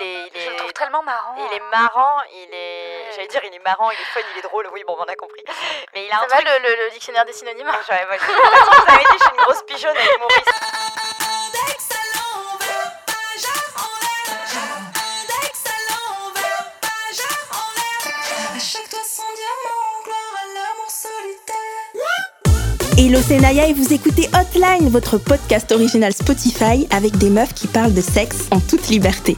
[0.00, 0.30] il est.
[0.34, 1.34] Il Je le trouve tellement marrant.
[1.38, 3.12] Il est marrant, il est.
[3.14, 4.68] J'allais dire, il est marrant, il est fun, il est drôle.
[4.72, 5.42] Oui, bon, on a compris.
[5.94, 6.48] Mais il a Ça un va truc.
[6.48, 9.42] le, le- le dictionnaire des synonymes Ah, j'aurais pas- vous avez dit, je suis une
[9.42, 10.52] grosse pigeonne avec Maurice.
[11.20, 14.30] Index à l'envers, majeur en l'air.
[14.96, 18.56] Index à l'envers, majeur en l'air.
[18.56, 21.58] À chaque toi son diamant, gloire à l'amour solitaire.
[22.98, 27.66] Hello, c'est Naya et vous écoutez Hotline, votre podcast original Spotify avec des meufs qui
[27.66, 29.36] parlent de sexe en toute liberté.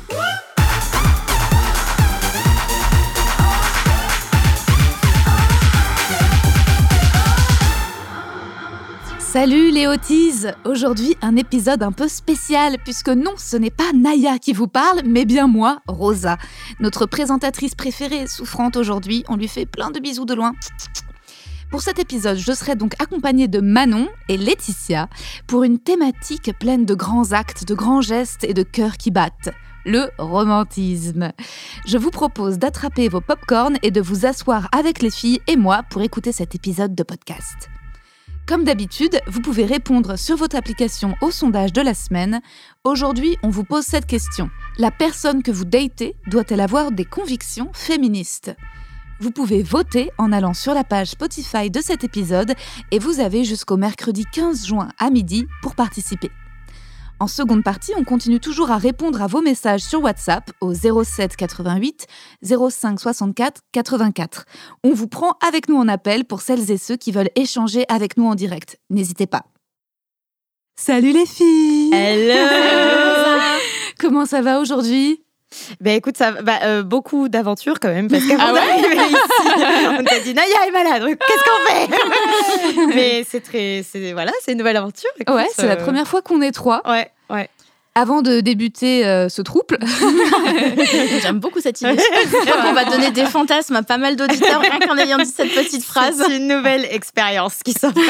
[9.35, 14.39] Salut les Hotties Aujourd'hui un épisode un peu spécial puisque non ce n'est pas Naya
[14.39, 16.39] qui vous parle mais bien moi, Rosa.
[16.79, 20.53] Notre présentatrice préférée souffrante aujourd'hui, on lui fait plein de bisous de loin.
[21.73, 25.09] Pour cet épisode, je serai donc accompagnée de Manon et Laetitia
[25.49, 29.51] pour une thématique pleine de grands actes, de grands gestes et de cœurs qui battent.
[29.85, 31.33] Le romantisme.
[31.89, 35.83] Je vous propose d'attraper vos popcorns et de vous asseoir avec les filles et moi
[35.91, 37.69] pour écouter cet épisode de podcast.
[38.47, 42.43] Comme d'habitude, vous pouvez répondre sur votre application au sondage de la semaine.
[42.85, 44.51] Aujourd'hui, on vous pose cette question.
[44.77, 48.55] La personne que vous datez doit-elle avoir des convictions féministes?
[49.19, 52.53] Vous pouvez voter en allant sur la page Spotify de cet épisode
[52.91, 56.31] et vous avez jusqu'au mercredi 15 juin à midi pour participer.
[57.25, 61.37] En seconde partie, on continue toujours à répondre à vos messages sur WhatsApp au 07
[61.37, 62.07] 88
[62.43, 64.45] 05 64 84.
[64.85, 68.19] On vous prend avec nous en appel pour celles et ceux qui veulent échanger avec
[68.19, 68.79] nous en direct.
[68.91, 69.41] N'hésitez pas.
[70.77, 73.41] Salut les filles Hello
[73.99, 75.23] Comment ça va aujourd'hui?
[75.81, 78.83] Ben écoute, ça, bah, euh, beaucoup d'aventures quand même, parce qu'avant Ah ouais?
[78.83, 82.95] d'arriver ici, on t'a dit Naya est malade, qu'est-ce qu'on fait?
[82.95, 85.09] Mais c'est très, c'est voilà, c'est une nouvelle aventure.
[85.21, 86.83] écoute, Ouais, c'est la euh, première fois qu'on est trois.
[86.91, 87.49] Ouais, ouais.
[87.97, 89.79] Avant de débuter euh, ce trouble,
[91.23, 91.97] J'aime beaucoup cette idée.
[92.69, 95.85] On va donner des fantasmes à pas mal d'auditeurs rien qu'en ayant dit cette petite
[95.85, 96.21] phrase.
[96.27, 97.95] C'est une nouvelle expérience qui s'offre.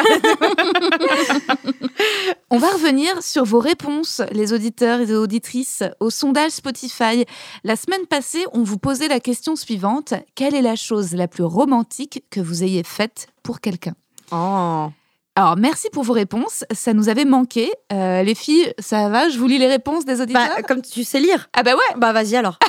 [2.50, 7.26] on va revenir sur vos réponses, les auditeurs et les auditrices, au sondage Spotify.
[7.62, 11.44] La semaine passée, on vous posait la question suivante quelle est la chose la plus
[11.44, 13.94] romantique que vous ayez faite pour quelqu'un?
[14.32, 14.88] Oh.
[15.36, 16.64] Alors, merci pour vos réponses.
[16.72, 17.72] Ça nous avait manqué.
[17.92, 19.28] Euh, les filles, ça va?
[19.28, 20.46] Je vous lis les réponses des auditeurs?
[20.56, 21.48] Bah, comme tu sais lire.
[21.54, 22.56] Ah bah ouais Bah vas-y alors.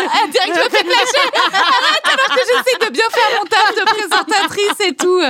[0.00, 3.74] Ah, direct, je me fais flasher Arrête alors que j'essaie de bien faire mon taf
[3.74, 5.20] de présentatrice et tout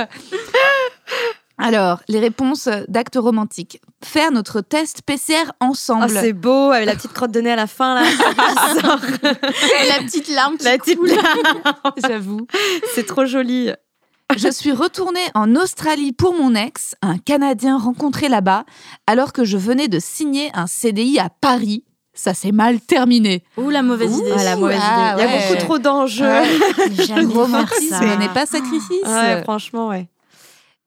[1.57, 3.81] Alors, les réponses d'actes romantiques.
[4.03, 6.09] Faire notre test PCR Oh, ensemble.
[6.11, 8.03] c'est beau, avec la petite crotte de nez à la fin là.
[9.89, 10.99] La petite larme qui la petite
[12.07, 12.45] J'avoue.
[12.93, 13.71] C'est trop joli.
[14.37, 18.63] Je suis retournée en Australie pour mon ex, un Canadien rencontré là-bas,
[19.07, 21.83] alors que je venais de signer un CDI à Paris.
[22.13, 23.43] Ça s'est mal terminé.
[23.57, 24.31] Ouh, la mauvaise idée.
[24.37, 25.23] Ah, la mauvaise ah, idée.
[25.23, 25.47] Il y a ouais.
[25.49, 26.25] beaucoup trop d'enjeux.
[26.91, 28.17] Jamais faire Romantisme ça.
[28.17, 29.03] n'est pas sacrifice.
[29.05, 30.09] Ouais, franchement, ouais.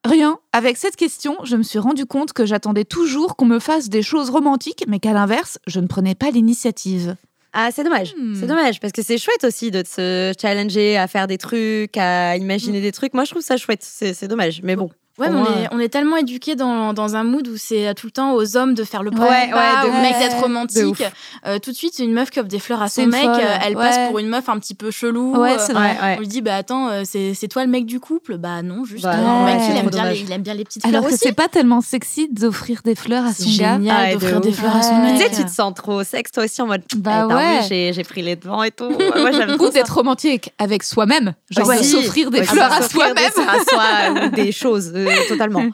[0.04, 0.38] Rien.
[0.53, 4.03] Avec cette question, je me suis rendu compte que j'attendais toujours qu'on me fasse des
[4.03, 7.16] choses romantiques, mais qu'à l'inverse, je ne prenais pas l'initiative.
[7.53, 8.15] Ah, c'est dommage.
[8.17, 8.35] Hmm.
[8.35, 12.37] C'est dommage parce que c'est chouette aussi de se challenger à faire des trucs, à
[12.37, 13.13] imaginer des trucs.
[13.13, 13.83] Moi, je trouve ça chouette.
[13.83, 14.61] C'est c'est dommage.
[14.63, 14.91] Mais bon.
[15.19, 18.06] Ouais, mais on est, on est tellement éduqués dans, dans un mood où c'est tout
[18.06, 20.37] le temps aux hommes de faire le Ouais, premier pas, ouais, de aux mecs d'être
[20.39, 20.84] De romantique.
[20.87, 21.03] ouf.
[21.47, 23.56] Euh, tout de suite, une meuf qui offre des fleurs à son mec, folle, euh,
[23.62, 23.83] elle ouais.
[23.84, 25.37] passe pour une meuf un petit peu chelou.
[25.37, 25.91] Ouais, euh, c'est vrai.
[26.01, 26.15] Ouais, ouais.
[26.17, 28.39] On lui dit, bah attends, euh, c'est c'est toi le mec du couple?
[28.39, 29.05] Bah non, juste.
[29.05, 29.67] Bah euh, non, le mec, ouais.
[29.71, 31.25] il, aime bien les, il aime bien les petites Alors fleurs que aussi.
[31.28, 33.75] c'est pas tellement sexy d'offrir des fleurs à son gars.
[33.77, 34.56] génial Ouais, de d'offrir des ouf.
[34.56, 35.12] fleurs à son Ouais.
[35.12, 35.17] mec.
[35.31, 36.83] Tu sais, tu te sens trop sexe toi aussi en mode.
[36.97, 37.59] Bah Eh, ouais.
[37.61, 38.84] vu, j'ai- j'ai pris les devants et tout.
[38.87, 41.34] Ouais, Moi, j'aime trop Ou d'être romantique avec soi-même.
[41.51, 44.31] Genre Ouais, s'offrir des Ouais, fleurs à soi-même.
[44.31, 45.65] des choses, euh, totalement.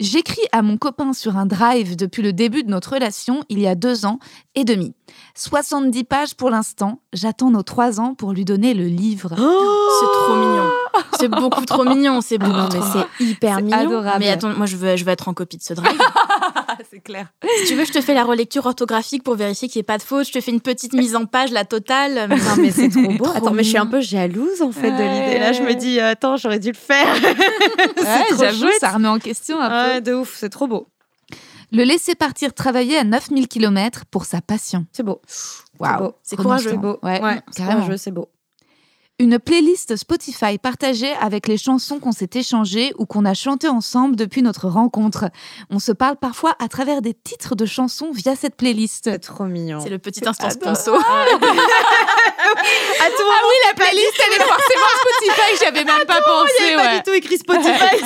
[0.00, 3.66] J'écris à mon copain sur un drive depuis le début de notre relation, il y
[3.66, 4.20] a deux ans
[4.54, 4.94] et demi.
[5.34, 7.00] 70 pages pour l'instant.
[7.12, 9.30] J'attends nos trois ans pour lui donner le livre.
[9.30, 10.70] C'est trop mignon.
[11.18, 12.20] C'est beaucoup trop mignon.
[12.20, 13.76] C'est beaucoup non, mais c'est hyper mignon.
[13.76, 14.18] adorable.
[14.20, 15.98] Mais attends, moi je veux, je veux être en copie de ce drive.
[16.90, 17.28] c'est clair.
[17.60, 19.98] si tu veux, je te fais la relecture orthographique pour vérifier qu'il n'y ait pas
[19.98, 20.26] de faute.
[20.26, 22.28] Je te fais une petite mise en page, la totale.
[22.48, 23.26] Non, mais c'est trop beau.
[23.34, 25.38] Attends, mais je suis un peu jalouse en fait de l'idée.
[25.38, 27.14] Là, je me dis, euh, attends, j'aurais dû le faire.
[27.14, 29.90] Ouais, j'avoue, ça remet en question un peu.
[29.94, 30.86] Ouais, de ouf, c'est trop beau.
[31.70, 34.86] Le laisser partir travailler à 9000 km pour sa passion.
[34.92, 35.20] C'est beau.
[35.78, 36.12] Waouh.
[36.22, 36.70] C'est courageux.
[36.70, 36.98] C'est beau.
[37.02, 37.80] Ouais, Ouais, c'est carrément.
[37.82, 38.28] courageux, c'est beau.
[39.20, 44.14] Une playlist Spotify partagée avec les chansons qu'on s'est échangées ou qu'on a chantées ensemble
[44.14, 45.24] depuis notre rencontre.
[45.70, 49.10] On se parle parfois à travers des titres de chansons via cette playlist.
[49.10, 49.80] C'est trop mignon.
[49.82, 50.94] C'est le petit instant sponsor.
[51.00, 51.38] À tout
[53.00, 56.20] Ah oui, la playlist, elle est forcément Spotify, j'avais même pas
[56.60, 57.96] Il n'y avait pas du tout écrit Spotify.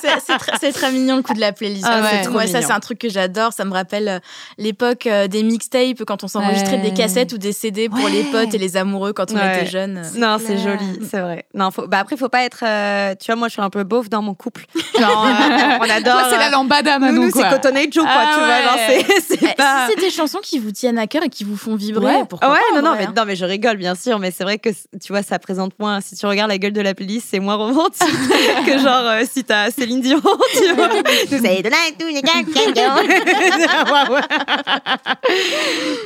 [0.60, 1.84] C'est- très, mignon le coup de la playlist.
[1.86, 3.52] Ah ouais, trop moi, ça, c'est un truc que j'adore.
[3.52, 4.18] Ça me rappelle euh,
[4.58, 6.90] l'époque euh, des mixtapes quand on s'enregistrait Ouais.
[6.90, 8.30] des cassettes ou des CD pour les Ouais.
[8.32, 9.56] potes et les amoureux quand on Ouais.
[9.62, 10.02] était jeunes.
[10.16, 11.46] Non, c'est joli, c'est vrai.
[11.54, 11.86] Non, faut...
[11.86, 12.64] bah après, faut pas être.
[12.66, 14.64] euh, Tu vois, moi, je suis un peu beauf dans mon couple.
[14.98, 16.20] Genre, euh, on adore.
[16.20, 17.48] Toi, c'est la euh, lambada, nous, Manon, nous, c'est.
[17.48, 18.12] Cotton Joe, quoi.
[18.14, 18.48] Ah tu vois,
[18.96, 19.04] ouais.
[19.08, 19.86] c'est- c'est Eh, pas.
[19.86, 22.24] Si c'est des chansons qui vous tiennent à cœur et qui vous font vibrer, Ouais.
[22.28, 23.12] pourquoi ouais, pas, non, non, mais, hein.
[23.16, 26.00] non, mais je rigole, bien sûr, mais c'est vrai que tu vois, ça présente moins.
[26.00, 28.02] Si tu regardes la gueule de la playlist, c'est moins romantique
[28.66, 30.20] que genre euh, si t'as Céline Dion,
[30.56, 30.88] tu vois.
[31.30, 31.70] Savez de.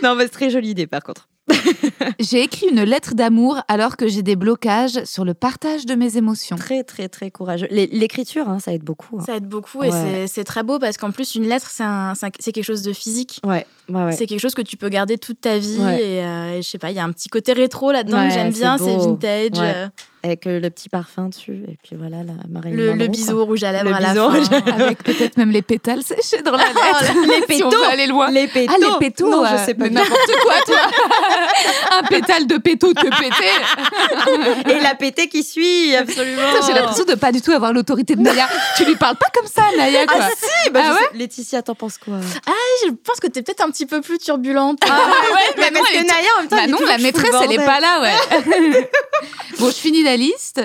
[0.02, 1.28] Non, mais c'est très jolie idée par contre.
[2.19, 6.17] J'ai écrit une lettre d'amour alors que j'ai des blocages sur le partage de mes
[6.17, 6.56] émotions.
[6.56, 7.67] Très, très, très courageux.
[7.70, 9.19] L'é- L'écriture, hein, ça aide beaucoup.
[9.19, 9.25] hein.
[9.26, 9.93] Ça aide beaucoup et Ouais.
[9.93, 13.41] c'est- c'est très beau parce qu'en plus, une lettre, c'est quelque chose de physique.
[13.44, 14.12] Ouais, ouais, ouais.
[14.12, 16.02] C'est quelque chose que tu peux garder toute ta vie Ouais.
[16.02, 18.29] et, euh, et je sais pas, il y a un petit côté rétro là-dedans Ouais,
[18.29, 19.58] que j'aime bien, c'est vintage.
[19.58, 19.73] Ouais.
[19.76, 19.88] euh,
[20.22, 23.44] Avec euh, le petit parfum dessus, et puis voilà, la Marilyn le, le bisou quoi.
[23.44, 24.28] rouge à lèvres Le à la fin.
[24.28, 27.14] rouge à Avec peut-être même les pétales séchés dans la lettre.
[27.26, 28.31] les Si on pétos veut aller loin.
[28.31, 29.88] Les pétos Ah, les pétos Non, euh, je sais pas.
[29.88, 30.76] N'importe quoi, toi
[31.99, 36.43] Un pétale de péto te péter Et la pété qui suit, absolument.
[36.67, 38.46] J'ai l'impression de pas du tout avoir l'autorité de Naya.
[38.76, 40.19] tu lui parles pas comme ça, Naya, quoi.
[40.20, 42.14] Ah si, bah, Ah ouais sais- Laetitia, t'en penses quoi?
[42.84, 44.81] Je pense que t'es peut-être un petit peu plus turbulente.
[44.88, 44.96] Ah
[45.34, 47.52] ouais, Mais parce que est Naya, en même temps, Manon, toujours la que maîtresse, elle
[47.52, 48.90] est pas là, ouais.
[49.58, 50.60] bon, je finis la liste.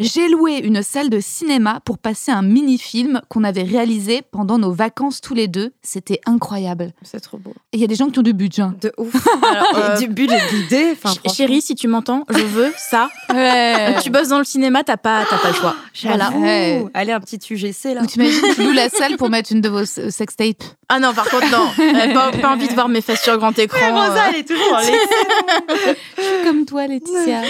[0.00, 4.72] J'ai loué une salle de cinéma pour passer un mini-film qu'on avait réalisé pendant nos
[4.72, 5.72] vacances tous les deux.
[5.82, 6.92] C'était incroyable.
[7.02, 7.52] C'est trop beau.
[7.72, 8.62] Et il y a des gens qui ont du budget.
[8.62, 8.74] hein.
[8.80, 9.14] De ouf.
[9.44, 10.88] Alors, euh, du budget d'idées.
[10.92, 11.34] Enfin, Ch-.
[11.36, 13.08] Chérie, si tu m'entends, je veux ça.
[13.32, 13.94] Ouais.
[14.02, 15.76] Tu bosses dans le cinéma, t'as pas, t'as pas le choix.
[16.02, 16.30] Voilà.
[16.30, 16.84] Ouais.
[16.94, 18.02] Allez, un petit UGC là.
[18.02, 20.64] Ou t'imagines, tu loues la salle pour mettre une de vos sextapes.
[20.88, 21.68] Ah non, par contre, non.
[21.78, 23.78] Euh, pas, pas envie de voir mes fesses sur grand écran.
[23.78, 24.28] Ouais, Rosa, euh.
[24.30, 26.44] elle est toujours dans les.
[26.44, 27.42] Comme toi, Laetitia.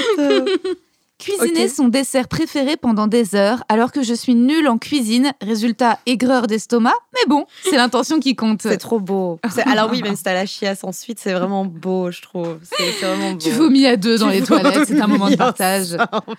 [1.18, 5.32] Cuisiner son dessert préféré pendant des heures alors que je suis nulle en cuisine.
[5.40, 6.94] Résultat, aigreur d'estomac.
[7.14, 8.62] Mais bon, c'est l'intention qui compte.
[8.62, 9.40] C'est trop beau.
[9.66, 12.58] Alors oui, même si t'as la chiasse ensuite, c'est vraiment beau, je trouve.
[12.62, 13.38] C'est vraiment beau.
[13.38, 15.94] Tu vomis à deux dans Tu les toilettes, c'est un moment de partage.
[15.94, 16.36] ensemble.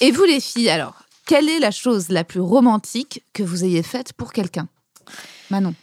[0.00, 0.94] Et vous les filles, alors,
[1.26, 4.68] quelle est la chose la plus romantique que vous ayez faite pour quelqu'un?
[5.50, 5.74] Manon.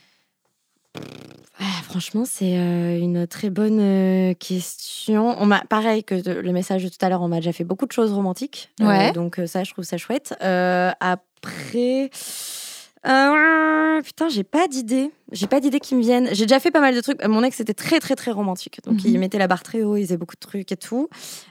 [1.60, 5.36] Ah, franchement, c'est euh, une très bonne euh, question.
[5.40, 7.64] On m'a, pareil que de- le message de tout à l'heure, on m'a déjà fait
[7.64, 8.70] beaucoup de choses romantiques.
[8.80, 10.34] Euh, donc ça, je trouve ça chouette.
[10.40, 12.10] Après,
[13.06, 15.10] euh, putain, j'ai pas d'idée.
[15.32, 16.28] J'ai pas d'idées qui me viennent.
[16.32, 17.22] J'ai déjà fait pas mal de trucs.
[17.26, 18.78] Mon ex était très très très romantique.
[18.86, 19.00] Donc Mhm.
[19.06, 21.08] il mettait la barre très haut, il faisait beaucoup de trucs et tout.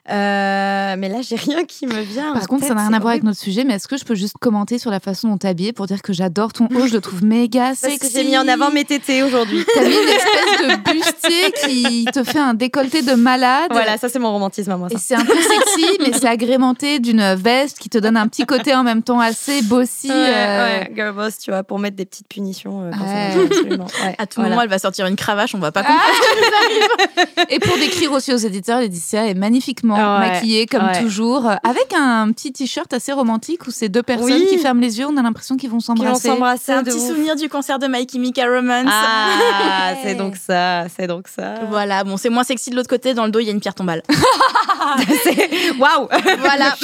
[0.10, 2.34] Euh, mais là, j'ai rien qui me vient.
[2.34, 4.16] Par contre, ça n'a rien à voir avec notre sujet, mais est-ce que je peux
[4.16, 6.94] juste commenter sur la façon dont t'es habillée pour dire que j'adore ton haut, je
[6.94, 8.00] le trouve méga Parce sexy.
[8.00, 9.66] que j'ai mis en avant mes tétés aujourd'hui.
[9.74, 13.68] T'as mis une espèce de bustier qui te fait un décolleté de malade?
[13.72, 14.88] Voilà, ça c'est mon romantisme à moi.
[14.92, 18.46] Et c'est un peu sexy, mais c'est agrémenté d'une veste qui te donne un petit
[18.46, 20.10] côté en même temps assez bossy.
[20.10, 22.84] Ouais, euh, ouais, girl boss, tu vois, pour mettre des petites punitions.
[22.84, 23.36] euh, quand ça Ouais.
[23.36, 23.86] marche, absolument.
[24.04, 24.50] Ouais, À tout voilà.
[24.52, 25.92] moment, elle va sortir une cravache, on va pas Ah.
[25.92, 27.48] comprendre.
[27.50, 31.94] Et pour décrire aussi aux éditeurs, Laetitia est magnifiquement Ouais, maquillée comme toujours, euh, avec
[31.98, 34.48] un petit t-shirt assez romantique où c'est deux personnes Oui.
[34.50, 36.32] qui ferment les yeux, on a l'impression qu'ils vont s'embrasser.
[36.64, 37.08] C'est un petit ouf.
[37.10, 38.88] souvenir du concert de My Chemical Romance.
[38.92, 41.56] Ah, c'est donc ça, c'est donc ça.
[41.70, 43.14] Voilà, bon, c'est moins sexy de l'autre côté.
[43.14, 44.02] Dans le dos, il y a une pierre tombale.
[45.80, 46.08] Waouh
[46.40, 46.76] voilà.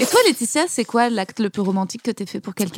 [0.00, 2.77] Et toi, Laetitia, c'est quoi l'acte le plus romantique que t'aies fait pour quelqu'un?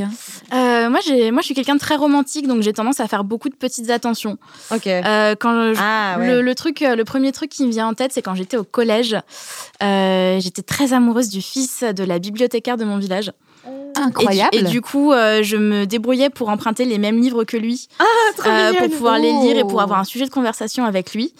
[0.52, 3.24] Euh, moi, j'ai, moi, je suis quelqu'un de très romantique, donc j'ai tendance à faire
[3.24, 4.38] beaucoup de petites attentions.
[4.70, 4.86] Ok.
[4.86, 6.34] Euh, quand je- ah ouais.
[6.34, 8.56] le, le truc, euh, le premier truc qui me vient en tête, c'est quand j'étais
[8.56, 9.16] au collège.
[9.82, 13.32] Euh, j'étais très amoureuse du fils de la bibliothécaire de mon village.
[13.96, 14.50] Et du- Incroyable.
[14.56, 17.88] Et, du coup, euh, je me débrouillais pour emprunter les mêmes livres que lui,
[18.36, 19.80] trop euh, pour pouvoir les lire et pour Oh.
[19.80, 21.34] avoir un sujet de conversation avec lui.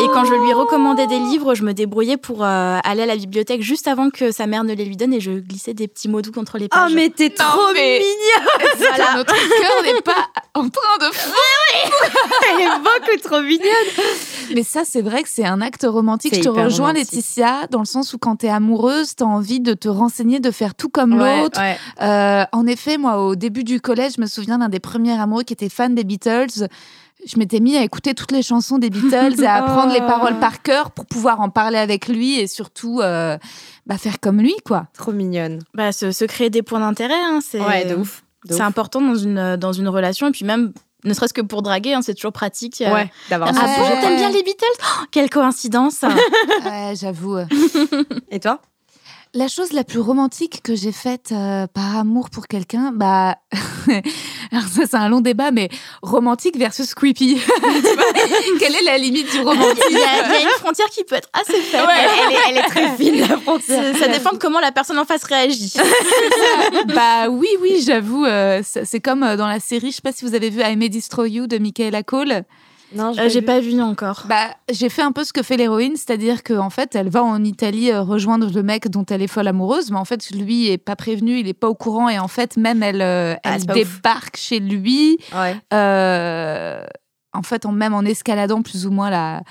[0.00, 3.16] Et quand je lui recommandais des livres, je me débrouillais pour euh, aller à la
[3.16, 6.08] bibliothèque juste avant que sa mère ne les lui donne et je glissais des petits
[6.08, 6.94] mots doux contre les Oh pages.
[6.94, 9.16] mais t'es trop mais- mignonne Voilà.
[9.16, 11.06] Notre cœur n'est pas en train de
[12.50, 16.34] Elle est beaucoup trop mignonne Mais ça, c'est vrai que c'est un acte romantique.
[16.34, 17.12] Je te rejoins, romantique.
[17.12, 20.74] Laetitia, dans le sens où quand t'es amoureuse, t'as envie de te renseigner, de faire
[20.74, 21.60] tout comme l'autre.
[21.60, 21.76] ouais.
[22.02, 25.42] Euh, en effet, moi, au début du collège, je me souviens d'un des premiers amoureux
[25.44, 26.68] qui était fan des Beatles.
[27.26, 30.06] Je m'étais mis à écouter toutes les chansons des Beatles et à apprendre les Oh.
[30.06, 33.36] paroles par cœur pour pouvoir en parler avec lui et surtout euh,
[33.86, 34.86] bah, faire comme lui, quoi.
[34.96, 35.58] Trop mignonne.
[35.74, 38.22] Bah, se, se créer des points d'intérêt, hein, c'est Ouais, de ouf.
[38.48, 40.28] C'est important dans une, dans une relation.
[40.28, 40.72] Et puis même
[41.04, 42.80] ne serait-ce que pour draguer, hein, c'est toujours pratique.
[42.82, 42.92] euh.
[42.92, 44.64] Ouais, d'avoir Ah un bon, t'aimes bien les Beatles?
[44.82, 46.02] Oh, Quelle coïncidence
[46.64, 47.38] Ouais, j'avoue.
[48.30, 48.60] Et toi?
[49.32, 53.36] La chose la plus romantique que j'ai faite euh, par amour pour quelqu'un, bah,
[54.50, 55.68] alors ça c'est un long débat, mais
[56.02, 57.38] romantique versus creepy.
[58.58, 61.04] Quelle est la limite du Il y, romantique a, il y a une frontière qui
[61.04, 61.86] peut être assez faible.
[61.86, 61.94] Ouais.
[62.26, 63.96] elle, est, elle est très fine, la frontière.
[63.96, 65.74] Ça dépend de comment la personne en face réagit.
[66.88, 68.24] Bah oui, oui, j'avoue.
[68.24, 70.74] euh, c'est comme euh, dans la série, je sais pas si vous avez vu I
[70.76, 72.42] May Destroy You de Michaela Cole.
[72.94, 74.24] Non, Euh, J'ai pas vu encore.
[74.28, 77.42] Bah, j'ai fait un peu ce que fait l'héroïne, c'est-à-dire qu'en fait, elle va en
[77.44, 80.78] Italie euh, rejoindre le mec dont elle est folle amoureuse, mais en fait, lui est
[80.78, 83.60] pas prévenu, il est pas au courant, et en fait, même elle, euh, Ah, elle
[83.62, 83.66] ouf.
[83.66, 85.56] débarque chez lui, Ouais.
[85.72, 86.84] euh,
[87.32, 89.42] en fait, en même en escaladant plus ou moins la.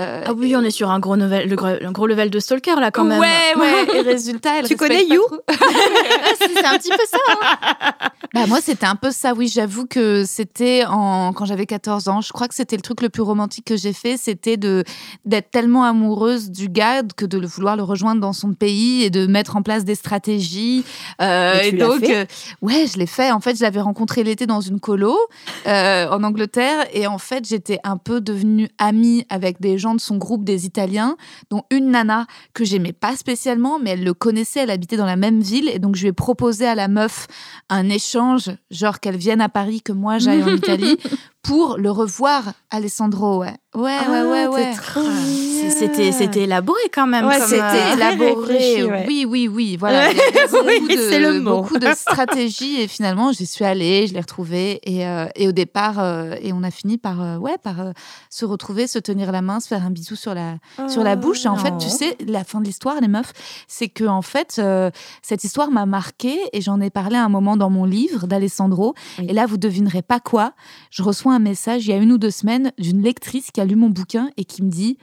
[0.00, 2.40] euh, Ah oui, on est sur un gros, novel, le gros, un gros level de
[2.40, 3.20] stalker là quand même.
[3.20, 3.96] Ouais, ouais.
[3.96, 7.18] Et résultat, elle Tu connais You c'est c'est un petit peu ça.
[7.30, 8.08] hein.
[8.34, 12.20] Bah moi c'était un peu ça, oui, j'avoue que c'était en quand j'avais 14 ans,
[12.20, 14.84] je crois que c'était le truc le plus romantique que j'ai fait, c'était de
[15.24, 19.10] d'être tellement amoureuse du gars que de le vouloir le rejoindre dans son pays et
[19.10, 20.84] de mettre en place des stratégies.
[21.20, 22.16] Euh, tu et l'as donc fait?
[22.16, 22.24] euh,
[22.62, 23.30] ouais, je l'ai fait.
[23.30, 25.16] En fait, je l'avais rencontré l'été dans une colo
[25.66, 30.00] euh, en Angleterre et en fait, j'étais un peu devenue amie avec des gens de
[30.00, 31.16] son groupe des Italiens,
[31.50, 35.16] dont une nana que j'aimais pas spécialement, mais elle le connaissait, elle habitait dans la
[35.16, 37.26] même ville et donc je lui ai proposé à la meuf
[37.68, 38.17] un échange,
[38.70, 40.98] genre qu'elle vienne à Paris, que moi j'aille en Italie,
[41.42, 43.40] pour le revoir, Alessandro.
[43.40, 44.46] Ouais, ouais, Ah, ouais, ouais.
[44.48, 44.72] ouais.
[45.70, 47.26] C'était c'était élaboré quand même.
[47.26, 48.84] Ouais, c'était euh, élaboré.
[48.84, 49.04] ouais.
[49.06, 49.76] Oui, oui, oui.
[49.76, 50.10] Voilà.
[50.10, 51.62] Il y beaucoup, Oui, de, c'est le mot.
[51.62, 55.52] beaucoup de stratégies et finalement, j'y suis allée, je l'ai retrouvé et, euh, et au
[55.52, 57.76] départ, euh, et on a fini par, ouais, par
[58.30, 60.54] se retrouver, se tenir la main, se faire un bisou sur la,
[60.88, 61.44] sur la bouche.
[61.44, 61.96] Et en fait, tu Oh.
[61.96, 63.32] sais, la fin de l'histoire, les meufs,
[63.66, 64.60] c'est que en fait,
[65.22, 68.94] cette histoire m'a marquée et j'en ai parlé à un moment dans mon livre d'Alessandro.
[69.18, 69.26] Oui.
[69.28, 70.52] Et là, vous devinerez pas quoi.
[70.90, 73.64] Je reçois un message il y a une ou deux semaines d'une lectrice qui a
[73.64, 74.98] lu mon bouquin et qui me dit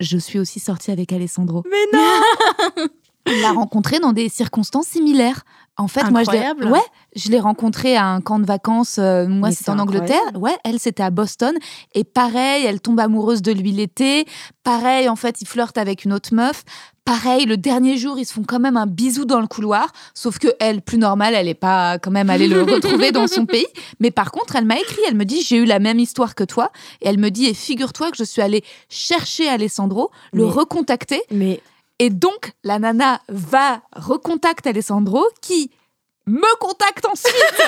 [0.00, 1.62] Je suis aussi sortie avec Alessandro.
[1.70, 2.86] Mais non
[3.26, 5.44] On l'a rencontré dans des circonstances similaires.
[5.80, 6.66] En fait, moi, je l'ai, Incroyable.
[6.72, 6.84] ouais,
[7.16, 8.96] je l'ai rencontré à un camp de vacances.
[8.98, 10.16] euh, moi, c'était en Angleterre.
[10.28, 10.38] incroyable.
[10.38, 11.54] Ouais, elle, c'était à Boston.
[11.94, 14.26] Et pareil, elle tombe amoureuse de lui l'été.
[14.62, 16.62] Pareil, en fait, il flirte avec une autre meuf.
[17.06, 19.90] Pareil, le dernier jour, ils se font quand même un bisou dans le couloir.
[20.14, 23.46] Sauf que elle, plus normale, elle est pas quand même allée le retrouver dans son
[23.46, 23.66] pays.
[23.98, 25.00] Mais par contre, elle m'a écrit.
[25.08, 26.70] Elle me dit j'ai eu la même histoire que toi.
[27.00, 31.22] Et elle me dit et figure-toi que je suis allée chercher Alessandro, le Mais- recontacter.
[31.32, 31.60] Mais
[32.02, 35.70] Et donc, la nana va recontacter Alessandro qui
[36.30, 37.62] me contacte ensuite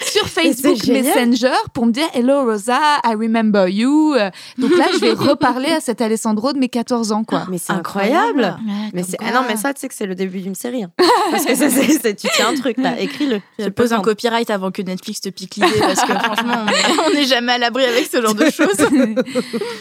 [0.06, 0.86] sur Facebook.
[0.86, 4.14] Messenger pour me dire Hello Rosa, I remember you.
[4.14, 7.44] Euh, Donc là, je vais reparler à cet Alessandro de mes 14 ans, quoi.
[7.50, 8.56] mais c'est incroyable.
[8.66, 10.84] Ouais, Mais c'est ah non mais ça tu sais que c'est le début d'une série.
[10.84, 10.90] hein.
[11.30, 13.40] Parce que ça c'est c'est- tu tiens un truc là, écris-le.
[13.58, 16.66] Je pose un copyright avant que Netflix te pique l'idée parce que franchement,
[17.10, 18.76] on- n'est jamais à l'abri avec ce genre de choses.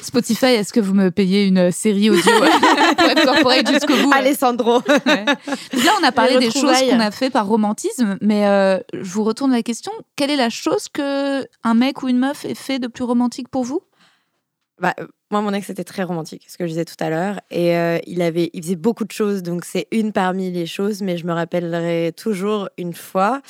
[0.02, 4.12] Spotify, est-ce que vous me payez une série audio euh, pour être corporate jusqu'au bout
[4.12, 4.82] euh Alessandro.
[5.06, 5.26] Ouais.
[5.26, 9.26] Là, on a parlé des choses qu'on a fait par romantisme, mais euh, je vous
[9.26, 9.92] retourne la question.
[10.16, 13.50] Quelle est la chose que un mec ou une meuf ait fait de plus romantique
[13.50, 13.82] pour vous?
[14.80, 17.42] Bah, euh, moi, mon ex était très romantique, ce que je disais tout à l'heure.
[17.52, 21.02] Et euh, il, avait, il faisait beaucoup de choses, donc c'est une parmi les choses.
[21.02, 23.42] Mais je me rappellerai toujours une fois,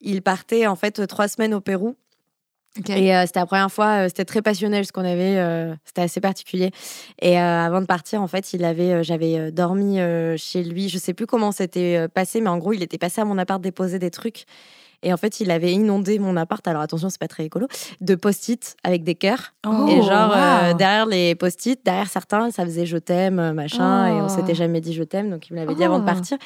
[0.00, 1.96] il partait en fait trois semaines au Pérou.
[2.88, 6.02] Et euh, c'était la première fois, euh, c'était très passionnel ce qu'on avait, euh, c'était
[6.02, 6.70] assez particulier.
[7.20, 9.98] Et avant de partir, en fait, il avait, j'avais dormi
[10.36, 10.88] chez lui.
[10.88, 13.60] Je sais plus comment c'était passé, mais en gros, il était passé à mon appart
[13.60, 14.44] déposer des trucs.
[15.02, 16.66] Et en fait, il avait inondé mon appart.
[16.68, 17.66] Alors attention, c'est pas très écolo,
[18.02, 19.54] de post-it avec des cœurs.
[19.66, 20.76] Oh, et genre euh, wow.
[20.76, 24.06] derrière les post-it, derrière certains, ça faisait je t'aime, machin.
[24.08, 24.28] Et on Oh.
[24.28, 26.06] s'était jamais dit je t'aime, donc il me l'avait dit avant de Oh.
[26.06, 26.36] partir.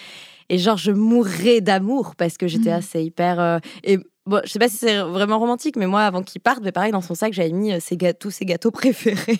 [0.50, 2.74] Et genre, je mourrais d'amour parce que j'étais Mm.
[2.78, 3.40] assez hyper.
[3.40, 6.60] euh, et bon, je sais pas si c'est vraiment romantique, mais moi, avant qu'il parte,
[6.62, 9.38] mais pareil, dans son sac, j'avais mis euh, ses gâteaux, tous ses gâteaux préférés.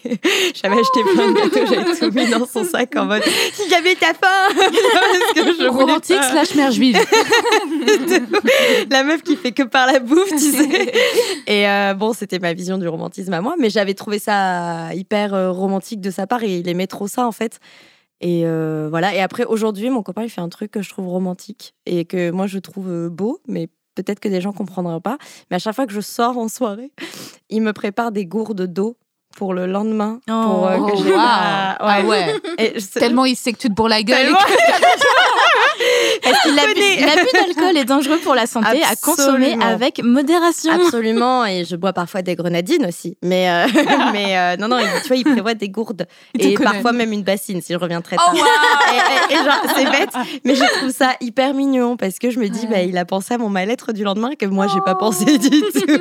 [0.55, 3.23] j'avais acheté plein de gâteaux, j'avais tout mis dans son sac en mode
[3.55, 6.99] Si j'avais ta faim Parce que je voulais Romantique pas- slash mère juive.
[8.91, 10.93] La meuf qui fait que par la bouffe, tu sais.
[11.47, 15.35] Et euh, bon, c'était ma vision du romantisme à moi, mais j'avais trouvé ça hyper
[15.35, 17.59] euh, romantique de sa part et il aimait trop ça en fait.
[18.21, 19.15] Et euh, voilà.
[19.15, 22.31] Et après, aujourd'hui, mon copain, il fait un truc que je trouve romantique et que
[22.31, 25.19] moi, je trouve beau, mais peut-être que des gens comprendront pas.
[25.51, 26.93] Mais à chaque fois que je sors en soirée,
[27.51, 28.97] il me prépare des gourdes d'eau
[29.37, 30.21] pour le lendemain.
[30.27, 31.17] pour, euh, Oh, que j'ai wow.
[31.17, 32.35] pas- Ah ouais.
[32.59, 34.27] Et je sais- Tellement il sait que tu te bourres la gueule.
[34.27, 34.39] Tellement.
[36.33, 41.77] que l'abus d'alcool est dangereux pour la santé à consommer avec modération Absolument, et je
[41.77, 43.17] bois parfois des grenadines aussi.
[43.23, 43.67] Mais, euh,
[44.13, 46.07] mais euh, non, non, tu vois, il prévoit des gourdes
[46.39, 48.35] et parfois même une bassine si je reviens très Oh, tard.
[48.93, 50.11] et, et- et genre, c'est bête,
[50.45, 53.35] mais je trouve ça hyper mignon parce que je me dis, bah, il a pensé
[53.35, 55.95] à mon mal-être du lendemain que moi, j'ai pas pensé du tout.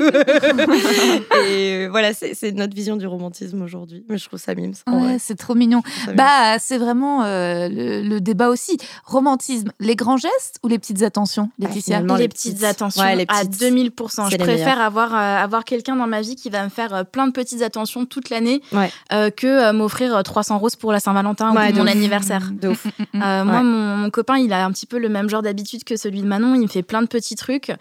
[1.47, 4.05] et euh, voilà, c'est notre vision du romantisme aujourd'hui.
[4.09, 4.73] Mais je trouve ça mimes.
[4.87, 5.81] Ouais, c'est trop mignon.
[6.15, 8.77] Bah, c'est vraiment euh, le, le débat aussi.
[9.05, 12.65] Romantisme, les grands gestes ou les petites attentions, Laetitia finalement, les, les petites, petites.
[12.65, 13.61] attentions Ouais, les à petites.
[13.61, 14.07] 2000%.
[14.09, 16.93] C'est Je les préfère avoir, euh, avoir quelqu'un dans ma vie qui va me faire
[16.93, 18.91] euh, plein de petites attentions toute l'année Ouais.
[19.11, 21.89] euh, que euh, m'offrir euh, 300 roses pour la Saint-Valentin Ouais, ou mon ouf.
[21.91, 22.49] anniversaire.
[22.51, 22.85] De ouf.
[23.13, 26.21] Moi, mon, mon copain, il a un petit peu le même genre d'habitude que celui
[26.21, 26.55] de Manon.
[26.55, 27.71] Il me fait plein de petits trucs.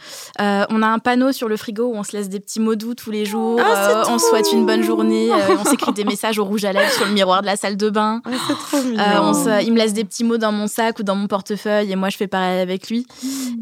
[0.40, 2.74] Euh, on a un panneau sur le frigo où on se laisse des petits mots
[2.76, 3.60] doux tous les jours.
[3.62, 5.30] Ah, Euh, on souhaite une bonne journée.
[5.32, 7.76] euh, on s'écrit des messages au rouge à lèvres sur le miroir de la salle
[7.76, 8.22] de bain.
[8.48, 9.00] C'est trop mignon.
[9.02, 11.26] Euh, on se- il me laisse des petits mots dans mon sac ou dans mon
[11.26, 13.06] portefeuille et moi je fais pareil avec lui.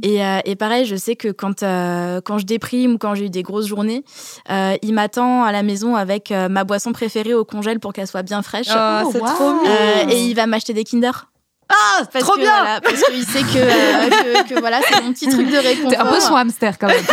[0.02, 3.26] Et, euh, et pareil, je sais que quand, euh, quand je déprime ou quand j'ai
[3.26, 4.04] eu des grosses journées,
[4.50, 8.06] euh, il m'attend à la maison avec euh, ma boisson préférée au congèle pour qu'elle
[8.06, 8.68] soit bien fraîche.
[8.70, 9.26] Ah, Oh, c'est wow.
[9.26, 9.64] trop mignon.
[9.68, 11.29] Euh, et il va m'acheter des Kinder.
[11.70, 12.50] Ah, Parce trop que, bien.
[12.56, 15.90] voilà, parce qu'il sait que, euh, que, que voilà, c'est mon petit truc de réconfort.
[15.90, 16.96] T'es un peu son hamster quand même.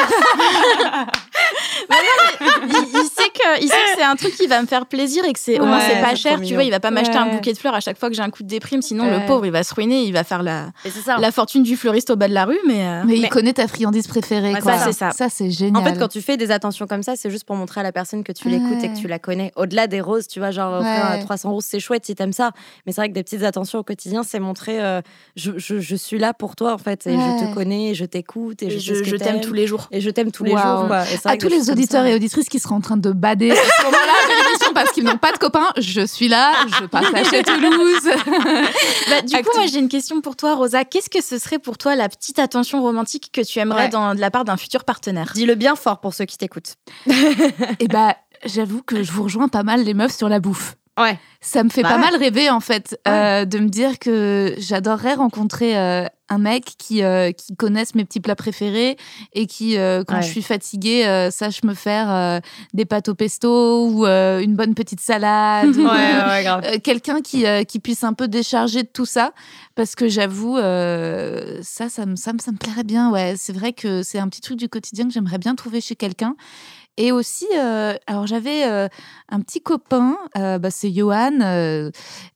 [1.90, 5.24] il, il sait que, il sait que c'est un truc qui va me faire plaisir
[5.26, 6.36] et que c'est au moins c'est pas cher.
[6.36, 6.56] Tu mignon.
[6.56, 8.30] vois, il va pas m'acheter un bouquet de fleurs à chaque fois que j'ai un
[8.30, 8.82] coup de déprime.
[8.82, 9.20] Sinon, Ouais.
[9.20, 10.02] le pauvre, il va se ruiner.
[10.04, 10.68] Il va faire la,
[11.20, 12.58] la fortune du fleuriste au bas de la rue.
[12.68, 14.54] Mais, euh, Mais, il Mais- connaît ta friandise préférée.
[14.54, 14.78] Ouais, quoi.
[14.78, 15.12] ça, c'est ça.
[15.12, 15.82] Ça, c'est génial.
[15.82, 17.92] En fait, quand tu fais des attentions comme ça, c'est juste pour montrer à la
[17.92, 19.52] personne que tu l'écoutes et que tu la connais.
[19.56, 21.20] Au-delà des roses, tu vois, genre offrir Ouais.
[21.20, 22.52] à 300 roses, c'est chouette si t'aimes ça.
[22.86, 25.02] Mais c'est vrai que des petites attentions au quotidien, c'est montrer euh,
[25.36, 27.06] je, je, je suis là pour toi, en fait.
[27.08, 29.88] Et je te connais, et je t'écoute, et, et je, t'aime tous les jours.
[29.92, 30.86] Et je t'aime tous les jours.
[30.88, 31.04] quoi.
[31.04, 33.84] Et à tous les auditeurs et auditrices qui seraient en train de bader à ce
[33.86, 34.14] moment-là
[34.74, 38.10] parce qu'ils n'ont pas de copains, je suis là, je partage à Toulouse.
[39.10, 40.84] Bah, du coup, moi, j'ai une question pour toi, Rosa.
[40.86, 43.90] Qu'est-ce que ce serait pour toi la petite attention romantique que tu aimerais Ouais.
[43.90, 45.32] dans, de la part d'un futur partenaire?
[45.34, 46.76] Dis-le bien fort pour ceux qui t'écoutent.
[47.80, 50.76] Et bah, j'avoue que je vous rejoins pas mal les meufs sur la bouffe.
[50.98, 51.18] Ouais.
[51.40, 52.02] Ça me fait Bah pas ouais.
[52.02, 57.04] mal rêver en fait euh, de me dire que j'adorerais rencontrer euh, un mec qui
[57.04, 58.98] euh, qui connaisse mes petits plats préférés
[59.34, 60.22] et qui quand Ouais.
[60.24, 62.42] je suis fatiguée sache me faire
[62.74, 66.64] des pâtes au pesto ou une bonne petite salade ou, ouais, grave.
[66.66, 69.32] euh, quelqu'un qui, qui puisse un peu décharger de tout ça
[69.76, 70.58] parce que j'avoue
[71.62, 74.28] ça ça me, ça me ça me plairait bien ouais c'est vrai que c'est un
[74.28, 76.36] petit truc du quotidien que j'aimerais bien trouver chez quelqu'un
[76.98, 78.88] et aussi euh, alors j'avais euh,
[79.30, 81.40] un petit copain euh, bah, c'est Johan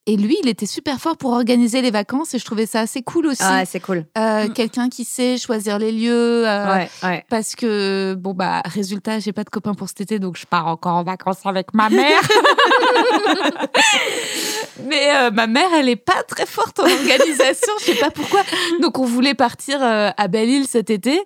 [0.08, 3.02] et lui il était super fort pour organiser les vacances et je trouvais ça assez
[3.02, 4.06] cool aussi Ah, c'est cool.
[4.18, 4.54] Mm.
[4.54, 7.26] quelqu'un qui sait choisir les lieux Ouais, ouais.
[7.30, 10.68] parce que bon bah résultat j'ai pas de copain pour cet été donc je pars
[10.68, 12.22] encore en vacances avec ma mère
[14.88, 18.42] mais euh, ma mère elle est pas très forte en organisation je sais pas pourquoi.
[18.82, 21.20] Donc on voulait partir euh, à Belle-Île cet été.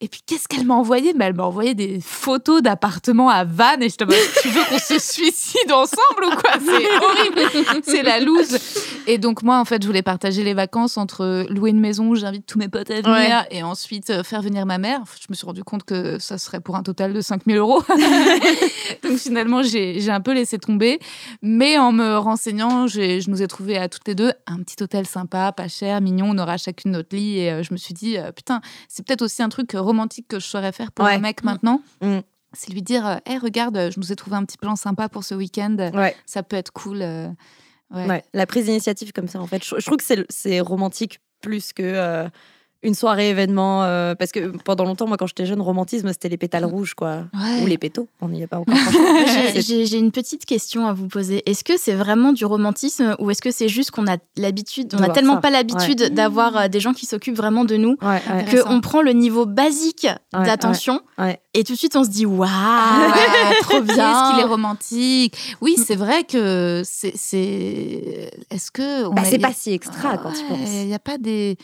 [0.00, 1.14] Et puis qu'est-ce qu'elle m'a envoyé?
[1.14, 3.82] Mais elle m'a envoyé des photos d'appartements à Vannes.
[3.82, 6.52] Et je te dis tu veux qu'on se suicide ensemble ou quoi?
[6.64, 7.82] C'est horrible.
[7.84, 8.58] C'est la loose.
[9.06, 12.14] Et donc moi en fait je voulais partager les vacances entre louer une maison où
[12.14, 15.00] j'invite tous mes potes à venir et ensuite euh, faire venir ma mère.
[15.20, 17.82] Je me suis rendu compte que ça serait pour un total de 5000 euros.
[19.02, 20.98] Donc finalement j'ai un peu laissé tomber
[21.48, 25.06] mais en me renseignant je nous ai trouvé à toutes les deux un petit hôtel
[25.06, 28.18] sympa pas cher mignon on aura chacune notre lit et euh, je me suis dit
[28.18, 31.14] euh, putain c'est peut-être aussi un truc euh, romantique que je saurais faire pour Ouais.
[31.14, 32.18] un mec maintenant Mm.
[32.52, 35.34] c'est lui dire hé regarde je nous ai trouvé un petit plan sympa pour ce
[35.36, 36.16] week-end Ouais.
[36.26, 38.06] ça peut être cool ouais.
[38.08, 41.20] Ouais, la prise d'initiative comme ça, en fait, je, je trouve que c'est- c'est romantique
[41.40, 42.28] plus que euh,
[42.82, 43.82] une soirée événement.
[43.84, 47.24] euh, parce que pendant longtemps, moi, quand j'étais jeune, romantisme, c'était les pétales rouges, quoi.
[47.34, 47.62] Ouais.
[47.62, 48.74] Ou les pétos, on n'y est pas encore.
[49.56, 51.42] J'ai- une petite question à vous poser.
[51.48, 55.02] Est-ce que c'est vraiment du romantisme ou est-ce que c'est juste qu'on a l'habitude, on
[55.02, 55.40] a tellement ça.
[55.40, 58.22] pas l'habitude d'avoir euh, des gens qui s'occupent vraiment de nous Ouais, ouais.
[58.42, 58.68] Intéressant.
[58.68, 61.40] qu'on prend le niveau basique Ouais, d'attention ouais.
[61.54, 63.94] et tout de suite on se dit waouh, Ouais, trop bien.
[63.96, 67.12] Qu'est-ce qu'il est romantique Oui, c'est vrai que c'est.
[67.16, 69.06] c'est- Est-ce que.
[69.06, 70.68] on Bah, a- c'est pas si extra quand tu penses.
[70.72, 71.56] Il n'y a pas des.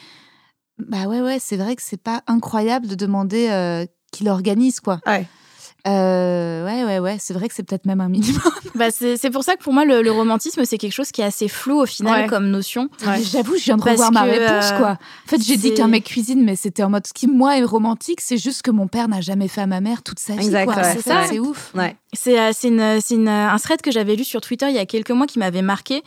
[0.78, 5.00] Bah ouais, ouais, c'est vrai que c'est pas incroyable de demander euh, qu'il organise, quoi.
[5.88, 8.40] Euh, ouais, ouais, ouais, c'est vrai que c'est peut-être même un minimum.
[8.74, 11.20] Bah, c'est c'est pour ça que pour moi le, le romantisme c'est quelque chose qui
[11.20, 12.26] est assez flou au final Ouais.
[12.26, 12.88] comme notion.
[13.30, 14.90] J'avoue, je viens de Parce revoir ma que, réponse, euh, quoi.
[14.92, 17.64] En fait, j'ai dit qu'un mec cuisine, mais c'était en mode ce qui, moi, est
[17.64, 20.46] romantique, c'est juste que mon père n'a jamais fait à ma mère toute sa vie,
[20.46, 20.76] Exact, quoi.
[20.76, 20.92] ouais.
[20.94, 21.70] C'est ça, c'est ouf.
[21.74, 21.96] Ouais.
[22.14, 25.38] C'est euh, un thread que j'avais lu sur Twitter il y a quelques mois qui
[25.38, 26.02] m'avait marqué,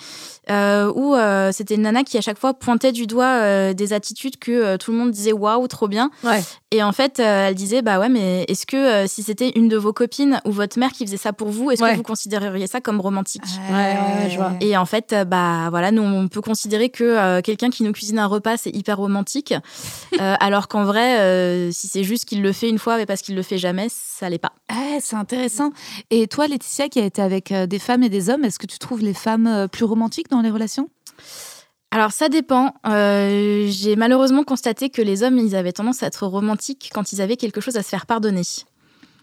[0.50, 3.94] euh, où euh, c'était une nana qui à chaque fois pointait du doigt euh, des
[3.94, 6.12] attitudes que euh, tout le monde disait waouh, trop bien.
[6.24, 6.44] Ouais.
[6.72, 9.65] Et en fait, euh, elle disait bah ouais, mais est-ce que euh, si c'était une
[9.66, 11.92] une de vos copines ou votre mère qui faisait ça pour vous, est-ce Ouais.
[11.92, 13.42] que vous considéreriez ça comme romantique?
[13.70, 14.54] Ouais, ouais, ouais, je vois.
[14.62, 17.92] Et en fait, euh, bah voilà, nous on peut considérer que euh, quelqu'un qui nous
[17.92, 19.54] cuisine un repas c'est hyper romantique,
[20.22, 23.22] Euh, alors qu'en vrai, euh, si c'est juste qu'il le fait une fois mais parce
[23.22, 24.54] qu'il le fait jamais, ça l'est pas.
[24.70, 25.72] Ah, c'est intéressant.
[26.10, 28.80] Et toi, Laetitia, qui a été avec des femmes et des hommes, est-ce que tu
[28.80, 30.90] trouves les femmes plus romantiques dans les relations?
[31.92, 32.74] Alors ça dépend.
[32.88, 37.22] Euh, J'ai malheureusement constaté que les hommes ils avaient tendance à être romantiques quand ils
[37.22, 38.42] avaient quelque chose à se faire pardonner.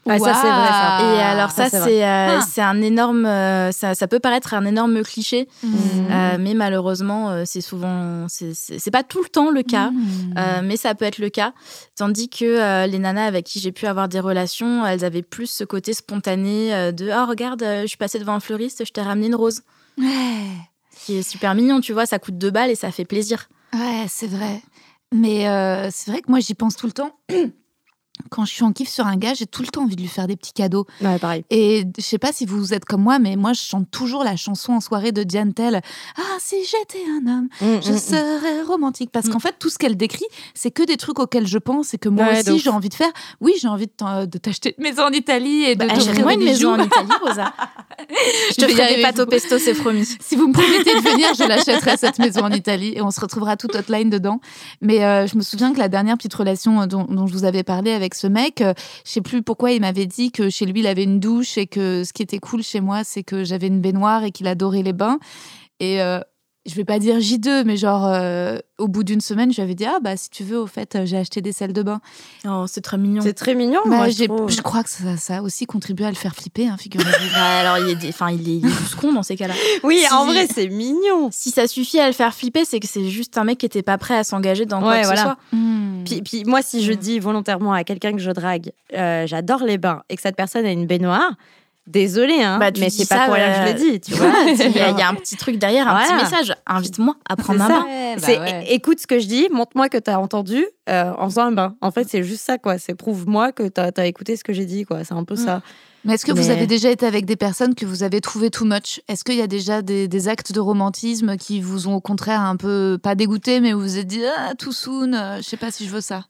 [0.09, 1.15] Ah, ça, c'est vrai, ça.
[1.17, 2.45] Et alors ça, ça, c'est euh, Ah.
[2.49, 5.69] c'est un énorme, euh, ça, ça peut paraître un énorme cliché, Mmh.
[6.11, 9.91] euh, mais malheureusement c'est souvent, c'est- pas tout le temps le cas.
[9.91, 10.35] Mmh.
[10.65, 11.53] Mais ça peut être le cas.
[11.97, 15.63] Tandis que les nanas avec qui j'ai pu avoir des relations, elles avaient plus ce
[15.65, 19.35] côté spontané de Oh, regarde, je suis passée devant un fleuriste, je t'ai ramené une
[19.37, 19.61] rose.
[19.99, 20.07] Ouais.
[21.05, 23.49] Qui est super mignon, tu vois, ça coûte deux balles et ça fait plaisir.
[23.73, 24.61] Ouais, c'est vrai.
[25.15, 25.45] Mais
[25.93, 27.13] c'est vrai que moi, j'y pense tout le temps.
[28.31, 30.09] Quand je suis en kiff sur un gars, j'ai tout le temps envie de lui
[30.09, 30.87] faire des petits cadeaux.
[31.01, 31.45] Ouais, pareil.
[31.51, 34.37] Et je sais pas si vous êtes comme moi, mais moi, je chante toujours la
[34.37, 35.81] chanson en soirée de Diane Tell.
[36.17, 37.99] Ah, si j'étais un homme, Mm, je mm, mm.
[37.99, 39.11] serais romantique.
[39.13, 41.99] Parce qu'en fait, tout ce qu'elle décrit, c'est que des trucs auxquels je pense et
[41.99, 43.11] que moi Ouais, aussi, j'ai envie de faire.
[43.41, 46.73] Oui, j'ai envie de t'acheter une maison en Italie et de Bah, t'offrir une maison
[46.75, 47.53] en Italie, Rosa.
[48.51, 50.07] je te ferai des pâtes au pesto, c'est promis.
[50.21, 53.21] Si vous me promettez de venir, je l'achèterai cette maison en Italie et on se
[53.21, 54.41] retrouvera tout hotline dedans.
[54.81, 57.45] Mais euh, je me souviens que la dernière petite relation euh, dont, dont je vous
[57.45, 60.67] avais parlé avec ce mec, euh, je sais plus pourquoi il m'avait dit que chez
[60.67, 63.45] lui il avait une douche et que ce qui était cool chez moi c'est que
[63.45, 65.19] j'avais une baignoire et qu'il adorait les bains.
[65.81, 66.21] Et euh,
[66.65, 69.75] je vais pas dire J2, mais genre euh, au bout d'une semaine, je lui avais
[69.75, 72.01] dit ah bah si tu veux au fait euh, j'ai acheté des salles de bain.
[72.47, 73.21] Oh, c'est très mignon.
[73.23, 76.11] C'est très mignon, Bah, moi, je je crois que ça, ça a aussi contribué à
[76.11, 77.11] le faire flipper, hein, figurez-vous.
[77.35, 79.55] Bah, alors, il est, des- enfin, il est, il est douze con dans ces cas-là.
[79.83, 81.29] Oui, Si- en vrai, c'est mignon.
[81.33, 83.83] Si ça suffit à le faire flipper, c'est que c'est juste un mec qui était
[83.83, 85.21] pas prêt à s'engager dans quoi Ouais, que voilà.
[85.21, 85.37] ce soit.
[85.53, 86.05] Hmm.
[86.05, 86.97] Puis, puis moi, si je Mm.
[86.97, 90.65] dis volontairement à quelqu'un que je drague, euh, j'adore les bains, et que cette personne
[90.67, 91.33] a une baignoire,
[91.87, 94.27] désolé, hein, Bah, mais c'est pas pour rien que je euh, le dis, tu vois.
[94.47, 96.07] Il y, a- il y a un petit truc derrière, un Voilà.
[96.25, 96.55] petit message.
[96.67, 97.73] Invite-moi à prendre un ça.
[97.81, 97.87] bain.
[98.19, 98.67] C'est bah ouais.
[98.73, 101.77] écoute ce que je dis, montre-moi que t'as entendu euh, en faisant un bain.
[101.81, 102.79] En fait, c'est juste ça, quoi.
[102.79, 105.05] C'est prouve-moi que t'as as écouté ce que j'ai dit, quoi.
[105.05, 105.45] C'est un peu Mm.
[105.45, 105.63] ça.
[106.05, 108.65] Mais est-ce que vous avez déjà été avec des personnes que vous avez trouvé too
[108.65, 109.01] much?
[109.07, 112.41] Est-ce qu'il y a déjà des, des actes de romantisme qui vous ont au contraire
[112.41, 115.43] un peu, pas dégoûté, mais où vous vous êtes dit, ah, too soon, euh, je
[115.43, 116.25] sais pas si je veux ça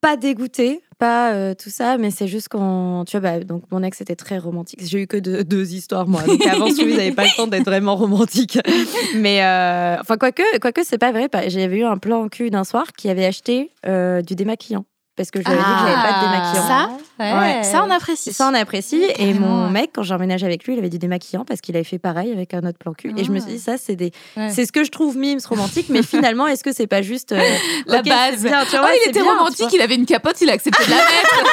[0.00, 3.82] Pas dégoûté, pas euh, tout ça, mais c'est juste quand tu vois, bah, donc mon
[3.82, 4.80] ex était très romantique.
[4.82, 7.64] J'ai eu que deux, deux histoires moi, donc avant celui, n'avez pas le temps d'être
[7.64, 8.58] vraiment romantique.
[9.14, 11.28] Mais euh, enfin quoique, quoique c'est pas vrai.
[11.48, 14.84] J'avais eu un plan en cul d'un soir qui avait acheté euh, du démaquillant
[15.16, 16.66] parce que je lui avais dit que j'avais pas de démaquillant.
[16.66, 17.62] Ça, Ouais.
[17.62, 18.32] ça, on apprécie.
[18.32, 19.02] Ça, on apprécie.
[19.18, 21.84] Et mon mec, quand j'ai emménagé avec lui, il avait dit démaquillant parce qu'il avait
[21.84, 23.12] fait pareil avec un autre plan cul.
[23.16, 24.50] Et je me suis dit, ça, c'est des, Ouais.
[24.50, 25.86] c'est ce que je trouve mimes romantique.
[25.88, 27.40] mais finalement, est-ce que c'est pas juste euh,
[27.86, 28.42] La ok, base.
[28.42, 30.84] bien, tu vois, Oh, il était bien, romantique, il avait une capote, il a accepté
[30.84, 31.44] de la mettre.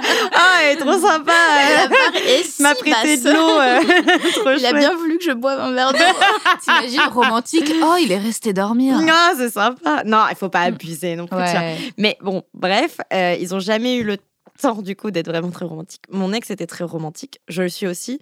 [0.32, 1.32] Ah, elle est trop sympa.
[2.26, 3.58] Et si, m'a prêté bah, de l'eau.
[4.50, 5.98] euh, Il a bien voulu que je boive un verre d'eau.
[6.64, 8.98] T'imagines, romantique, oh, il est resté dormir.
[9.00, 10.02] Non, c'est sympa.
[10.04, 11.38] Non, il faut pas abuser non plus.
[11.98, 14.24] Mais bon, bref, euh, ils ont jamais eu le temps
[14.82, 16.02] du coup d'être vraiment très romantique.
[16.10, 18.20] Mon ex était très romantique, je le suis aussi.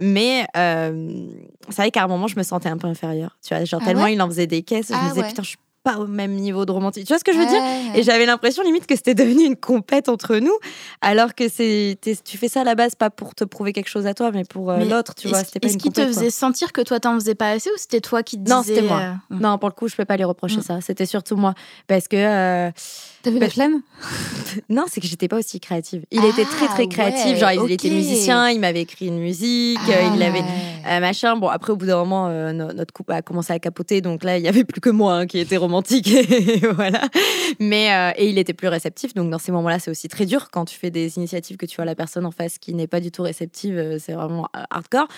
[0.00, 1.26] Mais euh,
[1.68, 3.38] c'est vrai qu'à un moment, je me sentais un peu inférieure.
[3.46, 4.12] Tu vois, genre Ah tellement ouais?
[4.14, 5.28] il en faisait des caisses, je Ah me disais ouais.
[5.28, 7.04] putain, je suis pas au même niveau de romantique.
[7.06, 7.62] Tu vois ce que je veux dire?
[7.94, 10.52] Et j'avais l'impression limite que c'était devenu une compète entre nous,
[11.00, 14.04] alors que c'est tu fais ça à la base pas pour te prouver quelque chose
[14.06, 15.38] à toi, mais pour euh, l'autre, tu vois.
[15.38, 16.12] Est-ce C'était pas est-ce qu'il te quoi.
[16.12, 18.62] faisait sentir que toi, t'en faisais pas assez ou c'était toi qui te disais Non,
[18.64, 19.00] c'était moi.
[19.00, 20.62] euh, Non, pour le coup, je peux pas lui reprocher Mm.
[20.62, 20.80] ça.
[20.80, 21.54] C'était surtout moi,
[21.86, 22.16] parce que
[23.26, 23.82] T'avais la flemme?
[24.70, 26.04] Non, c'est que j'étais pas aussi créative.
[26.10, 27.32] Il était très Ah, très créatif.
[27.32, 30.42] ouais, Genre, il était musicien, il m'avait écrit une musique, euh, il avait
[30.86, 30.96] Ah.
[30.96, 31.36] euh, machin.
[31.36, 34.24] Bon, après, au bout d'un moment, euh, no- notre couple a commencé à capoter, donc
[34.24, 37.02] là, il y avait plus que moi hein, qui était romantique, et voilà.
[37.60, 40.64] Mais et il était plus réceptif, donc dans ces moments-là, c'est aussi très dur quand
[40.64, 43.10] tu fais des initiatives que tu vois la personne en face qui n'est pas du
[43.10, 45.08] tout réceptive, c'est vraiment hardcore.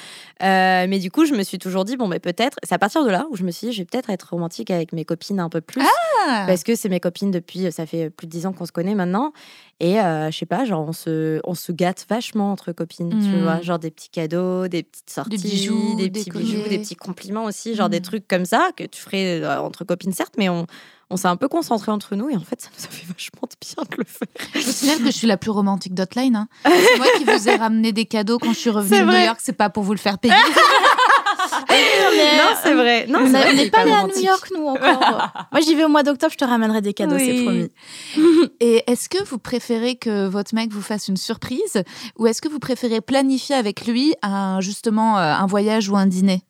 [0.40, 2.59] Mais du coup, je me suis toujours dit bon, mais peut-être.
[2.64, 4.71] C'est à partir de là où je me suis dit, je vais peut-être être romantique
[4.73, 5.83] avec mes copines un peu plus
[6.27, 6.44] Ah.
[6.49, 8.94] parce que c'est mes copines depuis, ça fait plus de dix ans qu'on se connaît
[8.94, 9.32] maintenant.
[9.80, 13.38] Et euh, je sais pas, genre on se, on se gâte vachement entre copines, tu
[13.42, 16.96] vois, genre des petits cadeaux, des petites sorties, bijoux, des des petits bijoux, des petits
[16.96, 18.02] compliments aussi, genre des Mm.
[18.02, 20.66] trucs comme ça que tu ferais euh, entre copines certes, mais on,
[21.11, 23.42] on s'est un peu concentré entre nous et en fait ça nous a fait vachement
[23.42, 24.28] de bien de le faire.
[24.54, 26.34] Je vous signale que je suis la plus romantique d'Hotline.
[26.37, 26.48] hein.
[26.64, 29.24] C'est moi qui vous ai ramené des cadeaux quand je suis revenue de New.
[29.24, 29.38] York.
[29.42, 30.34] C'est pas pour vous le faire payer.
[31.71, 33.07] non, c'est vrai.
[33.09, 34.18] Non, On n'est pas allé à New.
[34.21, 35.33] York, nous, encore.
[35.53, 37.68] Moi, j'y vais au mois d'octobre, je te ramènerai des cadeaux, c'est promis.
[38.61, 41.83] Et est-ce que vous préférez que votre mec vous fasse une surprise
[42.18, 46.07] ou est-ce que vous préférez planifier avec lui un, justement euh, un voyage ou un
[46.07, 46.42] dîner?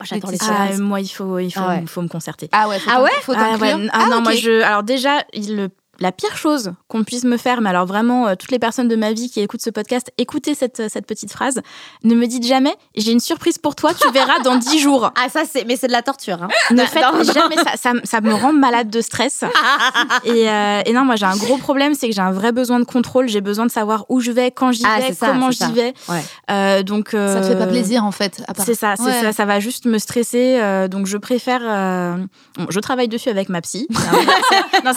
[0.00, 0.38] Moi, les.
[0.40, 0.80] Ah, surprises.
[0.80, 1.84] moi, il faut, il faut, Ah ouais.
[1.86, 2.48] faut me concerter.
[2.52, 3.10] Ah ouais, faut Ah t'in- ouais?
[3.22, 4.60] faut Ah ouais, ah non, moi je.
[4.62, 5.68] Alors déjà, il- le
[6.00, 8.96] la pire chose qu'on puisse me faire, mais alors vraiment, euh, toutes les personnes de
[8.96, 11.60] ma vie qui écoutent ce podcast, écoutez cette, euh, cette petite phrase.
[12.02, 15.10] Ne me dites jamais, j'ai une surprise pour toi, tu verras dans 10 jours.
[15.24, 15.64] Ah, ça, c'est.
[15.64, 16.42] Mais c'est de la torture.
[16.42, 16.48] Hein.
[16.70, 17.22] Ne faites non, non.
[17.32, 17.76] jamais ça.
[17.76, 17.92] ça.
[18.04, 19.44] ça me rend malade de stress.
[20.24, 22.78] et, euh, et non, moi, j'ai un gros problème, c'est que j'ai un vrai besoin
[22.80, 23.28] de contrôle.
[23.28, 25.94] J'ai besoin de savoir où je vais, quand j'y Ah, vais, ça, comment j'y vais.
[26.08, 26.22] Ouais.
[26.50, 28.42] Euh, donc, Ça te fait pas plaisir en fait.
[28.48, 29.20] à part- C'est ça, c'est Ouais.
[29.22, 30.58] ça, ça va juste me stresser.
[30.60, 31.60] euh, donc je préfère.
[31.62, 32.16] euh,
[32.58, 33.86] bon, je travaille dessus avec ma psy.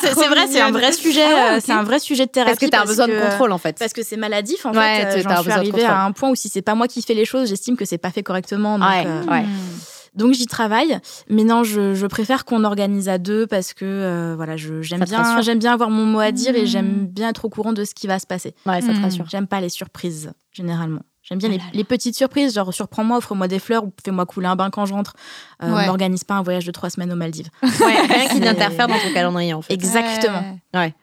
[0.01, 1.23] C'est vrai, c'est un vrai sujet.
[1.25, 1.59] Ah, euh.
[1.63, 2.51] C'est un vrai sujet de thérapie.
[2.51, 3.77] Parce que t'as besoin de contrôle, en fait.
[3.79, 5.21] Parce que c'est maladif en Ouais, fait.
[5.21, 7.13] tu- Euh, J'en suis arrivée à un point où si c'est pas moi qui fais
[7.13, 8.77] les choses, j'estime que c'est pas fait correctement.
[8.79, 9.45] Donc, Ouais, euh, ouais.
[10.15, 14.33] donc j'y travaille, mais non, je, je préfère qu'on organise à deux parce que euh,
[14.35, 16.67] voilà, je- j'aime bien, j'aime bien avoir mon mot à dire et Mm.
[16.67, 18.53] j'aime bien être au courant de ce qui va se passer.
[18.65, 19.03] Ouais, ça te Hmm.
[19.03, 19.25] rassure.
[19.29, 21.01] J'aime pas les surprises généralement.
[21.27, 21.69] J'aime bien Oh les, là là.
[21.73, 24.93] les petites surprises, genre surprends-moi, offre-moi des fleurs ou fais-moi couler un bain quand je
[24.93, 25.13] rentre.
[25.61, 25.85] Euh, Ouais.
[25.85, 27.49] M'organise pas un voyage de trois semaines aux Maldives.
[27.61, 27.69] Ouais,
[28.07, 29.73] rien qui C'est- interfère dans ton calendrier, en fait.
[29.73, 30.57] Exactement.
[30.73, 30.93] Ouais.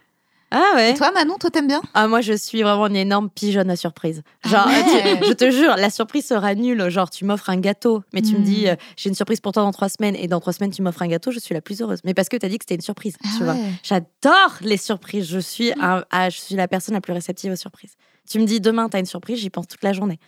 [0.56, 1.82] Ah ouais Et toi, Manon, toi, t'aimes bien?
[1.94, 4.22] Ah, moi, je suis vraiment une énorme pigeonne à surprise.
[4.44, 5.18] Genre, Ah ouais.
[5.20, 6.88] tu- je te jure, la surprise sera nulle.
[6.90, 8.42] Genre, tu m'offres un gâteau, mais tu me Mm.
[8.44, 10.80] dis, euh, j'ai une surprise pour toi dans trois semaines, et dans trois semaines, tu
[10.82, 11.98] m'offres un gâteau, je suis la plus heureuse.
[12.04, 13.56] Mais parce que tu as dit que c'était une surprise, Ah tu vois.
[13.82, 15.26] J'adore les surprises.
[15.26, 17.94] Je suis, un- ah, je suis la personne la plus réceptive aux surprises.
[18.28, 20.18] Tu me dis, demain, tu as une surprise, j'y pense toute la journée.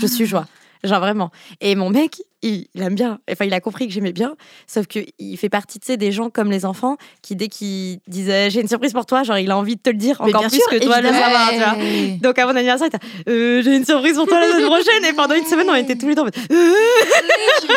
[0.00, 0.46] Je suis joie.
[0.84, 1.30] Genre vraiment.
[1.60, 3.18] Et mon mec, il, il aime bien.
[3.30, 4.34] Enfin, il a compris que j'aimais bien.
[4.66, 7.98] Sauf que il fait partie, tu sais, des gens comme les enfants qui, dès qu'ils
[8.06, 10.34] disaient j'ai une surprise pour toi, genre il a envie de te le dire Mais
[10.34, 11.50] encore plus sûr, que toi le savoir.
[11.50, 12.16] tu vois.
[12.22, 12.88] Donc à mon anniversaire,
[13.26, 15.04] il euh, j'ai une surprise pour toi la semaine prochaine.
[15.08, 16.72] Et pendant une semaine, on était tous les deux en mode, Euh,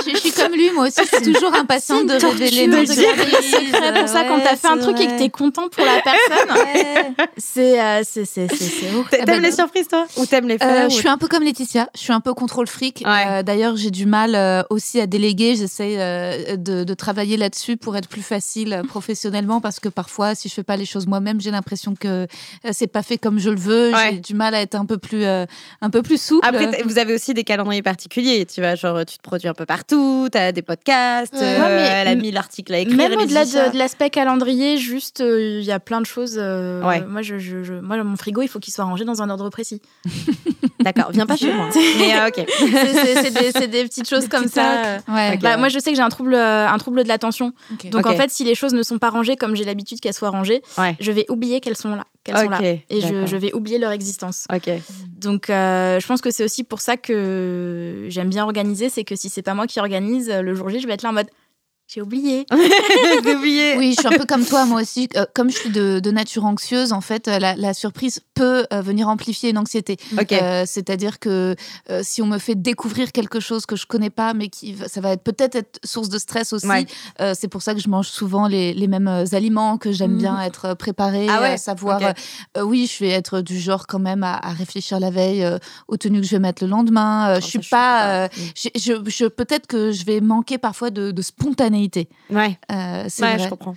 [0.06, 2.84] je, je suis comme lui, moi aussi, je suis toujours impatiente de révéler de nos
[2.84, 3.72] dire le surprises.
[3.74, 5.18] secret pour ça quand t'as fait un c'est truc et que vrai.
[5.18, 6.66] t'es content pour la personne.
[6.66, 7.12] Ouais.
[7.38, 9.10] C'est euh, c'est c'est c'est c'est horrible.
[9.10, 10.06] T'aimes bah, les surprises, toi?
[10.18, 12.34] Ou t'aimes les Euh, faire je suis un peu comme Laetitia, je suis un peu
[12.34, 13.04] contrôle fric.
[13.06, 15.56] Euh, D'ailleurs, j'ai du mal euh, aussi à déléguer.
[15.56, 20.36] J'essaie euh, de, de travailler là-dessus pour être plus facile euh, professionnellement parce que parfois,
[20.36, 22.28] si je fais pas les choses moi-même, j'ai l'impression que
[22.72, 23.92] c'est pas fait comme je le veux.
[23.94, 24.12] Ouais.
[24.14, 25.46] J'ai du mal à être un peu plus, euh,
[25.82, 26.46] un peu plus souple.
[26.48, 29.66] Après, vous avez aussi des calendriers particuliers, tu vois, genre tu te produis un peu
[29.66, 31.40] partout, t'as des podcasts, Ouais.
[31.92, 32.98] elle a mis l'article à écrire.
[32.98, 36.38] Même au-delà de, de l'aspect calendrier, juste il y a plein de choses.
[36.38, 37.02] Ouais.
[37.08, 39.50] Moi, je, je, je- moi, mon frigo, il faut qu'il soit rangé dans un ordre
[39.50, 39.82] précis.
[40.82, 41.70] D'accord, viens pas chez moi.
[42.00, 42.46] Mais ok.
[42.60, 44.86] C'est- des, c'est des petites choses comme ça.
[44.86, 45.00] euh.
[45.08, 45.38] Ouais.
[45.38, 47.54] Bah, moi, je sais que j'ai un trouble, euh, un trouble de l'attention.
[47.92, 50.30] Donc, en fait, si les choses ne sont pas rangées comme j'ai l'habitude qu'elles soient
[50.30, 50.96] rangées, Ouais.
[51.00, 52.06] je vais oublier qu'elles sont là.
[52.24, 52.62] Qu'elles sont là.
[52.62, 54.46] Et je, vais oublier leur existence.
[55.18, 58.90] Donc, euh, je pense que c'est aussi pour ça que j'aime bien organiser.
[58.90, 61.10] C'est que si c'est pas moi qui organise, le jour J, je vais être là
[61.10, 61.28] en mode
[61.92, 62.46] j'ai oublié.
[63.24, 63.76] J'ai oublié.
[63.76, 65.10] Oui, je suis un peu comme toi, moi aussi.
[65.16, 68.68] Euh, comme je suis de, de nature anxieuse, en fait, euh, la, la surprise peut
[68.72, 69.98] euh, venir amplifier une anxiété.
[70.20, 70.32] Ok.
[70.34, 71.56] Euh, C'est-à-dire que
[71.90, 75.02] euh, si on me fait découvrir quelque chose que je connais pas, mais qui ça
[75.02, 76.68] va être peut-être être source de stress aussi.
[76.68, 76.86] Ouais.
[77.22, 80.18] euh, c'est pour ça que je mange souvent les, les mêmes aliments, que j'aime Mhm.
[80.20, 82.00] bien être préparée, Ah ouais, savoir.
[82.62, 85.98] oui, je vais être du genre quand même à, à réfléchir la veille euh, aux
[85.98, 87.30] tenues que je vais mettre le lendemain.
[87.32, 88.26] Euh, Oh, je suis pas.
[88.26, 91.79] euh, j'ai- je, je- peut-être que je vais manquer parfois de, de spontanéité.
[92.30, 93.44] Ouais, Euh, c'est ouais vrai.
[93.46, 93.76] je comprends.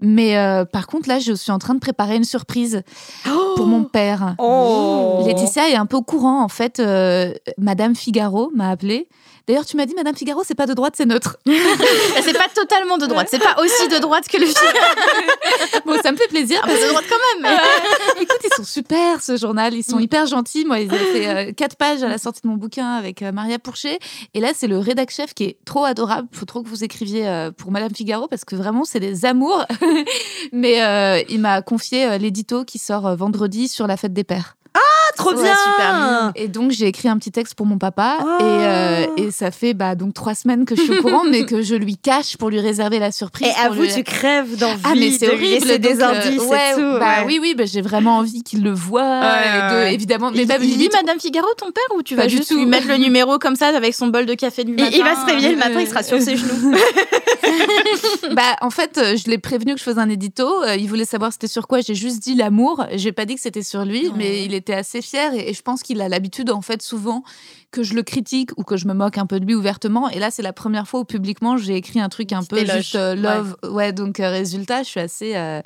[0.00, 2.82] Mais euh, par contre, là, je suis en train de préparer une surprise
[3.56, 4.34] pour mon père.
[4.38, 6.80] Oh Laetitia est un peu au courant, en fait.
[6.80, 9.08] euh, Madame Figaro m'a appelée.
[9.46, 11.36] D'ailleurs, tu m'as dit, Madame Figaro, c'est pas de droite, c'est neutre.
[11.46, 13.28] C'est pas totalement de droite.
[13.30, 14.56] C'est pas aussi de droite que le film.
[15.86, 16.60] bon, ça me fait plaisir.
[16.62, 17.52] Peu de droite quand même.
[18.16, 19.72] mais- Écoute, ils sont super, ce journal.
[19.74, 20.64] Ils sont hyper gentils.
[20.64, 23.30] Moi, ils ont fait euh, quatre pages à la sortie de mon bouquin avec euh,
[23.30, 24.00] Maria Pourchet.
[24.34, 26.26] Et là, c'est le rédac chef qui est trop adorable.
[26.32, 29.64] Faut trop que vous écriviez euh, pour Madame Figaro parce que vraiment, c'est des amours.
[30.52, 34.24] Mais euh, il m'a confié euh, l'édito qui sort euh, vendredi sur la fête des
[34.24, 34.56] pères.
[35.18, 36.32] Ah, trop bien super.
[36.34, 38.18] Et donc, j'ai écrit un petit texte pour mon papa.
[38.22, 38.26] Oh.
[38.40, 41.44] Et, euh, et ça fait bah, donc trois semaines que je suis au courant, mais
[41.46, 43.48] que je lui cache pour lui réserver la surprise.
[43.48, 46.06] Et avoue, lui- tu crèves d'envie Ah mais c'est de lui horrible laisser des euh,
[46.08, 46.80] indices ouais, et tout.
[46.98, 47.24] Bah ouais.
[47.26, 50.68] oui oui, bah, j'ai vraiment envie qu'il le voit de- évidemment mais Il, même il
[50.70, 52.56] lit limite- Madame Figaro, ton père, ou tu Pas vas du juste tout.
[52.58, 55.14] lui mettre le numéro comme ça avec son bol de café du matin il va
[55.16, 56.74] se réveiller le euh, matin, il sera sur ses genoux.
[58.32, 61.04] bah en fait euh, je l'ai prévenu que je faisais un édito, euh, il voulait
[61.04, 64.10] savoir c'était sur quoi, j'ai juste dit l'amour, j'ai pas dit que c'était sur lui,
[64.16, 67.22] mais il était assez fier et, et je pense qu'il a l'habitude en fait souvent
[67.70, 70.18] que je le critique ou que je me moque un peu de lui ouvertement et
[70.18, 72.76] là c'est la première fois où publiquement j'ai écrit un truc un Petite peu éloge.
[72.76, 75.60] juste euh, love ouais, donc euh, résultat je suis assez euh,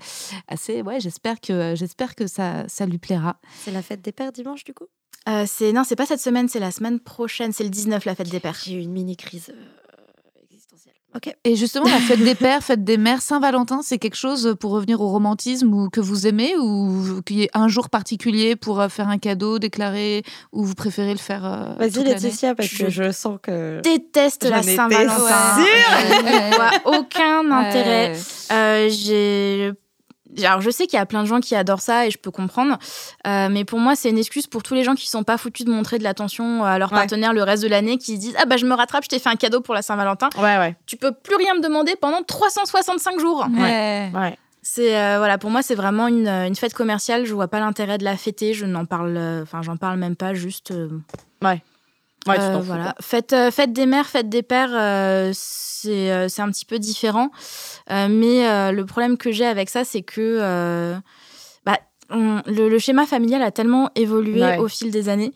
[0.49, 4.33] assez ouais j'espère que j'espère que ça ça lui plaira C'est la fête des pères
[4.33, 4.87] dimanche, du coup?
[5.29, 8.15] Euh, c'est non, c'est pas cette semaine, c'est la semaine prochaine, c'est le 19 la
[8.15, 8.57] fête des pères.
[8.65, 9.55] J'ai eu une mini crise euh.
[11.17, 11.35] Ok.
[11.45, 15.01] Et justement, la fête des pères, fête des mères, Saint-Valentin, c'est quelque chose pour revenir
[15.01, 18.89] au romantisme ou que vous aimez ou qu'il y ait un jour particulier pour euh,
[18.89, 23.11] faire un cadeau déclaré ou vous préférez le faire euh, Vas-y, Laetitia, parce que Je-
[23.11, 23.81] sens que.
[23.83, 25.65] Déteste la Saint-Valentin.
[26.85, 28.13] aucun intérêt.
[28.13, 28.17] Ouais.
[28.57, 29.73] Euh, j'ai
[30.45, 32.31] Alors, je sais qu'il y a plein de gens qui adorent ça et je peux
[32.31, 32.79] comprendre,
[33.27, 35.67] euh, mais pour moi, c'est une excuse pour tous les gens qui sont pas foutus
[35.67, 36.99] de montrer de l'attention à leur Ouais.
[36.99, 39.19] partenaire le reste de l'année, qui se disent ah bah je me rattrape, je t'ai
[39.19, 40.29] fait un cadeau pour la Saint-Valentin.
[40.37, 40.77] Ouais, ouais.
[40.87, 43.47] Tu peux plus rien me demander pendant 365 jours.
[43.59, 44.11] Ouais.
[44.15, 44.37] Ouais.
[44.63, 47.25] C'est euh, voilà, pour moi, c'est vraiment une, euh, une fête commerciale.
[47.25, 48.53] Je vois pas l'intérêt de la fêter.
[48.55, 50.35] Je n'en parle, euh, enfin, j'en parle même pas.
[50.35, 50.89] Juste, euh,
[52.27, 52.95] Ouais, tu euh, voilà.
[53.33, 57.31] euh, fête des mères, fête des pères, euh, c'est euh, c'est un petit peu différent.
[57.91, 60.97] Euh, mais euh, le problème que j'ai avec ça, c'est que euh,
[61.65, 61.79] bah,
[62.11, 64.59] on- le, le schéma familial a tellement évolué Ouais.
[64.59, 65.33] au fil des années.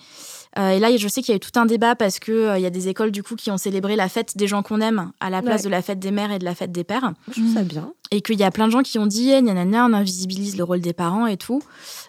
[0.56, 2.58] Euh, et là, je sais qu'il y a eu tout un débat parce que euh,
[2.58, 4.80] il y a des écoles du coup qui ont célébré la fête des gens qu'on
[4.80, 5.64] aime à la place Ouais.
[5.64, 7.92] de la fête des mères et de la fête des pères je trouve ça bien.
[8.10, 10.62] Et qu'il y a plein de gens qui ont dit, eh, nanana, on invisibilise le
[10.64, 11.60] rôle des parents et tout.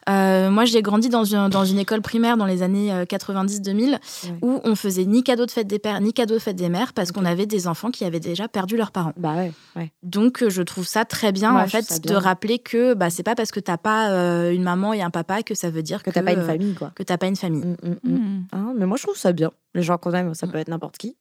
[0.09, 3.75] Euh, moi, j'ai grandi dans une, dans une école primaire dans les années euh, 90-2000
[3.95, 3.99] Ouais.
[4.41, 6.93] où on faisait ni cadeau de fête des pères, ni cadeau de fête des mères
[6.93, 9.13] parce qu'on avait des enfants qui avaient déjà perdu leurs parents.
[9.17, 9.91] Bah ouais, ouais.
[10.03, 13.35] Donc, euh, je trouve ça très bien, en fait, de rappeler que bah, c'est pas
[13.35, 16.11] parce que t'as pas euh, une maman et un papa que ça veut dire Que
[16.11, 16.91] t'as pas une euh, famille, quoi.
[16.93, 17.63] que t'as pas une famille.
[17.65, 18.15] Mm, mm, mm.
[18.15, 18.43] Mm.
[18.53, 19.51] Hein, mais moi, je trouve ça bien.
[19.73, 21.15] Les gens qu'on aime, ça peut être n'importe qui.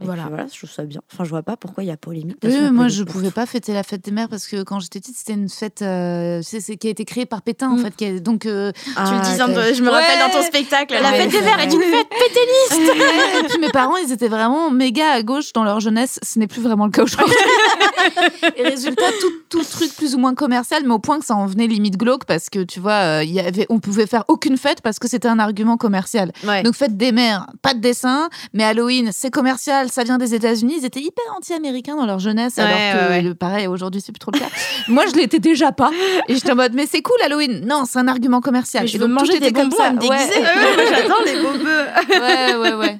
[0.00, 0.28] Voilà.
[0.52, 1.00] je trouve ça bien.
[1.12, 2.36] Enfin, je vois pas pourquoi il y a polémique.
[2.42, 5.00] Oui, façon, moi je pouvais pas fêter la fête des mères parce que quand j'étais
[5.00, 7.82] petite c'était une fête euh, qui a été créée par Pétain en Mm.
[7.84, 9.94] fait qui a- donc euh, Ah, tu le disais, t'as- je me Ouais.
[9.94, 12.94] rappelle dans ton spectacle, la Ouais, fête des mères est une fête péténiste.
[13.44, 16.46] et puis mes parents ils étaient vraiment méga à gauche dans leur jeunesse ce n'est
[16.46, 17.34] plus vraiment le cas aujourd'hui
[18.56, 21.46] et résultat tout, tout truc plus ou moins commercial mais au point que ça en
[21.46, 24.56] venait limite glauque parce que tu vois euh, il y avait on pouvait faire aucune
[24.56, 26.62] fête parce que c'était un argument commercial Ouais.
[26.62, 30.76] Donc fête des mères, pas de dessin, mais Halloween, c'est commercial, ça vient des États-Unis.
[30.78, 34.18] Ils étaient hyper anti-américains dans leur jeunesse, Ouais, alors que ouais, pareil aujourd'hui c'est plus
[34.18, 34.48] trop le cas.
[34.88, 35.90] Moi je l'étais déjà pas,
[36.28, 37.64] et j'étais en mode mais c'est cool Halloween.
[37.66, 38.84] Non, c'est un argument commercial.
[38.84, 40.42] Mais je veux donc, manger des bonbons à me déguiser.
[40.90, 41.86] J'adore les bœufs.
[42.10, 42.98] ouais, ouais, ouais.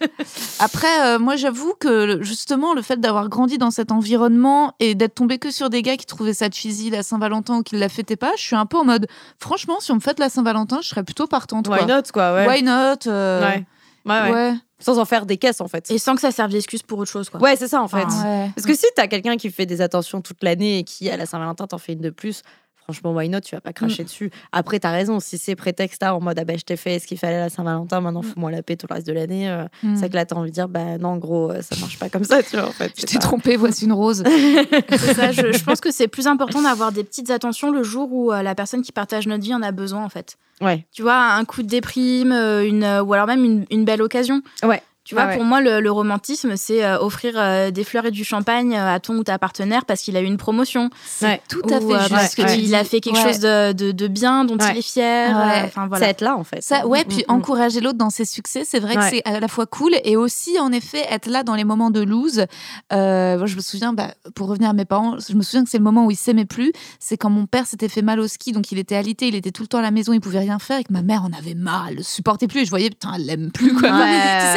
[0.58, 5.14] Après, euh, moi, j'avoue que justement, le fait d'avoir grandi dans cet environnement et d'être
[5.14, 8.16] tombé que sur des gars qui trouvaient ça cheesy la Saint-Valentin ou qui la fêtaient
[8.16, 9.06] pas, je suis un peu en mode,
[9.38, 11.68] franchement, si on me fête la Saint-Valentin, je serais plutôt partante.
[11.68, 11.86] Why quoi.
[11.86, 12.46] not, quoi, ouais.
[12.46, 13.64] Why not euh, Ouais.
[14.06, 14.32] Ouais, ouais.
[14.32, 14.54] ouais.
[14.80, 15.90] Sans en faire des caisses, en fait.
[15.90, 17.40] Et sans que ça serve d'excuse pour autre chose, quoi.
[17.40, 17.98] Ouais, c'est ça, en fait.
[18.04, 18.50] Ouais.
[18.54, 21.26] Parce que si t'as quelqu'un qui fait des attentions toute l'année et qui, à la
[21.26, 22.42] Saint-Valentin, t'en fait une de plus,
[22.82, 23.40] franchement, why not?
[23.40, 24.30] Tu vas pas cracher dessus.
[24.52, 25.20] Après, t'as raison.
[25.20, 27.40] Si c'est prétexte à en mode, ah ben, je t'ai fait ce qu'il fallait à
[27.40, 29.48] la Saint-Valentin, maintenant, fous-moi la paix tout le reste de l'année.
[29.48, 29.96] euh, Mm.
[29.96, 32.24] C'est que là, t'as envie de dire, bah non, gros, euh, ça marche pas comme
[32.24, 32.92] ça, tu vois, en fait.
[32.98, 34.24] Je t'ai pas- trompé, voici une rose.
[34.90, 38.08] C'est ça, je, je pense que c'est plus important d'avoir des petites attentions le jour
[38.12, 40.36] où euh, la personne qui partage notre vie en a besoin, en fait.
[40.60, 40.84] Ouais.
[40.92, 44.02] Tu vois, un coup de déprime, euh, une, euh, ou alors même une, une belle
[44.02, 44.42] occasion.
[44.62, 44.82] Ouais.
[45.02, 45.34] Tu vois, ouais.
[45.36, 48.94] pour moi, le, le romantisme, c'est euh, offrir euh, des fleurs et du champagne euh,
[48.94, 50.90] à ton ou ta partenaire parce qu'il a eu une promotion.
[51.22, 51.40] Ouais.
[51.48, 52.10] Tout à ou, fait euh, juste.
[52.10, 53.32] parce qu'il a fait quelque Ouais.
[53.32, 54.72] chose de, de- de bien, dont Ouais.
[54.72, 55.34] il est fier.
[55.36, 55.62] Ouais.
[55.64, 56.62] Enfin, Ça être là, en fait.
[56.62, 57.34] Ça, ouais, Mm, puis mm, mm.
[57.36, 59.02] encourager l'autre dans ses succès, c'est vrai Ouais.
[59.02, 61.90] que c'est à la fois cool et aussi, en effet, être là dans les moments
[61.90, 62.44] de lose.
[62.92, 65.70] Euh, moi, je me souviens, bah, pour revenir à mes parents, je me souviens que
[65.70, 66.72] c'est le moment où ils s'aimaient plus.
[66.98, 69.50] C'est quand mon père s'était fait mal au ski, donc il était alité, il était
[69.50, 71.32] tout le temps à la maison, il pouvait rien faire et que ma mère en
[71.36, 72.60] avait marre, elle le supportait plus.
[72.60, 73.88] Et je voyais, putain, elle l'aime plus, quoi.
[73.88, 74.00] Tu sais,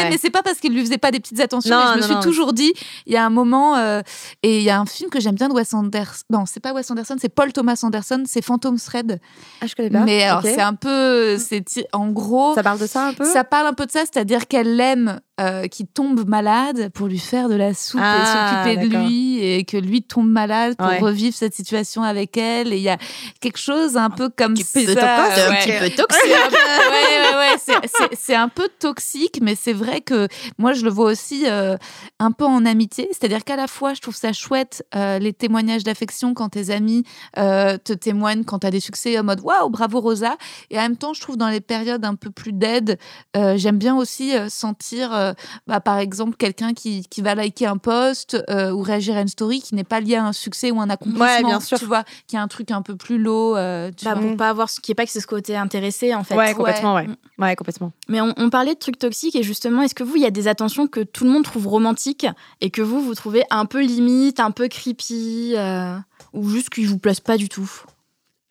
[0.03, 0.10] ouais.
[0.10, 1.74] mais c'est pas parce qu'il lui faisait pas des petites attentions.
[1.74, 2.22] Non, mais je me suis non.
[2.22, 2.74] toujours dit,
[3.06, 4.02] il y a un moment, euh,
[4.41, 6.22] et il y a un film que j'aime bien de Wes Anderson.
[6.30, 9.22] Non, c'est pas Wes Anderson, c'est Paul Thomas Anderson, c'est Phantom Thread.
[9.62, 10.00] Ah, je connais pas.
[10.02, 13.24] Mais alors, c'est un peu, c'est en gros, Ça parle de ça un peu?
[13.24, 17.17] ça parle un peu de ça, c'est-à-dire qu'elle l'aime, euh, qui tombe malade pour lui
[17.17, 20.88] faire de la soupe Ah, et s'occuper de lui, et que lui tombe malade pour
[20.88, 21.00] Ouais.
[21.00, 22.72] revivre cette situation avec elle.
[22.72, 22.98] Et il y a
[23.41, 24.74] quelque chose un peu comme peu ça.
[24.84, 24.98] toxique.
[25.00, 25.48] ouais.
[25.48, 26.24] Un petit peu toxique.
[26.32, 27.89] ouais, ouais, ouais.
[28.15, 31.78] c'est- un peu toxique, mais c'est vrai que moi, je le vois aussi euh,
[32.19, 33.08] un peu en amitié.
[33.12, 37.04] C'est-à-dire qu'à la fois, je trouve ça chouette, euh, les témoignages d'affection quand tes amis
[37.38, 40.36] euh, te témoignent quand tu as des succès en mode waouh, bravo Rosa.
[40.69, 42.98] Et en même temps, je trouve dans les périodes un peu plus d'aide,
[43.36, 45.33] euh, j'aime bien aussi euh, sentir, euh,
[45.67, 49.27] bah, par exemple, quelqu'un qui, qui va liker un post euh, ou réagir à une
[49.27, 51.25] story qui n'est pas lié à un succès ou un accomplissement.
[51.25, 51.77] Ouais, bien sûr.
[51.79, 53.55] Tu vois, qui a un truc un peu plus low.
[53.57, 54.23] euh, tu Bah, vois.
[54.29, 56.36] pour pas avoir ce qui est pas que c'est ce côté intéressé, en fait.
[56.36, 57.07] Ouais, complètement, ouais.
[57.07, 57.15] Mm.
[57.39, 57.91] Ouais, complètement.
[58.09, 60.31] Mais on, on parlait de trucs toxiques et justement, est-ce que vous, il y a
[60.31, 62.27] des attentions que tout le monde trouve romantiques
[62.62, 65.95] et que vous, vous trouvez un peu limite, un peu creepy euh,
[66.33, 67.69] ou juste qui vous plaisent pas du tout?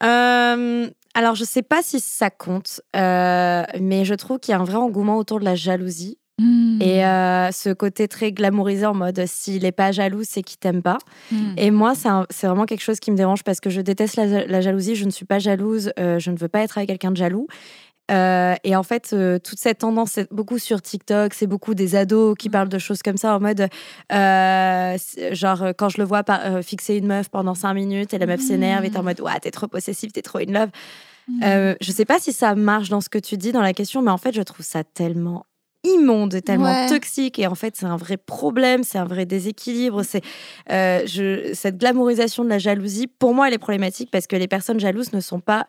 [0.03, 4.59] Euh, alors, je sais pas si ça compte, euh, mais je trouve qu'il y a
[4.59, 6.17] un vrai engouement autour de la jalousie.
[6.39, 10.81] Et euh, ce côté très glamourisé en mode s'il est pas jaloux, c'est qu'il t'aime
[10.81, 10.97] pas.
[11.31, 11.53] Mm.
[11.57, 14.61] Et moi, c'est vraiment quelque chose qui me dérange parce que je déteste la, la
[14.61, 14.95] jalousie.
[14.95, 15.91] Je ne suis pas jalouse.
[15.99, 17.47] euh, je ne veux pas être avec quelqu'un de jaloux.
[18.11, 21.95] Euh, et en fait, euh, toute cette tendance, c'est beaucoup sur TikTok, c'est beaucoup des
[21.95, 23.67] ados qui parlent de choses comme ça en mode,
[24.11, 24.97] euh,
[25.31, 28.41] genre, quand je le vois par- fixer une meuf pendant cinq minutes et la meuf
[28.41, 30.69] s'énerve et t'es en mode, ouais, t'es trop possessive, t'es trop in love.
[31.43, 34.01] Euh, je sais pas si ça marche dans ce que tu dis dans la question,
[34.01, 35.45] mais en fait, je trouve ça tellement
[35.83, 36.87] immonde, tellement Ouais.
[36.87, 37.39] toxique.
[37.39, 40.03] Et en fait, c'est un vrai problème, c'est un vrai déséquilibre.
[40.03, 40.21] C'est
[40.71, 41.01] euh,
[41.53, 43.07] cette glamourisation de la jalousie.
[43.07, 45.67] Pour moi, elle est problématique parce que les personnes jalouses ne sont pas.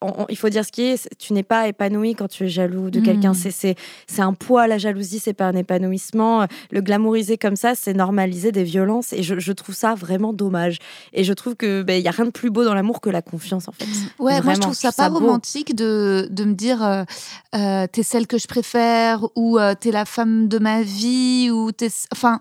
[0.00, 1.08] On- on- il faut dire ce qui est.
[1.18, 3.34] Tu n'es pas épanoui quand tu es jaloux de quelqu'un.
[3.34, 4.66] C'est c'est un poids.
[4.66, 6.46] La jalousie, c'est pas un épanouissement.
[6.70, 9.12] Le glamouriser comme ça, c'est normaliser des violences.
[9.12, 10.78] Et je, je trouve ça vraiment dommage.
[11.12, 13.10] Et je trouve que ben, il y a rien de plus beau dans l'amour que
[13.10, 13.84] la confiance, en fait.
[14.18, 15.18] Ouais, moi je trouve ça je trouve ça pas beau.
[15.18, 17.04] romantique de, de me dire euh,
[17.54, 21.72] euh, t'es celle que je préfère ou euh, t'es la femme de ma vie ou
[21.72, 21.88] t'es.
[22.12, 22.40] Enfin,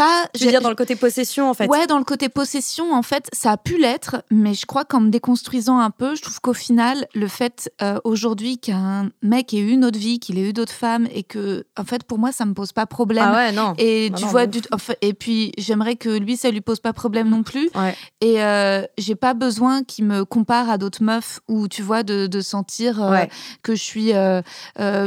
[0.00, 0.28] pas.
[0.34, 1.66] Je veux dire dans le côté possession, en fait.
[1.68, 5.00] Ouais, dans le côté possession, en fait, ça a pu l'être, mais je crois qu'en
[5.00, 9.58] me déconstruisant un peu, je trouve qu'au final, le fait euh, aujourd'hui qu'un mec ait
[9.58, 12.32] eu une autre vie, qu'il ait eu d'autres femmes, et que, en fait, pour moi,
[12.32, 13.28] ça me pose pas problème.
[13.28, 13.74] Ah ouais, non.
[13.78, 16.80] Et Ah tu non, vois, du, enfin, et puis j'aimerais que lui, ça lui pose
[16.80, 17.68] pas problème non plus.
[17.74, 17.94] Ouais.
[18.22, 22.26] Et euh, j'ai pas besoin qu'il me compare à d'autres meufs ou tu vois de,
[22.26, 23.28] de sentir euh, Ouais.
[23.62, 24.40] que je suis euh,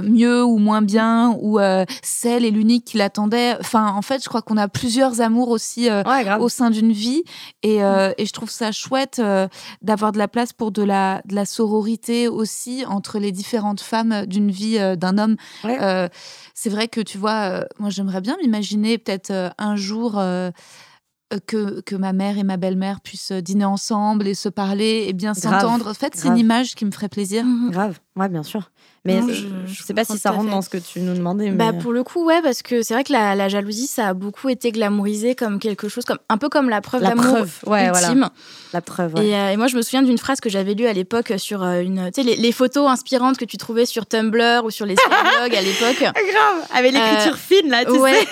[0.03, 1.57] mieux ou moins bien ou
[2.01, 3.55] celle et l'unique qui l'attendait.
[3.59, 6.91] Enfin, en fait, je crois qu'on a plusieurs amours aussi euh, Ouais, au sein d'une
[6.91, 7.23] vie
[7.61, 9.47] et, euh, et je trouve ça chouette euh,
[9.81, 14.25] d'avoir de la place pour de la, de la sororité aussi entre les différentes femmes
[14.25, 15.37] d'une vie d'un homme.
[15.63, 16.09] Ouais.
[16.53, 20.21] C'est vrai que tu vois, moi j'aimerais bien m'imaginer peut-être un jour
[21.47, 25.33] que, que ma mère et ma belle-mère puissent dîner ensemble et se parler et bien
[25.33, 25.87] s'entendre.
[25.87, 27.45] En fait, c'est une image qui me ferait plaisir.
[27.69, 28.69] Grave, ouais, bien sûr.
[29.05, 31.13] Mais Non, euh, je- je sais pas si ça rentre dans ce que tu nous
[31.13, 31.49] demandais.
[31.51, 31.57] Mais...
[31.57, 34.13] Bah pour le coup ouais parce que c'est vrai que la, la jalousie ça a
[34.13, 37.51] beaucoup été glamourisé comme quelque chose comme un peu comme la preuve la d'amour preuve,
[37.65, 38.07] ouais, voilà.
[38.07, 38.29] ultime.
[38.71, 39.27] La preuve, ouais.
[39.27, 41.63] Et, euh, et moi je me souviens d'une phrase que j'avais lue à l'époque sur
[41.63, 44.85] euh, une tu sais les, les photos inspirantes que tu trouvais sur Tumblr ou sur
[44.85, 44.95] les
[45.39, 48.25] blogs à l'époque grave, avec l'écriture fine là, tu ouais,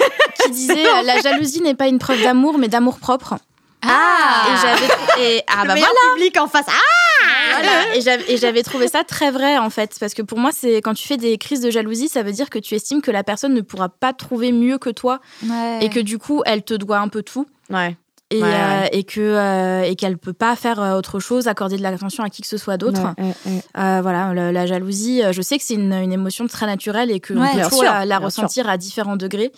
[0.46, 3.36] qui disait euh, la jalousie n'est pas une preuve d'amour mais d'amour propre.
[3.84, 6.66] Ah Et j'avais et ah bah meilleur public en face.
[6.68, 7.96] Ah Voilà.
[7.96, 10.78] Et j'avais- et j'avais trouvé ça très vrai en fait, parce que pour moi, c'est
[10.78, 13.24] quand tu fais des crises de jalousie, ça veut dire que tu estimes que la
[13.24, 15.80] personne ne pourra pas trouver mieux que toi Ouais.
[15.82, 17.96] et que du coup, elle te doit un peu tout Ouais.
[18.32, 18.54] Et, Ouais, ouais.
[18.56, 22.24] euh, et que euh, et qu'elle peut pas faire euh, autre chose, accorder de l'attention
[22.24, 23.02] à qui que ce soit d'autre.
[23.20, 23.62] Ouais, ouais, ouais.
[23.78, 27.34] Euh, voilà, la jalousie, je sais que c'est une, une émotion très naturelle et que
[27.34, 29.52] Ouais, on peut sûr, la, ressentir à différents degrés.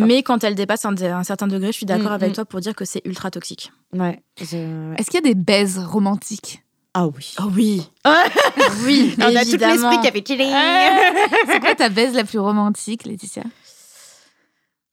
[0.00, 2.34] Mais quand elle dépasse un, un certain degré, je suis d'accord Mm, avec mm.
[2.34, 3.72] toi pour dire que c'est ultra toxique.
[3.92, 4.20] Ouais.
[4.40, 4.94] je- ouais.
[4.98, 6.62] Est-ce qu'il y a des baises romantiques?
[6.94, 7.34] Ah oui.
[7.38, 8.12] Oh oui, Ouais.
[8.84, 9.90] oui, On a tout évidemment.
[9.90, 11.52] l'esprit qui a fait.
[11.52, 13.42] C'est quoi ta baise la plus romantique, Laetitia?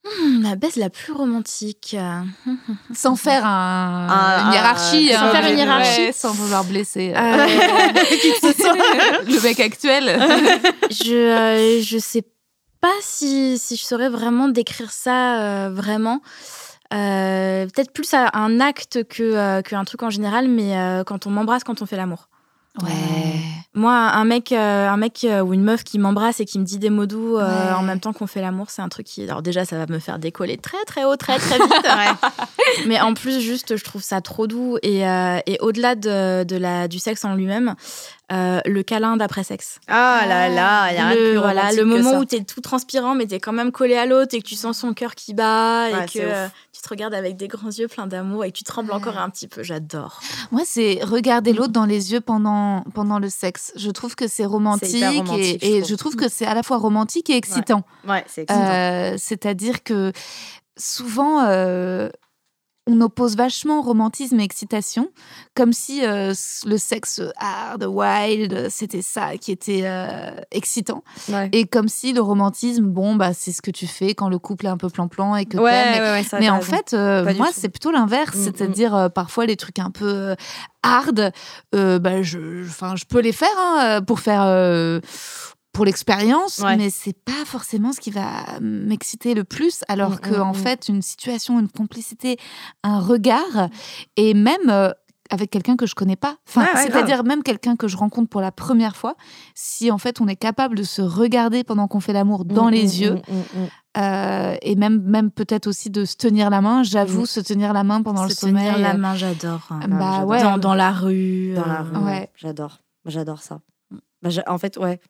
[0.06, 1.96] Hmm, La baisse la plus romantique.
[2.94, 5.12] Sans faire un, Ah, une ah, hiérarchie.
[5.12, 6.12] sans hein, faire une ouais, hiérarchie.
[6.12, 7.46] sans vouloir blesser euh, Euh,
[9.26, 10.18] le mec actuel.
[10.90, 12.22] je, euh, je sais
[12.80, 16.20] pas si, si je saurais vraiment décrire ça euh, vraiment.
[16.94, 21.26] Euh, Peut-être plus à un acte que euh, qu'un truc en général, mais euh, quand
[21.26, 22.28] on m'embrasse, quand on fait l'amour.
[22.82, 23.40] Ouais.
[23.74, 26.64] Moi, un mec, euh, un mec euh, ou une meuf qui m'embrasse et qui me
[26.64, 27.74] dit des mots doux euh, Ouais.
[27.74, 29.22] en même temps qu'on fait l'amour, c'est un truc qui.
[29.24, 31.86] Alors déjà, ça va me faire décoller très très haut, très très vite.
[32.86, 35.00] Mais en plus, juste, je trouve ça trop doux et,
[35.46, 37.74] et au-delà de, de la du sexe en lui-même,
[38.32, 39.78] euh, le câlin d'après sexe.
[39.86, 42.18] Ah là là, il y a rien de le, plus voilà, le que moment ça.
[42.18, 44.78] où t'es tout transpirant, mais t'es quand même collé à l'autre et que tu sens
[44.78, 48.08] son cœur qui bat et que euh, tu te regardes avec des grands yeux pleins
[48.08, 49.62] d'amour et que tu trembles encore un petit peu.
[49.62, 50.20] J'adore.
[50.50, 53.72] Moi, c'est regarder l'autre dans les yeux pendant, pendant le sexe.
[53.76, 55.88] Je trouve que c'est romantique, et, je et trouve.
[55.88, 57.84] je trouve que c'est à la fois romantique et excitant.
[58.08, 58.60] Ouais, c'est excitant.
[58.64, 60.12] Euh, C'est-à-dire que
[60.76, 62.08] souvent, euh,
[62.88, 65.08] on oppose vachement romantisme et excitation,
[65.54, 66.32] comme si euh,
[66.66, 71.02] le sexe hard, wild, c'était ça qui était euh, excitant.
[71.28, 71.48] Ouais.
[71.52, 74.66] Et comme si le romantisme, bon, bah, c'est ce que tu fais quand le couple
[74.66, 76.72] est un peu plan-plan et que Ouais, t'aimes ouais, ouais, ça, mais t'as en raison.
[76.76, 78.36] fait, euh, moi, c'est plutôt l'inverse.
[78.36, 80.36] Mm, C'est-à-dire, euh, parfois, les trucs un peu
[80.84, 81.32] hard,
[81.72, 84.42] bah, je, enfin, je peux les faire hein, pour faire.
[85.76, 86.76] Pour l'expérience, Ouais.
[86.78, 88.30] mais c'est pas forcément ce qui va
[88.62, 90.54] m'exciter le plus, alors Mm, que mm, en mm.
[90.54, 92.38] fait, une situation, une complicité,
[92.82, 93.68] un regard,
[94.16, 94.90] et même euh,
[95.28, 98.30] avec quelqu'un que je connais pas, enfin, Ouais, ouais, c'est-à-dire même quelqu'un que je rencontre
[98.30, 99.16] pour la première fois,
[99.54, 102.70] si en fait on est capable de se regarder pendant qu'on fait l'amour dans Mm,
[102.70, 103.68] les mm, yeux, mm, mm, mm.
[103.98, 106.84] euh, et même, même peut-être aussi de se tenir la main.
[106.84, 108.66] J'avoue, se tenir la main pendant Se le sommeil.
[108.66, 109.66] tenir la euh, main, j'adore.
[109.70, 110.26] Bah j'adore.
[110.28, 110.42] ouais.
[110.42, 111.52] Dans, dans la rue.
[111.54, 112.30] Dans la rue, ouais.
[112.36, 112.78] J'adore.
[113.04, 113.60] J'adore ça.
[114.22, 115.00] Bah, en fait, ouais.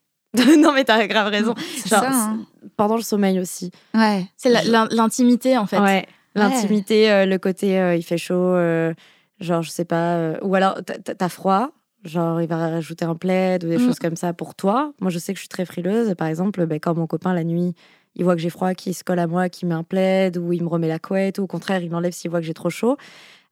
[0.58, 1.54] non, mais t'as grave raison.
[1.76, 2.10] C'est Genre, ça.
[2.12, 2.38] hein.
[2.76, 3.70] Pendant le sommeil aussi.
[3.94, 4.26] Ouais.
[4.36, 5.78] C'est l'intimité en fait.
[5.78, 6.06] Ouais.
[6.34, 8.92] L'intimité, euh, le côté euh, il fait chaud, euh,
[9.40, 11.70] genre je sais pas, euh, ou alors t'as- froid,
[12.04, 13.86] genre il va rajouter un plaid ou des Mm.
[13.86, 14.92] choses comme ça pour toi.
[15.00, 17.44] Moi je sais que je suis très frileuse, par exemple, ben, quand mon copain la
[17.44, 17.74] nuit
[18.18, 20.52] il voit que j'ai froid, qu'il se colle à moi, qu'il met un plaid ou
[20.52, 22.70] il me remet la couette, ou au contraire il l'enlève s'il voit que j'ai trop
[22.70, 22.96] chaud.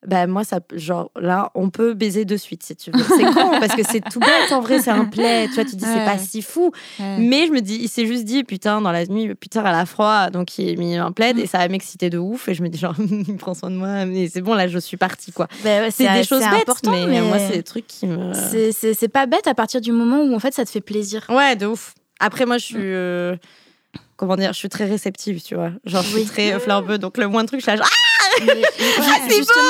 [0.07, 3.03] Bah moi ça genre là on peut baiser de suite si tu veux.
[3.17, 5.49] C'est con parce que c'est tout bête en vrai c'est un plaid.
[5.51, 6.73] Tu vois tu dis c'est pas si fou.
[7.01, 7.17] Ouais.
[7.19, 9.87] mais je me dis il s'est juste dit putain dans la nuit putain elle a
[9.87, 12.63] froid donc il a mis un plaid et ça va m'exciter de ouf et je
[12.63, 15.33] me dis genre il prend soin de moi mais c'est bon là je suis partie
[15.33, 15.49] quoi.
[15.65, 19.27] Bah c'est des choses bêtes important, mais, moi c'est des trucs qui me c'est- pas
[19.27, 21.25] bête à partir du moment où en fait ça te fait plaisir.
[21.29, 21.95] ouais de ouf.
[22.21, 23.37] Après moi je suis euh,
[24.17, 25.71] comment dire je suis très réceptive tu vois.
[25.85, 26.25] Genre je suis Oui.
[26.27, 27.85] très euh, fleur bleue donc le moindre truc je suis là
[28.47, 28.55] Mais-
[29.29, 29.63] mais justement,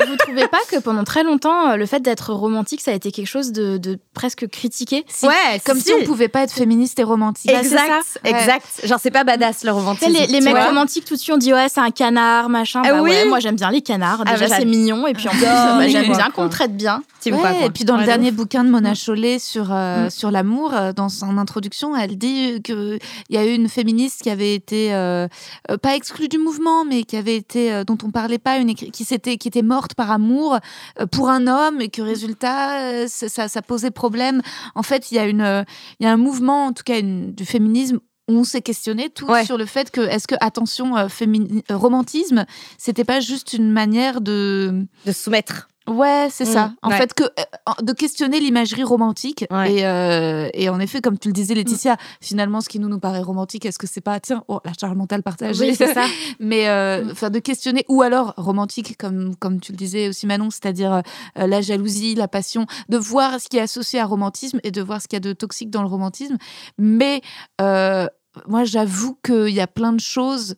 [0.00, 2.94] vous, vous trouvez pas que pendant très longtemps, euh, le fait d'être romantique, ça a
[2.94, 5.04] été quelque chose de, de presque critiqué?
[5.08, 7.50] Si, ouais Comme si, on pouvait pas être féministe et romantique.
[7.50, 8.20] Bah, exact ça.
[8.24, 8.30] Ouais.
[8.30, 11.52] exact genre c'est pas badass le romantisme les, mecs romantiques tout de suite on dit
[11.52, 12.82] ouais c'est un canard machin.
[12.84, 13.10] Ah bah oui.
[13.10, 14.22] ouais moi j'aime bien les canards.
[14.26, 15.06] Ah, déjà bah, c'est mignon.
[15.06, 17.66] Et puis en plus bah, j'aime bien qu'on me traite bien Ouais, quoi.
[17.66, 18.34] et puis dans le Ouais, dernier ouf.
[18.36, 20.10] bouquin de Mona Chollet sur, euh, Mm.
[20.10, 22.98] sur l'amour, euh, dans son introduction, elle dit qu'il
[23.30, 25.28] y a eu une féministe qui avait été, euh,
[25.70, 28.74] euh, pas exclue du mouvement, mais qui avait été, euh, dont on parlait pas, une
[28.74, 30.58] qui, s'était, qui était morte par amour
[31.00, 34.42] euh, pour un homme, et que résultat, euh, ça, ça, posait problème.
[34.74, 35.64] En fait, il y, a une,
[36.00, 37.98] il y a un mouvement, en tout cas une- du féminisme,
[38.28, 39.44] où on s'est questionné tout Ouais.
[39.44, 42.46] sur le fait que, est-ce que, attention, euh, fémini- romantisme,
[42.78, 44.86] c'était pas juste une manière de.
[45.06, 46.72] de soumettre Ouais, c'est Mm, ça.
[46.82, 46.96] En ouais.
[46.98, 49.44] fait, que euh, de questionner l'imagerie romantique.
[49.50, 49.74] Ouais.
[49.74, 53.00] Et, euh, et en effet, comme tu le disais, Laetitia, finalement, ce qui nous nous
[53.00, 55.70] paraît romantique, est-ce que c'est pas tiens, oh, la charge mentale partagée?
[55.70, 56.04] Oui, c'est ça.
[56.40, 57.30] Mais euh, Mm.
[57.30, 61.02] de questionner ou alors romantique, comme comme tu le disais aussi Manon, c'est-à-dire
[61.36, 65.00] la jalousie, la passion, de voir ce qui est associé à romantisme et de voir
[65.02, 66.36] ce qu'il y a de toxique dans le romantisme.
[66.78, 67.22] Mais
[67.60, 70.56] moi, j'avoue qu'il y a plein de choses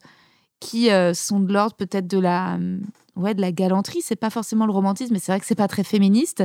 [0.60, 2.58] qui sont de l'ordre peut-être de la
[3.16, 5.68] ouais de la galanterie c'est pas forcément le romantisme mais c'est vrai que c'est pas
[5.68, 6.42] très féministe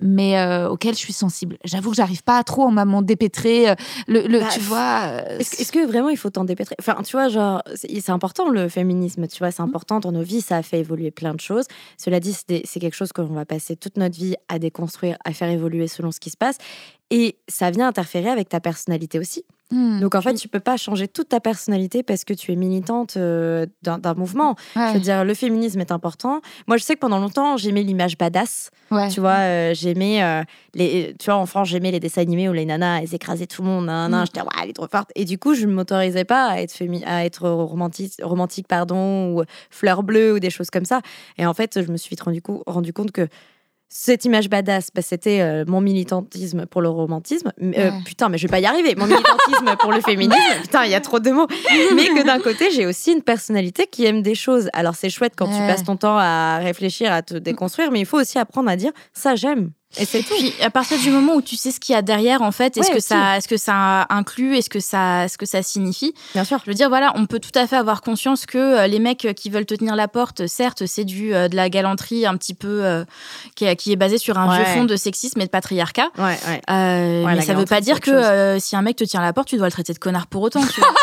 [0.00, 3.70] mais euh, auquel je suis sensible j'avoue que j'arrive pas à trop en m'en dépêtrer
[3.70, 3.74] euh,
[4.06, 6.74] le, le- Bah, tu vois euh, Est-ce que, que vraiment il faut t'en dépêtrer?
[6.78, 10.40] Enfin, tu vois, genre, c'est important le féminisme, tu vois, c'est important dans nos vies,
[10.42, 11.64] ça a fait évoluer plein de choses.
[11.96, 15.48] Cela dit, c'est quelque chose qu'on va passer toute notre vie à déconstruire, à faire
[15.48, 16.58] évoluer selon ce qui se passe.
[17.10, 19.44] Et ça vient interférer avec ta personnalité aussi.
[19.70, 22.56] Hmm, Donc en fait, tu peux pas changer toute ta personnalité parce que tu es
[22.56, 24.56] militante euh, d'un mouvement.
[24.76, 26.40] ouais, Je veux dire, le féminisme est important.
[26.66, 28.70] Moi, je sais que pendant longtemps, j'aimais l'image badass.
[28.90, 29.08] ouais.
[29.08, 30.42] Tu vois, euh, j'aimais euh,
[30.74, 31.14] les.
[31.18, 33.68] Tu vois, en France, j'aimais les dessins animés où les nanas, elles écrasaient tout le
[33.68, 33.86] monde.
[33.86, 34.26] Nan, nan, Mm.
[34.26, 35.10] J'étais, ouais, elle est trop forte.
[35.14, 39.32] Et du coup, je ne m'autorisais pas à être, fémi- à être romantique, romantique, pardon,
[39.34, 41.00] ou fleur bleue ou des choses comme ça.
[41.38, 43.28] Et en fait, je me suis vite rendu, co- rendu compte que
[43.88, 47.52] cette image badass, bah, c'était euh, mon militantisme pour le romantisme.
[47.62, 47.92] Euh, Ouais.
[48.04, 48.94] putain, mais je vais pas y arriver.
[48.96, 50.40] Mon militantisme pour le féminisme.
[50.62, 51.46] Putain, il y a trop de mots.
[51.94, 54.68] Mais que d'un côté, j'ai aussi une personnalité qui aime des choses.
[54.72, 58.06] Alors, c'est chouette quand tu passes ton temps à réfléchir, à te déconstruire, mais il
[58.06, 59.70] faut aussi apprendre à dire ça, j'aime.
[59.98, 60.34] Et c'est tout.
[60.38, 62.76] Puis à partir du moment où tu sais ce qu'il y a derrière, en fait,
[62.76, 63.08] est-ce Ouais, que aussi.
[63.08, 66.14] ça, est-ce que ça inclut, est-ce que ça, est-ce que ça signifie?
[66.34, 66.58] Bien sûr.
[66.64, 69.28] Je veux dire, voilà, on peut tout à fait avoir conscience que euh, les mecs
[69.36, 72.54] qui veulent te tenir la porte, certes, c'est du euh, de la galanterie un petit
[72.54, 73.04] peu euh,
[73.54, 74.56] qui, est, qui est basée sur un Ouais.
[74.64, 76.08] vieux fond de sexisme et de patriarcat.
[76.18, 76.60] Ouais, ouais.
[76.70, 79.48] Euh, mais ça veut pas dire que euh, si un mec te tient la porte,
[79.48, 80.60] tu dois le traiter de connard pour autant.
[80.66, 80.90] Tu vois.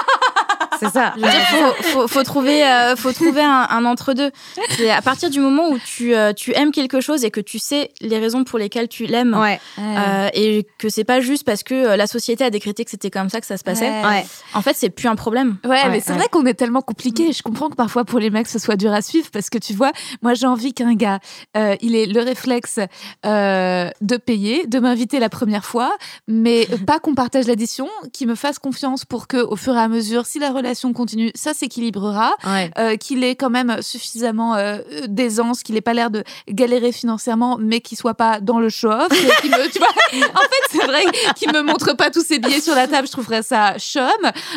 [0.85, 1.13] C'est ça.
[1.17, 4.31] Je veux dire, faut, faut, faut trouver, euh, faut trouver un, un entre-deux.
[4.77, 7.59] C'est à partir du moment où tu, euh, tu aimes quelque chose et que tu
[7.59, 9.33] sais les raisons pour lesquelles tu l'aimes.
[9.39, 13.11] Ouais, euh, et que c'est pas juste parce que la société a décrété que c'était
[13.11, 13.89] comme ça que ça se passait.
[13.89, 14.25] Ouais.
[14.53, 15.57] En fait, c'est plus un problème.
[15.63, 16.17] Ouais, Ouais, mais c'est ouais.
[16.19, 17.33] vrai qu'on est tellement compliqué.
[17.33, 19.73] Je comprends que parfois pour les mecs ce soit dur à suivre parce que tu
[19.73, 21.19] vois, moi j'ai envie qu'un gars,
[21.57, 22.79] euh, il ait le réflexe
[23.25, 25.95] euh, de payer, de m'inviter la première fois,
[26.27, 29.87] mais pas qu'on partage l'addition, qu'il me fasse confiance pour que au fur et à
[29.87, 32.71] mesure, si la relation continue, ça s'équilibrera, Ouais.
[32.77, 37.57] euh, qu'il ait quand même suffisamment euh, d'aisance, qu'il ait pas l'air de galérer financièrement,
[37.59, 39.87] mais qu'il soit pas dans le show-off, et qu'il me- tu vois.
[39.87, 41.03] En fait, c'est vrai
[41.35, 44.03] qu'il me montre pas tous ses billets sur la table, je trouverais ça chum.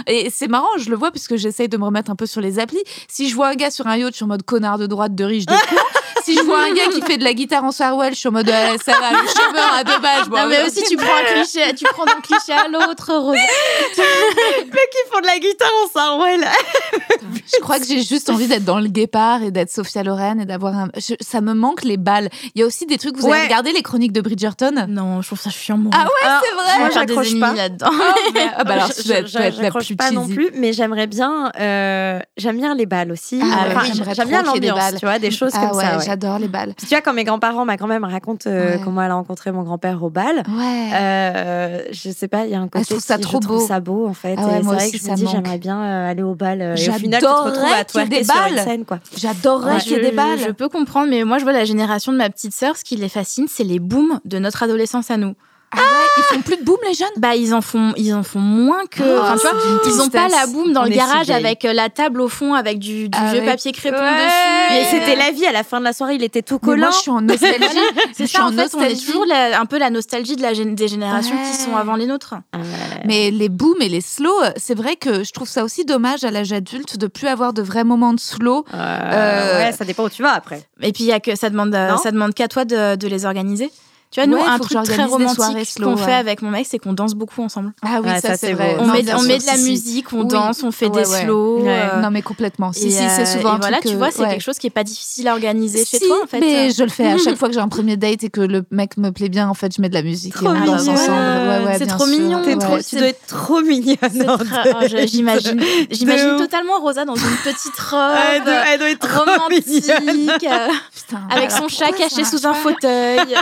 [0.07, 2.59] Et c'est marrant, je le vois puisque j'essaye de me remettre un peu sur les
[2.59, 2.83] applis.
[3.09, 5.15] Si je vois un gars sur un yacht, je suis en mode connard de droite,
[5.15, 5.77] de riche, de con.
[6.25, 8.33] si je vois un gars qui fait de la guitare en Sarwell, je suis en
[8.33, 10.25] mode ouais, ça va, le chômeur à deux balles.
[10.31, 13.37] non, mais aussi, tu prends un cliché, tu prends d'un cliché à l'autre, Rose.
[13.97, 16.06] Qui font de la guitare en Sarwell.
[17.55, 20.45] Je crois que j'ai juste envie d'être dans le guépard et d'être Sophia Loren et
[20.47, 20.89] d'avoir un.
[20.97, 22.29] je- ça me manque les balles.
[22.55, 23.17] Il y a aussi des trucs.
[23.19, 23.37] Vous Ouais.
[23.37, 24.87] avez regardé les chroniques de Bridgerton?
[24.89, 25.93] Non, je trouve ça chiant, moi.
[25.95, 26.79] Ah ouais, Alors, c'est vrai.
[26.79, 27.53] Moi, j'accroche pas.
[27.55, 27.87] là-dedans.
[28.59, 32.87] Ah bah alors, Je- plus pas non plus, mais j'aimerais bien, euh, j'aime bien les
[32.87, 33.41] balles aussi.
[33.43, 34.95] Ah Enfin, ouais, j'aime bien l'ambiance, balles.
[34.99, 35.99] tu vois, des choses Ah comme ouais, ça.
[35.99, 36.05] ouais.
[36.05, 36.75] j'adore les balles.
[36.77, 38.81] Puis tu vois, quand mes grands-parents, ma grand-mère me raconte euh, Ouais.
[38.83, 40.43] comment elle a rencontré mon grand-père au bal.
[40.49, 40.91] Ouais.
[40.95, 43.59] Euh, je sais pas, il y a un côté je trouve ça trop je trouve
[43.61, 43.67] beau.
[43.67, 44.37] ça beau en fait.
[44.39, 45.35] Ah c'est moi vrai aussi, que je ça me dis manque.
[45.35, 48.01] j'aimerais bien euh, aller au bal euh, et au final tu te retrouves à qu'il
[48.01, 48.65] y ait des twerker sur une balles.
[48.65, 48.99] scène quoi.
[49.17, 50.39] J'adorerais Ouais, qu'il y ait des Je- balles.
[50.47, 52.97] Je peux comprendre, mais moi, je vois la génération de ma petite sœur, ce qui
[52.97, 55.35] les fascine, c'est les booms de notre adolescence à nous.
[55.73, 57.09] Ah ouais, ils font plus de boom les jeunes?
[57.17, 60.09] Bah ils en font ils en font moins que Oh, enfin, tu vois, ils ont
[60.09, 62.79] pas la boum dans On le si garage avec euh, la table au fond avec
[62.79, 64.13] du, du vieux Avec- papier crépon Ouais.
[64.13, 64.71] dessus.
[64.71, 66.69] Mais c'était euh, la vie à la fin de la soirée, il était tout Mais
[66.69, 66.87] collant.
[66.87, 67.59] moi, je suis en nostalgie.
[68.15, 70.37] C'est Je suis ça, en en fait, on est toujours la- un peu la nostalgie
[70.37, 71.81] de la des générations qui sont Ouais.
[71.81, 72.35] avant les nôtres.
[73.05, 76.31] Mais les booms et les slows, c'est vrai que je trouve ça aussi dommage à
[76.31, 78.65] l'âge adulte de plus avoir de vrais moments de slow.
[78.73, 80.63] Euh, ouais, ça dépend où tu vas après.
[80.81, 81.99] Et puis, il y a que ça demande, euh, Non?
[81.99, 83.71] ça demande qu'à toi de, de les organiser.
[84.13, 86.79] Tu vois, nous, Ouais, un truc très romantique slow, qu'on fait avec mon mec, c'est
[86.79, 87.73] qu'on danse beaucoup ensemble.
[87.83, 88.77] Ah oui, Ouais, ça, ça, c'est vrai.
[88.79, 89.71] On Non, met, on sûr, met de la si, si.
[89.71, 90.29] musique, on Oui.
[90.29, 91.23] danse, on fait Ouais, des ouais.
[91.25, 91.63] slows.
[91.65, 91.89] Ouais.
[91.93, 92.73] euh, Non, mais complètement.
[92.73, 94.29] Si, et, si, c'est euh, souvent et un voilà, truc, tu vois, c'est ouais.
[94.31, 96.39] quelque chose qui est pas difficile à organiser chez Si, toi, en fait.
[96.41, 98.65] Mais je le fais à chaque fois que j'ai un premier date et que le
[98.71, 100.83] mec me plaît bien, en fait, je mets de la musique Trop et on danse
[100.83, 100.93] mignon.
[100.95, 101.49] ensemble.
[101.49, 102.43] Ouais, ouais, C'est trop mignon.
[102.89, 103.97] Tu dois être trop mignonne.
[104.29, 104.87] Oh.
[105.07, 110.39] J'imagine, j'imagine totalement Rosa dans une petite robe Elle doit, être trop romantique, mignonne.
[110.45, 110.69] euh,
[111.31, 113.35] avec son chat caché sous un fauteuil.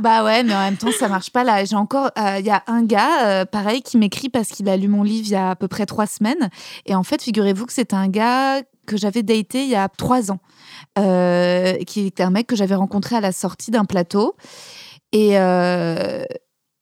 [0.00, 1.64] Bah ouais, mais en même temps, ça marche pas là.
[1.64, 4.76] J'ai encore, euh, il y a un gars, euh, pareil, qui m'écrit parce qu'il a
[4.76, 6.48] lu mon livre il y a à peu près trois semaines.
[6.86, 10.30] Et en fait, figurez-vous que c'est un gars que j'avais daté il y a trois
[10.30, 10.38] ans,
[10.98, 14.36] euh, qui était un mec que j'avais rencontré à la sortie d'un plateau.
[15.12, 16.24] Et, euh,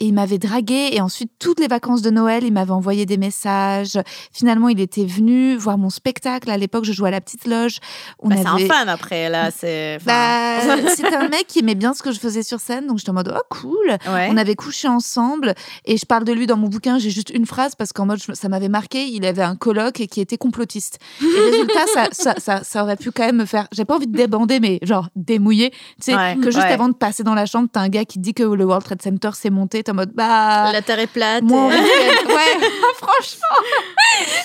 [0.00, 3.16] et il m'avait dragué et ensuite toutes les vacances de Noël, il m'avait envoyé des
[3.16, 3.98] messages.
[4.32, 6.50] Finalement, il était venu voir mon spectacle.
[6.50, 7.78] À l'époque, je jouais à la petite loge.
[8.20, 9.50] On Bah, c'est un fan après, là.
[9.50, 9.96] C'est.
[10.00, 12.98] enfin, bah, c'était un mec qui aimait bien ce que je faisais sur scène, donc
[12.98, 13.96] j'étais en mode oh cool.
[14.08, 14.28] ouais.
[14.30, 16.98] On avait couché ensemble et je parle de lui dans mon bouquin.
[16.98, 19.06] J'ai juste une phrase parce qu'en mode ça m'avait marqué.
[19.06, 20.98] Il avait un coloc et qui était complotiste.
[21.22, 23.66] Et résultat, ça, ça, ça, ça aurait pu quand même me faire.
[23.72, 25.70] J'ai pas envie de débander, mais genre démouiller.
[25.70, 26.72] Tu sais Ouais, que juste ouais.
[26.72, 28.84] avant de passer dans la chambre, t'as un gars qui te dit que le World
[28.84, 29.82] Trade Center s'est monté.
[29.88, 30.70] En mode bah.
[30.72, 31.42] La terre est plate.
[31.42, 31.78] Moi, et-
[32.26, 33.56] ouais, franchement,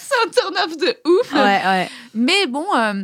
[0.01, 1.33] c'est un turn-off de ouf.
[1.33, 1.89] Ouais, ouais.
[2.13, 3.03] Mais bon, euh,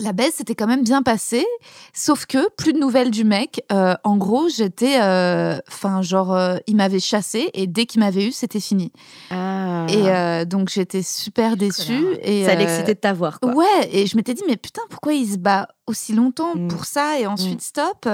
[0.00, 1.46] la baisse s'était quand même bien passée.
[1.92, 3.62] Sauf que plus de nouvelles du mec.
[3.70, 4.96] Euh, en gros, j'étais.
[5.68, 8.92] Enfin, genre, euh, il m'avait chassé et dès qu'il m'avait eu, c'était fini.
[9.30, 9.86] Ah.
[9.88, 12.16] Et euh, donc, j'étais super déçue.
[12.22, 13.38] Et, ça euh, l'excitait de t'avoir.
[13.42, 16.68] Ouais, et je m'étais dit, mais putain, pourquoi il se bat aussi longtemps Mm.
[16.68, 18.08] pour ça et ensuite stop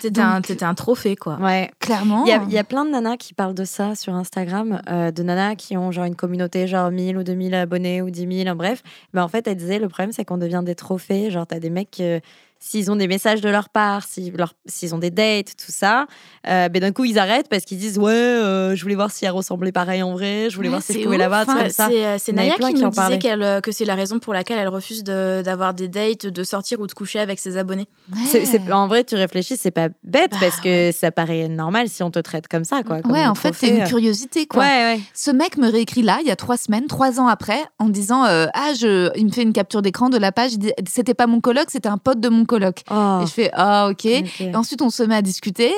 [0.00, 1.36] C'était un, un trophée, quoi.
[1.36, 1.70] Ouais.
[1.78, 2.24] Clairement.
[2.24, 4.82] Il y, a, il y a plein de nanas qui parlent de ça sur Instagram,
[4.90, 8.44] euh, de nanas qui ont genre une communauté, genre 1000 ou 2000 abonnés ou 10
[8.44, 8.82] 000, en bref.
[9.14, 11.30] Ben, en fait, elle disait, le problème, c'est qu'on devient des trophées.
[11.30, 12.20] Genre, t'as des mecs, euh,
[12.64, 16.06] s'ils ont des messages de leur part, s'ils leur- s'ils ont des dates, tout ça,
[16.48, 19.24] euh, ben, d'un coup, ils arrêtent parce qu'ils disent, ouais, euh, je voulais voir si
[19.24, 21.44] elle ressemblait pareil en vrai, je voulais Ouais, voir si je c'est pouvais la voir,
[21.44, 21.88] comme ça.
[21.90, 24.58] C'est euh, c'est Naya qui qui nous disait qu'elle, que c'est la raison pour laquelle
[24.58, 27.88] elle refuse de- d'avoir des dates, de sortir ou de coucher avec ses abonnés.
[28.26, 31.88] C'est- c'est- en vrai, tu réfléchis, c'est pas bête Bah, parce que ça paraît normal
[31.88, 33.02] si on te traite comme ça, quoi.
[33.02, 34.62] comme Ouais, en fait, c'est une curiosité, quoi.
[34.62, 35.00] Ouais, ouais.
[35.14, 38.24] Ce mec me réécrit là, il y a trois semaines, trois ans après, en disant
[38.24, 39.10] euh, Ah, je...
[39.18, 40.52] il me fait une capture d'écran de la page.
[40.88, 42.82] C'était pas mon coloc, c'était un pote de mon coloc.
[42.90, 43.20] Oh.
[43.22, 44.04] Et je fais Ah, ok.
[44.04, 44.24] Et
[44.54, 45.72] ensuite, on se met à discuter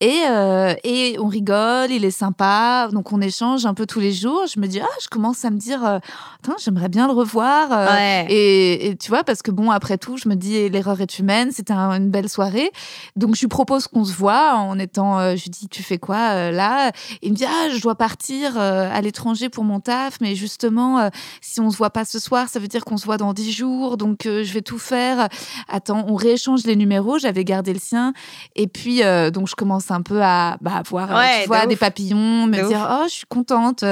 [0.00, 2.88] et, euh, et on rigole, il est sympa.
[2.92, 4.44] Donc, on échange un peu tous les jours.
[4.52, 5.98] Je me dis Ah, je commence à me dire euh,
[6.42, 7.72] Attends, j'aimerais bien le revoir.
[7.72, 8.26] euh, Ouais.
[8.28, 11.50] et, et tu vois, parce que bon, après tout, je me dis l'erreur est humaine,
[11.52, 12.70] c'était un- une belle soirée.
[13.16, 15.20] Donc, je lui propose qu'on se voit en étant.
[15.36, 16.90] je lui dis Tu fais quoi là?
[17.22, 21.08] Il me dit Ah, je dois partir à l'étranger pour mon taf, mais justement,
[21.40, 23.52] si on se voit pas ce soir, ça veut dire qu'on se voit dans dix
[23.52, 23.96] jours.
[23.96, 25.28] Donc, je vais tout faire.
[25.68, 27.18] Attends, on rééchange les numéros.
[27.18, 28.12] J'avais gardé le sien.
[28.54, 31.46] Et puis, euh, donc, je commence un peu à bah, voir euh, Ouais, tu de
[31.46, 31.80] vois, des ouf.
[31.80, 33.84] papillons, me De dire Oh, je suis contente.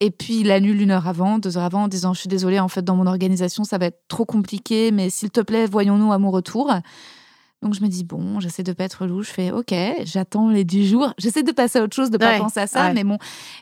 [0.00, 2.60] Et puis, il annule une heure avant, deux heures avant, en disant Je suis désolée,
[2.60, 6.12] en fait, dans mon organisation, ça va être trop compliqué, mais s'il te plaît, voyons-nous
[6.12, 6.72] à mon retour.
[7.62, 9.22] Donc, je me dis Bon, j'essaie de pas être relou.
[9.22, 11.12] Je fais Ok, j'attends les 10 jours.
[11.18, 12.94] J'essaie de passer à autre chose, de pas Ouais, penser à ça, ouais.
[12.94, 13.18] mais bon.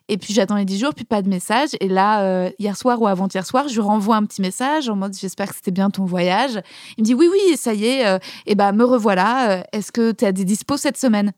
[0.08, 1.70] Et puis, j'attends les 10 jours, puis pas de message.
[1.80, 4.94] Et là, euh, hier soir ou avant-hier soir, je lui renvoie un petit message en
[4.96, 6.60] mode J'espère que c'était bien ton voyage.
[6.96, 9.50] Il me dit Oui, oui, ça y est, euh, et ben me revoilà.
[9.50, 11.32] Euh, Est-ce que tu as des dispos cette semaine?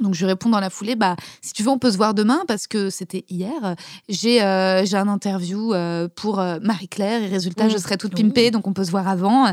[0.00, 2.14] Donc je lui réponds dans la foulée, bah si tu veux on peut se voir
[2.14, 3.74] demain parce que c'était hier.
[4.08, 7.70] J'ai euh, j'ai un interview euh, pour Marie Claire et résultat Mmh.
[7.70, 9.52] je serai toute pimpée donc on peut se voir avant,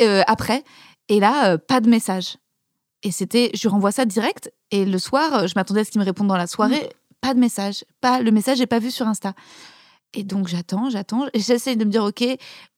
[0.00, 0.62] euh, après.
[1.08, 2.36] Et là euh, pas de message.
[3.02, 5.90] Et c'était, je lui renvoie ça direct et le soir euh, je m'attendais à ce
[5.90, 6.90] qu'il me réponde dans la soirée,
[7.20, 9.32] pas de message, pas le message n'est pas vu sur Insta.
[10.14, 12.22] Et donc j'attends, j'attends, et j'essaye de me dire ok.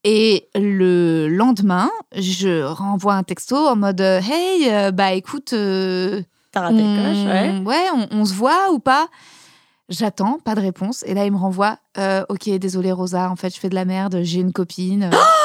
[0.05, 6.23] Et le lendemain, je renvoie un texto en mode euh, hey, euh, bah écoute, euh,
[6.53, 7.51] T'as raté le coche, ouais.
[7.61, 9.09] on- ouais, on, on se voit ou pas?
[9.89, 11.03] J'attends, pas de réponse.
[11.07, 13.85] Et là, il me renvoie euh, Ok, désolé Rosa, en fait, je fais de la
[13.85, 15.11] merde, j'ai une copine.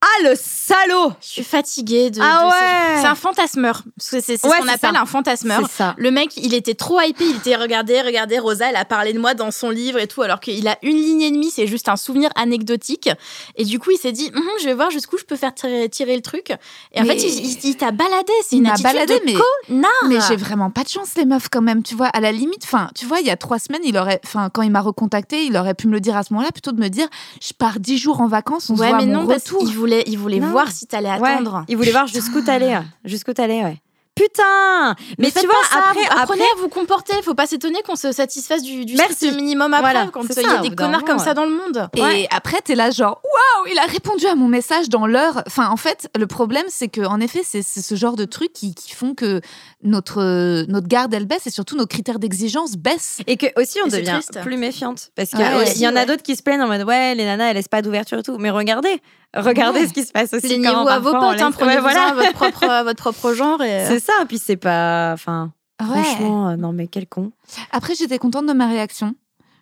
[0.00, 2.20] Ah, le salaud Je suis fatiguée de.
[2.22, 3.00] Ah de ouais.
[3.02, 3.82] C'est un fantasmeur.
[3.96, 5.00] C'est Ouais, ce qu'on appelle ça.
[5.00, 5.68] un fantasmeur.
[5.68, 5.94] Ça.
[5.98, 9.18] Le mec, il était trop hypé, il était regardez, regardez, Rosa, elle a parlé de
[9.18, 11.88] moi dans son livre et tout, alors qu'il a une ligne et demie, c'est juste
[11.88, 13.10] un souvenir anecdotique.
[13.56, 15.88] Et du coup, il s'est dit, Hum, je vais voir jusqu'où je peux faire tirer,
[15.88, 16.52] tirer le truc.
[16.92, 19.34] Et en fait, il, il- il t'a baladé, c'est une attitude baladé, de mais-
[19.68, 19.90] connard.
[20.06, 21.82] Mais j'ai vraiment pas de chance, les meufs, quand même.
[21.82, 24.20] Tu vois, à la limite, enfin, tu vois, il y a trois semaines, il aurait,
[24.24, 26.70] enfin, quand il m'a recontacté, il aurait pu me le dire à ce moment-là, plutôt
[26.70, 27.08] de me dire,
[27.42, 29.58] je pars dix jours en vacances, on se Ouais, voit à mais mon non, retour.
[29.88, 30.50] Voulait, il voulait Non.
[30.50, 31.64] voir si t'allais Ouais, attendre.
[31.68, 32.76] il voulait voir jusqu'où t'allais.
[32.76, 32.82] ouais.
[33.04, 33.80] Jusqu'où t'allais, ouais.
[34.14, 37.12] Putain Mais, tu vois, ça, après, vous- apprenez après, à vous comporter.
[37.22, 39.30] Faut pas s'étonner qu'on se satisfasse du, du Merci.
[39.30, 41.88] minimum après, Voilà, quand il y ça, a des connards comme ça dans le monde.
[41.96, 45.44] Et après, t'es là, genre, waouh, il a répondu à mon message dans l'heure.
[45.46, 48.74] Enfin, en fait, le problème, c'est que, en effet, c'est ce genre de trucs qui,
[48.74, 49.40] qui font que
[49.84, 53.18] notre, euh, notre garde, elle baisse et surtout nos critères d'exigence baissent.
[53.28, 56.00] Et que aussi on Et devient plus méfiante parce qu'il Ouais, y, y en a
[56.00, 56.06] ouais.
[56.06, 58.38] d'autres qui se plaignent en mode ouais les nanas elles laissent pas d'ouverture et tout
[58.38, 59.00] mais regardez
[59.34, 59.88] regardez Ouais.
[59.88, 62.08] ce qui se passe aussi Plaignez-vous quand à vos potes, hein, prenez Ouais, voilà.
[62.08, 63.62] à votre propre, à votre propre genre.
[63.62, 63.84] Et...
[63.88, 66.02] c'est ça puis c'est pas enfin Ouais.
[66.02, 67.30] franchement euh, non mais quel con
[67.70, 69.14] Après, j'étais contente de ma réaction.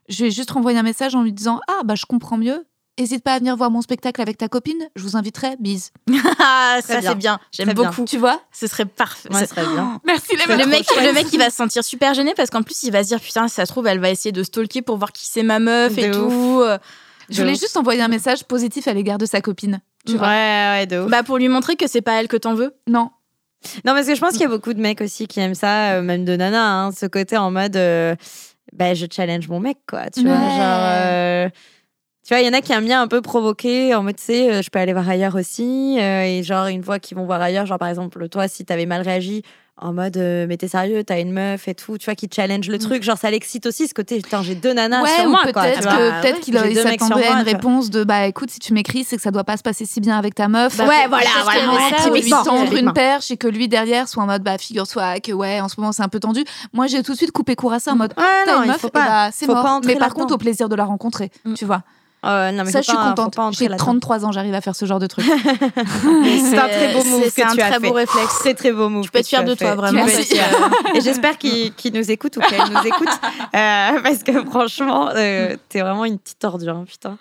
[0.09, 2.65] Je lui ai juste renvoyé un message en lui disant, ah, bah, je comprends mieux.
[2.97, 4.89] Hésite pas à venir voir mon spectacle avec ta copine.
[4.95, 5.57] Je vous inviterai.
[5.61, 5.91] Bise.
[6.39, 7.39] Ah, ça c'est bien.
[7.53, 7.85] J'aime bien.
[7.91, 8.05] beaucoup.
[8.07, 8.41] Tu vois?
[8.53, 9.29] Ce serait parfait.
[9.35, 10.67] ouais, serait bien Merci les Le meufs.
[10.69, 13.09] mec, le mec, il va se sentir super gêné parce qu'en plus, il va se
[13.09, 15.43] dire putain, si ça se trouve, elle va essayer de stalker pour voir qui c'est
[15.43, 16.63] ma meuf et tout.
[17.31, 19.81] Je voulais juste envoyer un message positif à l'égard de sa copine.
[20.07, 21.11] Tu ouais vois ouais de ouf.
[21.11, 22.75] Bah pour lui montrer que c'est pas elle que t'en veux.
[22.87, 23.11] Non.
[23.85, 25.95] non parce que je pense qu'il y a beaucoup de mecs aussi qui aiment ça
[25.95, 28.15] euh, même de nana hein, ce côté en mode euh,
[28.73, 31.49] bah je challenge mon mec quoi tu vois genre euh,
[32.27, 34.25] tu vois, il y en a qui aiment bien un peu provoquer en mode, tu
[34.25, 35.97] sais, euh, je peux aller voir ailleurs aussi.
[36.01, 38.85] euh, et genre, une fois qu'ils vont voir ailleurs, genre par exemple, toi, si t'avais
[38.85, 39.43] mal réagi,
[39.79, 42.69] en mode, euh, mais t'es sérieux, t'as une meuf et tout, tu vois, qui challenge
[42.69, 43.03] le truc.
[43.03, 46.21] Genre, ça l'excite aussi ce côté, putain, j'ai deux nanas ouais, sur moi, peut-être que
[46.23, 49.23] peut-être ouais, qu'il s'attendait à une réponse de bah écoute si tu m'écris c'est que
[49.23, 50.77] ça doit pas se passer si bien avec ta meuf.
[50.79, 54.23] Bah, Ouais, voilà, voilà, ouais, ça lui tendre une perche et que lui derrière soit
[54.23, 56.43] en mode bah figure-toi que ouais en ce moment c'est un peu tendu.
[56.73, 58.65] Moi j'ai tout de suite coupé court à ça en mode Ouais, t'as non, une
[58.65, 59.05] il meuf faut et pas.
[59.07, 59.81] bah c'est mort.
[59.85, 61.53] Mais par contre au plaisir de la rencontrer, Mm.
[61.55, 61.83] tu vois.
[62.27, 63.55] Euh, non, mais ça je suis pas- contente.
[63.57, 63.85] J'ai là-dedans.
[63.85, 65.25] 33 ans, j'arrive à faire ce genre de truc.
[65.85, 68.01] C'est un très beau move c'est- c'est un tu as très beau fait.
[68.01, 68.39] réflexe.
[68.41, 69.05] Très très beau move.
[69.05, 70.05] Tu peux être fière de toi, vraiment.
[70.07, 70.37] Merci.
[70.95, 73.09] Et j'espère qu'il qu'il nous écoute ou qu'elle nous écoute.
[73.55, 77.17] euh, parce que franchement, euh, t'es vraiment une petite ordure, hein, putain.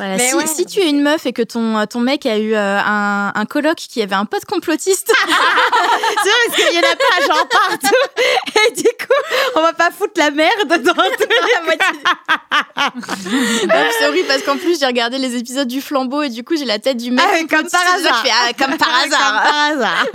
[0.00, 0.46] Voilà, si, ouais.
[0.46, 3.44] si tu es une meuf et que ton, ton mec a eu euh, un, un
[3.44, 7.46] coloc qui avait un pote complotiste, C'est vrai, parce qu'il y en a pas genre
[7.48, 7.94] partout.
[8.66, 9.22] Et du coup,
[9.56, 11.26] on va pas foutre la merde dans tout.
[13.66, 16.56] Non, c'est horrible parce qu'en plus j'ai regardé les épisodes du flambeau et du coup
[16.56, 18.22] j'ai la tête du mec Ah, comme par hasard.
[18.24, 19.42] fais, ah, comme par hasard.
[19.42, 20.06] Comme par hasard.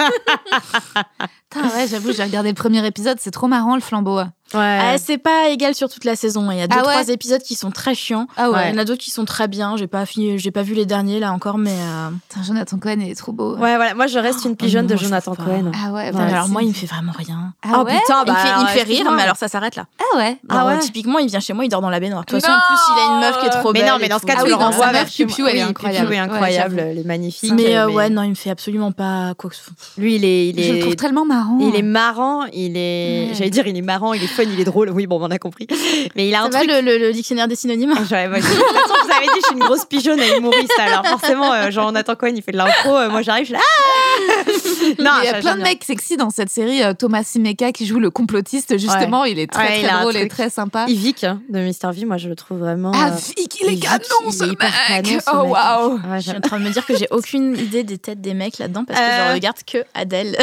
[1.55, 4.19] Putain, ouais, j'avoue, j'ai regardé le premier épisode, c'est trop marrant le flambeau.
[4.53, 6.49] Ah, c'est pas égal sur toute la saison.
[6.51, 8.27] Il y a deux Ah ouais trois épisodes qui sont très chiants.
[8.37, 8.69] Ah ouais.
[8.69, 9.75] Il y en a d'autres qui sont très bien.
[9.75, 12.97] J'ai pas fini, j'ai pas vu les derniers là encore, mais euh, Putain, Jonathan Cohen,
[13.01, 13.53] il est trop beau.
[13.55, 13.95] Ouais, voilà.
[13.95, 15.35] Moi, je reste une pigeonne Oh, de Jonathan.
[15.35, 15.71] Cohen.
[15.73, 17.53] Ah ouais, bah, mais alors moi il me fait vraiment rien.
[17.63, 19.75] Ah ouais putain, il me bah, fait, il me fait rire, mais alors ça s'arrête
[19.75, 19.87] là.
[19.99, 20.37] Ah ouais.
[20.47, 22.23] Ah Alors, ouais Typiquement, il vient chez moi, il dort dans la baignoire.
[22.23, 23.89] De toute façon, en plus, il a une meuf qui est trop Mais belle.
[23.89, 25.47] non, mais dans ce cas, Ah tu oui, le dans renvoies sa vers meuf, Piu
[25.47, 26.75] est incroyable.
[26.75, 27.51] Ouais, elle est magnifique.
[27.53, 29.73] Mais euh, ouais, non, il me fait absolument pas quoi que ce soit.
[29.97, 31.44] Lui, il est, il Je le trouve tellement marrant.
[31.59, 33.29] Il est marrant, il est, Ouais.
[33.33, 34.89] j'allais dire, il est marrant, il est fun, il est drôle.
[34.89, 35.67] Oui, bon, on a compris.
[36.15, 36.71] Mais il a Ça un va truc.
[36.71, 39.53] le, le- le dictionnaire des synonymes Ah, toute façon, je vous avais dit, je suis
[39.55, 40.73] une grosse pigeonne et humoriste.
[40.79, 42.95] Alors forcément, euh, genre, on attend Cohen, il fait de l'impro.
[42.95, 45.03] euh, moi, j'arrive, je suis là.
[45.03, 46.83] Non, il y a plein de mecs sexy dans cette série.
[46.83, 50.15] euh, Thomas Simeka qui joue le complotiste, justement, il est très Ouais, il très drôle
[50.17, 50.85] et très sympa.
[50.87, 52.91] Yvick hein, de Mister V, moi, je le trouve vraiment.
[52.95, 56.29] Ah, euh, Vic, il est canon ce hyper mec canon, ce Oh waouh Ouais, Je
[56.29, 58.85] suis en train de me dire que j'ai aucune idée des têtes des mecs là-dedans
[58.85, 60.37] parce que je regarde que Adèle.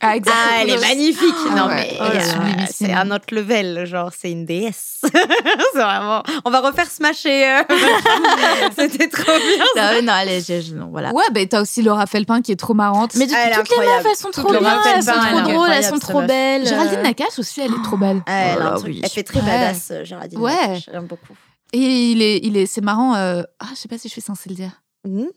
[0.00, 0.39] Ah, exactement.
[0.48, 1.34] Ah, elle est magnifique.
[1.50, 1.74] Ah non, ouais.
[1.76, 3.84] mais Oh euh, c'est un autre level.
[3.86, 4.98] Genre, c'est une déesse.
[5.02, 6.22] c'est vraiment.
[6.44, 7.44] On va refaire Smash et.
[7.46, 7.62] euh,
[8.76, 9.24] C'était trop
[9.74, 10.02] bien.
[10.02, 11.12] non, allez, je- je- non, voilà.
[11.12, 13.14] Ouais, bah t'as aussi Laura Felpin qui est trop marrante.
[13.16, 14.02] Mais du coup, Elle est toutes les incroyable.
[14.04, 16.28] meufs, elles sont trop bien, elles sont trop drôles, elles sont cette trop meuf.
[16.28, 16.66] belles.
[16.66, 18.22] Géraldine Nakache aussi, elle est trop belle.
[18.26, 19.00] Elle, a Oh un là, truc- oui.
[19.02, 19.46] elle fait très Ouais.
[19.46, 20.38] badass, euh, Géraldine.
[20.40, 20.54] Ouais.
[20.68, 20.84] Nakache.
[20.92, 21.34] J'aime beaucoup.
[21.72, 23.14] Et il est, il est, c'est marrant.
[23.14, 24.82] euh, Ah, je sais pas si je suis censée le dire.
[25.06, 25.28] Mhm.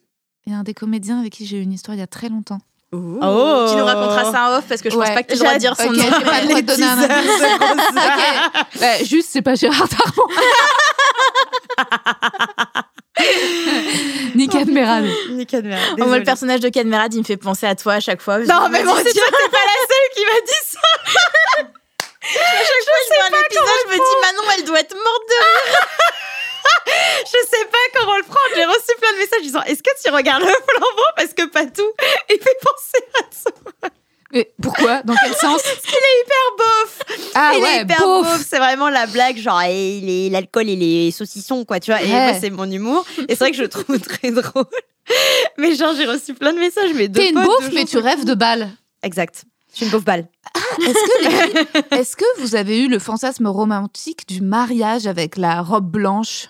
[0.46, 2.08] Il y a un des comédiens avec qui j'ai eu une histoire il y a
[2.08, 2.60] très longtemps.
[2.94, 3.68] Oh.
[3.72, 5.14] Tu nous raconteras ça en off parce que je pense Ouais.
[5.16, 6.04] pas que tu dois dire son Ok, nom.
[6.20, 7.38] j'ai pas le droit de donner un teasers indice.
[7.38, 7.56] de Rosa.
[8.06, 8.82] Ok.
[8.82, 10.28] Ouais, juste, c'est pas Gérard Darmon.
[14.36, 15.06] Ni merde.
[16.00, 18.40] Oh, moi, le personnage de Cadmerade, il me fait penser à toi à chaque fois.
[18.40, 20.80] Non, mais mon dieu, t'es pas la seule qui m'a dit ça.
[22.22, 25.36] chaque fois que je vois l'épisode, je me dis Manon, elle doit être morte de
[25.72, 25.88] rire.
[27.26, 28.40] Je sais pas comment le prendre.
[28.56, 31.04] J'ai reçu plein de messages disant Est-ce que tu regardes le flambeau?
[31.16, 31.92] Parce que pas tout.
[32.30, 33.90] Il fait penser à ça.
[34.32, 35.04] Mais pourquoi?
[35.04, 35.62] Dans quel sens?
[35.86, 37.00] Hyper beauf.
[37.36, 38.26] Ah il est ouais, hyper beauf.
[38.28, 38.46] beauf.
[38.50, 42.02] C'est vraiment la blague, genre eh, est- l'alcool et les saucissons, quoi, tu vois.
[42.02, 43.06] Et moi, c'est mon humour.
[43.28, 44.66] Et c'est vrai que je le trouve très drôle.
[45.58, 48.34] Mais genre, j'ai reçu plein de messages, mais T'es une beauf, mais tu rêves de
[48.34, 48.70] balle.
[49.04, 49.44] Exact.
[49.74, 49.92] Je suis une
[51.24, 55.90] les filles- est-ce que vous avez eu le fantasme romantique du mariage avec la robe
[55.90, 56.50] blanche?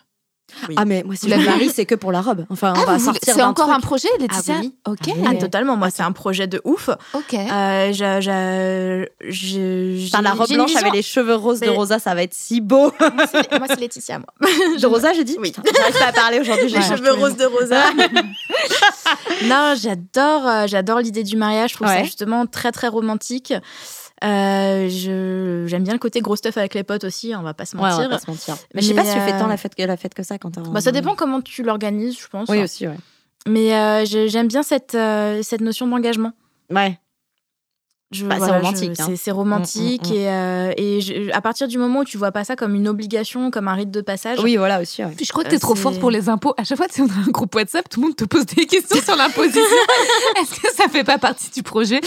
[0.75, 2.45] Ah, mais moi, si Vous je me marie, c'est que pour la robe.
[2.49, 3.77] Enfin, on Ah, va sortir C'est encore truc.
[3.77, 4.73] un projet, Laetitia Ah oui.
[4.87, 4.97] Ok.
[5.07, 5.25] Ah oui.
[5.29, 5.75] Ah, totalement.
[5.75, 6.89] Moi, c'est un projet de ouf.
[7.13, 7.33] Ok.
[7.33, 11.99] Euh, je, je, je- Putain, la robe blanche vision- avec les cheveux roses de Rosa,
[11.99, 12.91] ça va être si beau.
[12.99, 14.27] Moi, c'est- Laetitia, moi.
[14.79, 15.51] De Rosa, j'ai dit Oui.
[15.75, 17.81] J'arrive pas à parler aujourd'hui, j'ai Les cheveux roses de Rosa.
[19.45, 21.71] non, j'adore, euh, j'adore l'idée du mariage.
[21.71, 22.03] Je trouve ça Ouais.
[22.05, 23.53] justement très très romantique.
[24.23, 27.33] Euh, je j'aime bien le côté gros stuff avec les potes aussi.
[27.35, 27.83] On va pas se mots.
[27.83, 28.09] Ouais, on mentir.
[28.09, 28.55] va pas se mentir.
[28.73, 30.23] Mais je sais pas si tu fais euh, tant la fête que, la fête que
[30.23, 32.49] ça quand Bah, ça dépend comment tu l'organises, je pense.
[32.49, 32.97] Oui, aussi, ouais.
[33.47, 34.97] Mais euh, j'aime bien cette,
[35.41, 36.31] cette notion d'engagement.
[36.69, 36.97] Ouais.
[38.13, 39.05] Je- Bah, c'est romantique, je- hein.
[39.09, 42.43] C'est c'est romantique et, euh, et je- à partir du moment où tu vois pas
[42.43, 44.39] ça comme une obligation, comme un rite de passage.
[44.43, 45.11] Oui, voilà aussi, ouais.
[45.15, 46.53] Puis je crois que Euh, t'es trop c'est- forte pour les impôts.
[46.57, 48.45] À chaque fois que tu es dans un groupe WhatsApp, tout le monde te pose
[48.45, 49.61] des questions sur l'imposition.
[50.41, 51.99] Est-ce que ça fait pas partie du projet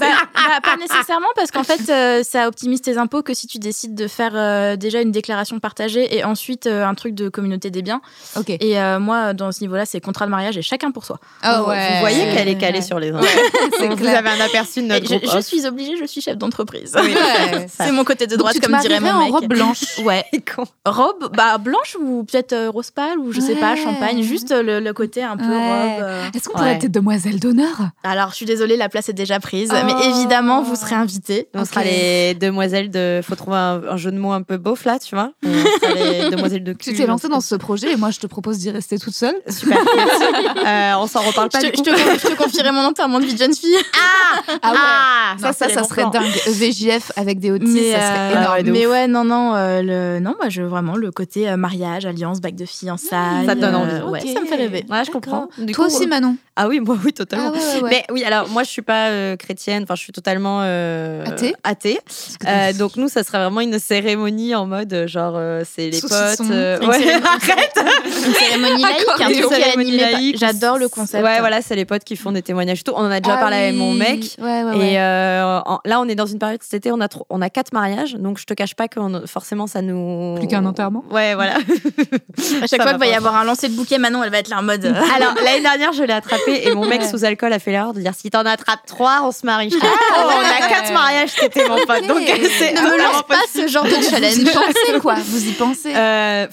[0.00, 3.58] Bah, bah, pas nécessairement parce qu'en fait euh, ça optimise tes impôts que si tu
[3.58, 7.70] décides de faire euh, déjà une déclaration partagée et ensuite euh, un truc de communauté
[7.70, 8.00] des biens.
[8.36, 8.50] Ok.
[8.50, 11.18] Et euh, moi dans ce niveau-là c'est contrat de mariage et chacun pour soi.
[11.42, 11.88] Ah Vous- ouais.
[11.94, 12.84] Vous voyez qu'elle est calée Ouais.
[12.84, 13.26] sur les impôts.
[13.78, 14.18] C'est Vous clair.
[14.18, 15.30] avez un aperçu de Et notre je, groupe.
[15.34, 16.94] je suis obligée, je suis chef d'entreprise.
[17.02, 17.66] Ouais.
[17.76, 19.32] c'est mon côté de Donc droite tu comme dirait mon en mec.
[19.32, 19.84] robe blanche.
[20.04, 20.24] Ouais,
[20.56, 20.64] Con.
[20.84, 23.82] robe bah blanche ou peut-être euh, rose pâle ou je sais pas Ouais.
[23.82, 25.56] champagne, juste euh, le, le côté un peu Ouais.
[25.96, 26.02] robe.
[26.02, 26.26] euh.
[26.34, 26.76] Est-ce qu'on pourrait Ouais.
[26.76, 27.88] être demoiselle d'honneur?
[28.04, 29.76] Alors je suis désolée, la place est déjà prise, Oh.
[29.84, 31.48] mais évidemment vous serez invités.
[31.54, 33.20] On sera les demoiselles de.
[33.22, 35.32] Faut trouver un, un jeu de mots un peu beauf là, tu vois.
[35.44, 36.90] On sera les demoiselles de cul.
[36.92, 39.36] Tu t'es lancée dans ce projet et moi je te propose d'y rester toute seule.
[39.48, 39.78] Super.
[39.78, 41.96] Euh, on s'en reparle Je pas te, du je coup.
[41.96, 43.76] te- je te confierai mon enterrement de vie de jeune fille.
[43.94, 44.58] Ah ouais.
[44.62, 46.10] Ah, ça, non, ça, ça serait plans.
[46.10, 46.32] dingue.
[46.46, 48.52] VJF avec des autistes, Mais, ça serait euh, énorme.
[48.54, 52.06] ouais, mais ouais, non, non, euh, le, non, moi, je vraiment le côté euh, mariage,
[52.06, 53.46] alliance, bague de fiançailles.
[53.46, 54.10] Ça te donne euh, envie.
[54.10, 54.28] Ouais, Ok.
[54.34, 54.84] ça me fait rêver.
[54.90, 55.48] Ouais, je comprends.
[55.58, 56.36] Du Toi coup, aussi, euh, Manon.
[56.54, 57.50] Ah oui, moi oui, totalement.
[57.54, 57.90] Ah ouais, ouais, ouais.
[57.90, 61.54] Mais oui, alors moi je suis pas euh, chrétienne, enfin je suis totalement euh, Athée
[61.64, 61.98] athée.
[62.46, 66.40] Euh, donc nous, ça serait vraiment une cérémonie en mode genre euh, c'est les potes.
[66.40, 67.78] Une ouais, cérémonie- arrête.
[68.26, 69.30] Une cérémonie laïque, un
[69.78, 70.38] truc laïque.
[70.38, 71.24] J'adore le concept.
[71.24, 72.92] Ouais, voilà, c'est les potes qui font des témoignages et tout.
[72.94, 74.36] On en a déjà Ah parlé avec mon mec.
[74.38, 74.92] Ouais, ouais, ouais.
[74.92, 77.40] Et euh, en- là, on est dans une période cet été, on a trop- on
[77.40, 80.34] a quatre mariages, donc je te cache pas que on- forcément ça nous.
[80.36, 81.54] Plus qu'un enterrement Ouais, voilà.
[82.62, 84.38] À chaque Ça fois qu'il va y avoir un lancer de bouquet, Manon, elle va
[84.38, 84.84] être là en mode.
[85.16, 88.00] Alors l'année dernière, je l'ai attrapé et mon mec sous alcool a fait l'erreur de
[88.00, 89.70] dire si t'en attrapes trois, on se marie.
[89.70, 92.06] Je dis, oh, on a quatre mariages été, mon pote.
[92.06, 92.22] Donc
[92.58, 94.44] c'est ne me lance pas ce genre de Vous y challenge.
[94.52, 95.14] pensez, quoi?
[95.14, 95.94] Vous y pensez?
[95.94, 96.46] Euh,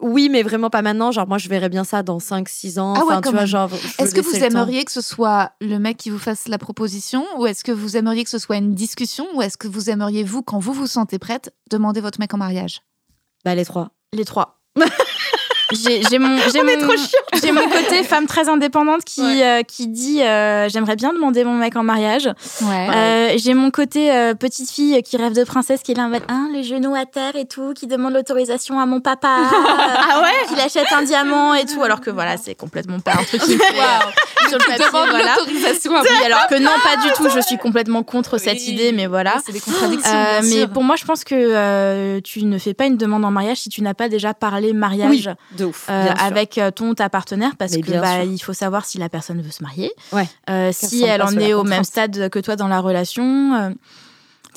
[0.00, 1.12] oui, mais vraiment pas maintenant.
[1.12, 2.94] Genre, moi, je verrais bien ça dans 5-6 ans.
[2.96, 3.46] Ah ouais, enfin, quand tu vois, même.
[3.46, 3.70] genre.
[3.98, 7.46] Est-ce que vous aimeriez que ce soit le mec qui vous fasse la proposition ou
[7.46, 10.42] est-ce que vous aimeriez que ce soit une discussion ou est-ce que vous aimeriez, vous,
[10.42, 12.80] quand vous vous sentez prête, demander votre mec en mariage?
[13.44, 13.90] Bah, les trois.
[14.12, 14.58] Les trois.
[15.72, 16.62] J'ai j'ai mon, j'ai
[17.52, 21.54] mon, mon côté femme très indépendante qui, euh, qui dit euh, j'aimerais bien demander mon
[21.54, 22.30] mec en mariage.
[22.62, 22.88] Ouais.
[22.94, 26.08] Euh, j'ai mon côté euh, petite fille qui rêve de princesse qui est là en
[26.08, 29.28] mode hein, les genoux à terre et tout, qui demande l'autorisation à mon papa.
[29.52, 33.24] ah ouais Qu'il achète un diamant et tout, alors que voilà, c'est complètement pas un
[33.24, 33.58] truc qui euh,
[34.48, 34.86] sur le papier.
[34.86, 35.34] Demande Voilà.
[35.36, 37.28] l'autorisation à Oui, alors que non, pas du tout.
[37.28, 39.34] Je suis complètement contre cette idée, mais voilà.
[39.44, 40.10] C'est des contradictions.
[40.10, 40.70] Euh, bien mais sûr.
[40.70, 43.68] pour moi, je pense que euh, tu ne fais pas une demande en mariage si
[43.68, 45.86] tu n'as pas déjà parlé mariage De ouf.
[45.90, 49.08] euh, avec euh, ton ta partenaire, parce Mais que bah, il faut savoir si la
[49.10, 50.26] personne veut se marier, Ouais.
[50.48, 53.74] euh, si elle en est au même stade que toi dans la relation.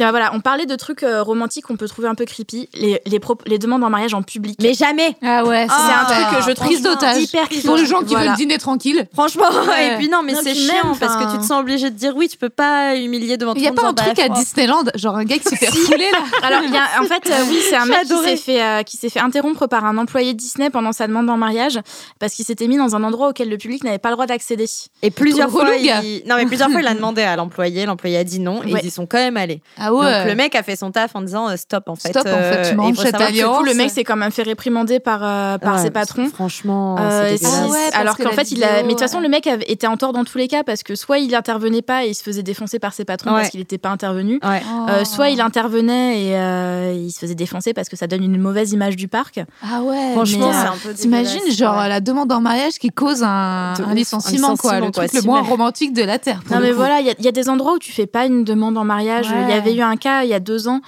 [0.02, 3.00] Tiens, voilà, on parlait de trucs euh, romantiques qu'on peut trouver un peu creepy, les,
[3.06, 4.58] les, les demandes en mariage en public.
[4.60, 5.16] Mais jamais.
[5.22, 6.28] Ah ouais, c'est un super.
[6.28, 7.22] truc que je trouve prise d'otage.
[7.22, 8.30] hyper Pour les gens qui Voilà.
[8.32, 9.08] veulent dîner tranquille.
[9.14, 9.44] Franchement.
[9.70, 9.94] Ouais.
[9.94, 12.16] Et puis, non, mais c'est chiant même, parce que tu te sens obligé de dire
[12.16, 12.28] oui.
[12.30, 13.96] Tu peux pas humilier devant Il tout n'y le a monde.
[13.96, 14.34] pas un truc à bah.
[14.40, 17.44] Disneyland, genre un gars qui s'est fait là Alors, il y a, en fait, euh,
[17.48, 18.30] oui, c'est un mec qui adoré.
[18.30, 21.30] s'est fait, euh, qui s'est fait interrompre par un employé de Disney pendant sa demande
[21.30, 21.80] en mariage
[22.18, 24.66] parce qu'il s'était mis dans un endroit auquel le public n'avait pas le droit d'accéder.
[25.04, 26.24] Et plusieurs fois, il...
[26.28, 27.86] non mais plusieurs fois, il a demandé à l'employé.
[27.86, 29.62] L'employé a dit non et ils y sont quand même allés.
[29.78, 32.10] Ah Donc le mec a fait son taf en disant euh, stop en fait.
[32.10, 33.76] Stop, en fait, tu Euh, faut cette coup, le Alliance.
[33.76, 36.30] mec s'est quand même fait réprimander par, euh, par Ouais, ses patrons.
[36.30, 37.46] Franchement, Euh, si-.
[37.46, 38.68] Ah ouais, alors que qu'en fait, il a.
[38.68, 39.24] vidéo, Mais de toute façon, ouais.
[39.24, 41.82] le mec avait- était en tort dans tous les cas parce que soit il intervenait
[41.82, 43.38] pas et il se faisait défoncer par ses patrons Ouais.
[43.42, 44.62] parce qu'il n'était pas intervenu, Ouais.
[44.90, 48.38] euh, soit il intervenait et euh, il se faisait défoncer parce que ça donne une
[48.40, 49.40] mauvaise image du parc.
[49.64, 50.12] Ah ouais.
[50.14, 51.90] Franchement, mais, c'est euh, un peu T'imagines, genre ouais.
[51.90, 54.80] la demande en mariage qui cause un, licenciement, quoi.
[54.80, 56.42] Le truc le moins romantique de la Terre.
[56.52, 58.84] Non mais voilà, il y, a- des endroits où tu fais pas une demande en
[58.84, 59.28] mariage.
[59.46, 60.82] Il y avait avait eu un cas il y a deux ans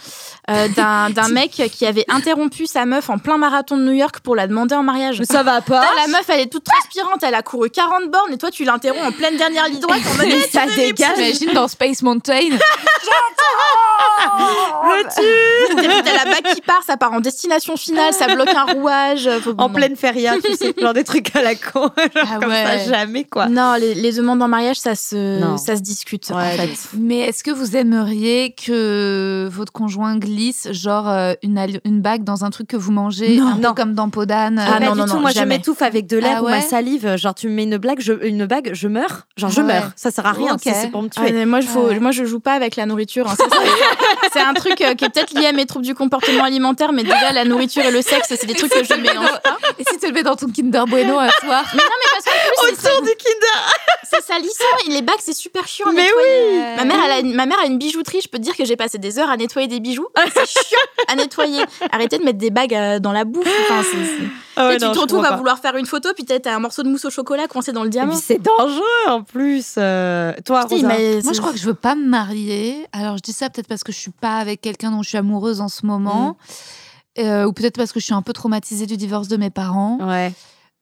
[0.50, 4.20] euh, d'un d'un mec qui avait interrompu sa meuf en plein marathon de New York
[4.20, 5.20] pour la demander en mariage.
[5.20, 5.84] Mais ça va pas.
[5.96, 9.04] La meuf, elle est toute transpirante, elle a couru 40 bornes et toi, tu l'interromps
[9.08, 11.14] en pleine dernière ligne droite en mode ça dégage.
[11.16, 12.50] T'imagines dans Space Mountain
[16.04, 19.30] T'as la bague qui part, ça part en destination finale, ça bloque un rouage.
[19.44, 21.90] Faut- En pleine feria, tu sais, genre des trucs à la con.
[22.16, 22.86] Genre Ah comme ça, ouais.
[22.88, 23.48] jamais quoi.
[23.48, 25.58] Non, les, les demandes en mariage, ça se, Non.
[25.58, 26.70] ça se discute en Ouais, fait.
[26.98, 28.73] Mais est-ce que vous aimeriez que
[29.52, 33.48] votre conjoint glisse genre euh, une, une bague dans un truc que vous mangez, Non.
[33.48, 33.74] un peu Non.
[33.74, 35.14] comme dans Podane Ah, pas non, du non, tout.
[35.16, 35.56] non, Moi, jamais.
[35.56, 37.16] je m'étouffe avec de l'air Ah ou ma salive.
[37.18, 39.28] Genre, tu me mets une blague, je, une bague, je meurs.
[39.38, 39.68] Genre, je Ouais.
[39.74, 39.92] meurs.
[39.96, 40.58] Ça sert à rien.
[40.58, 41.32] Sais, C'est pour me Ah, tuer.
[41.32, 42.00] mais moi, je faut, Ouais.
[42.00, 43.30] moi, je joue pas avec la nourriture.
[43.30, 43.36] hein.
[44.34, 47.04] C'est- un truc euh, qui est peut-être lié à mes troubles du comportement alimentaire, mais
[47.04, 49.58] déjà, la nourriture et le sexe, c'est des trucs que je mélange pas.
[49.80, 51.64] Et si tu le mets dans ton Kinder Bueno à soir?
[51.74, 52.26] Mais non, mais parce
[52.76, 53.76] plus, Autour du Kinder.
[54.10, 54.64] c'est salissant.
[54.73, 56.76] Et les bagues, c'est super chiant à Mais nettoyer.
[56.78, 58.20] Ma mère, elle a une, ma mère a une bijouterie.
[58.24, 60.08] Je peux te dire que j'ai passé des heures à nettoyer des bijoux.
[60.34, 60.78] C'est chiant
[61.08, 61.64] à nettoyer.
[61.92, 63.48] Arrêtez de mettre des bagues euh, dans la bouffe.
[63.70, 65.86] Enfin, c'est- c'est- Ah ouais, Tu sais, non, tu te retrouves à vouloir faire une
[65.88, 68.14] photo, puis peut-être t'as un morceau de mousse au chocolat coincé dans le diamant.
[68.16, 69.76] c'est dangereux en plus.
[69.78, 70.88] euh, Toi, Putain, Rosa.
[70.90, 72.86] mais Moi, je crois que je veux pas me marier.
[72.92, 75.18] Alors, je dis ça peut-être parce que je suis pas avec quelqu'un dont je suis
[75.18, 76.38] amoureuse en ce moment.
[77.20, 79.98] Euh, ou peut-être parce que je suis un peu traumatisée du divorce de mes parents.
[80.02, 80.34] Ouais.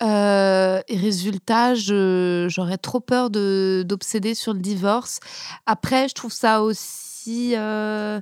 [0.01, 5.19] Euh, et résultat, j'aurais trop peur de- d'obséder sur le divorce.
[5.65, 8.19] Après, je trouve ça aussi euh,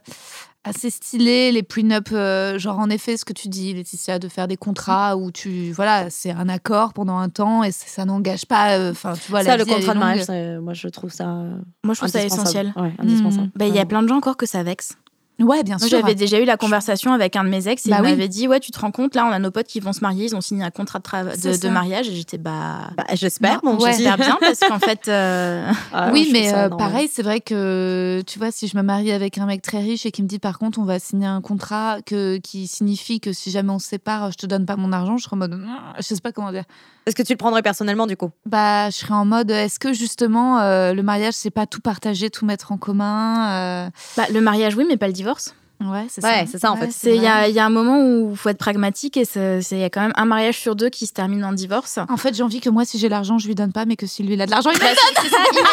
[0.65, 4.47] assez stylé, les prenup, euh, genre en effet, ce que tu dis, Laetitia, de faire
[4.49, 8.45] des contrats où tu, voilà, c'est un accord pendant un temps et ça, ça n'engage
[8.45, 11.11] pas, euh, enfin, tu vois, ça, la le vie, contrat de mariage, moi, je trouve
[11.13, 11.25] ça.
[11.27, 12.67] Moi, je trouve ça indispensable.
[12.67, 12.73] essentiel.
[12.75, 13.47] Ouais, indispensable.
[13.47, 13.51] Mm.
[13.55, 14.97] Bah, Il y a plein de gens encore que ça vexe.
[15.39, 15.99] Ouais, bien Moi, sûr.
[15.99, 18.09] j'avais déjà eu la conversation avec un de mes ex et Bah il oui.
[18.11, 20.01] m'avait dit Ouais, tu te rends compte, là, on a nos potes qui vont se
[20.01, 22.09] marier, ils ont signé un contrat de, mariage.
[22.09, 22.89] Et j'étais Bah.
[22.97, 23.93] Bah, j'espère, mon ouais.
[23.93, 25.07] J'espère bien parce qu'en fait.
[25.07, 28.83] euh, Ah, oui, mais ça euh, pareil, c'est vrai que tu vois, si je me
[28.83, 31.25] marie avec un mec très riche et qui me dit par contre on va signer
[31.27, 34.75] un contrat que, qui signifie que si jamais on se sépare, je te donne pas
[34.75, 35.59] mon argent, je serais en mode,
[35.97, 36.63] je sais pas comment dire.
[37.09, 38.29] Est-ce que tu le prendrais personnellement du coup?
[38.45, 42.29] Bah, je serais en mode, est-ce que justement euh, le mariage c'est pas tout partager,
[42.29, 45.55] tout mettre en commun euh, bah, le mariage, oui, mais pas le divorce.
[45.81, 46.45] Ouais, c'est Ouais, ça.
[46.51, 46.89] c'est ça, en fait.
[47.05, 49.77] Il y a, il y a un moment où il faut être pragmatique et il
[49.77, 51.99] y a quand même un mariage sur deux qui se termine en divorce.
[52.09, 54.05] En fait, j'ai envie que moi, si j'ai l'argent, je lui donne pas, mais que
[54.05, 55.65] si lui il a de l'argent, il me Bah, imagine.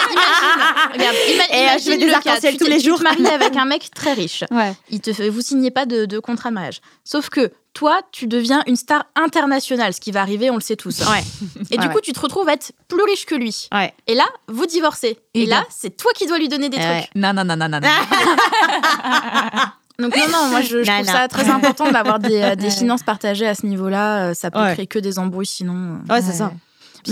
[0.93, 2.17] Regarde, Et, euh, je imagine des le cas.
[2.19, 2.99] arcs-en-ciel Tu tous les tu jours.
[2.99, 4.45] te maries avec un mec très riche.
[4.53, 4.75] Ouais.
[4.91, 6.81] Il te fait, vous signez pas de, de contrat de mariage.
[7.05, 10.77] Sauf que toi, tu deviens une star internationale, ce qui va arriver, on le sait
[10.77, 11.01] tous.
[11.01, 11.23] Ouais.
[11.71, 13.69] Et du Ouais, coup, tu te retrouves à être plus riche que lui.
[14.07, 15.19] Et là, vous divorcez.
[15.35, 17.15] Et, Et là, c'est toi qui dois lui donner des Eh trucs.
[17.15, 17.81] Non, non, non, non, non.
[17.81, 17.89] non.
[19.99, 21.13] Donc non, non, moi je, je Non, trouve non.
[21.13, 24.29] ça très important d'avoir des, euh, des finances partagées à ce niveau-là.
[24.31, 26.01] Euh, Ça peut créer que des embrouilles sinon.
[26.09, 26.13] euh.
[26.13, 26.53] Ouais, c'est ça.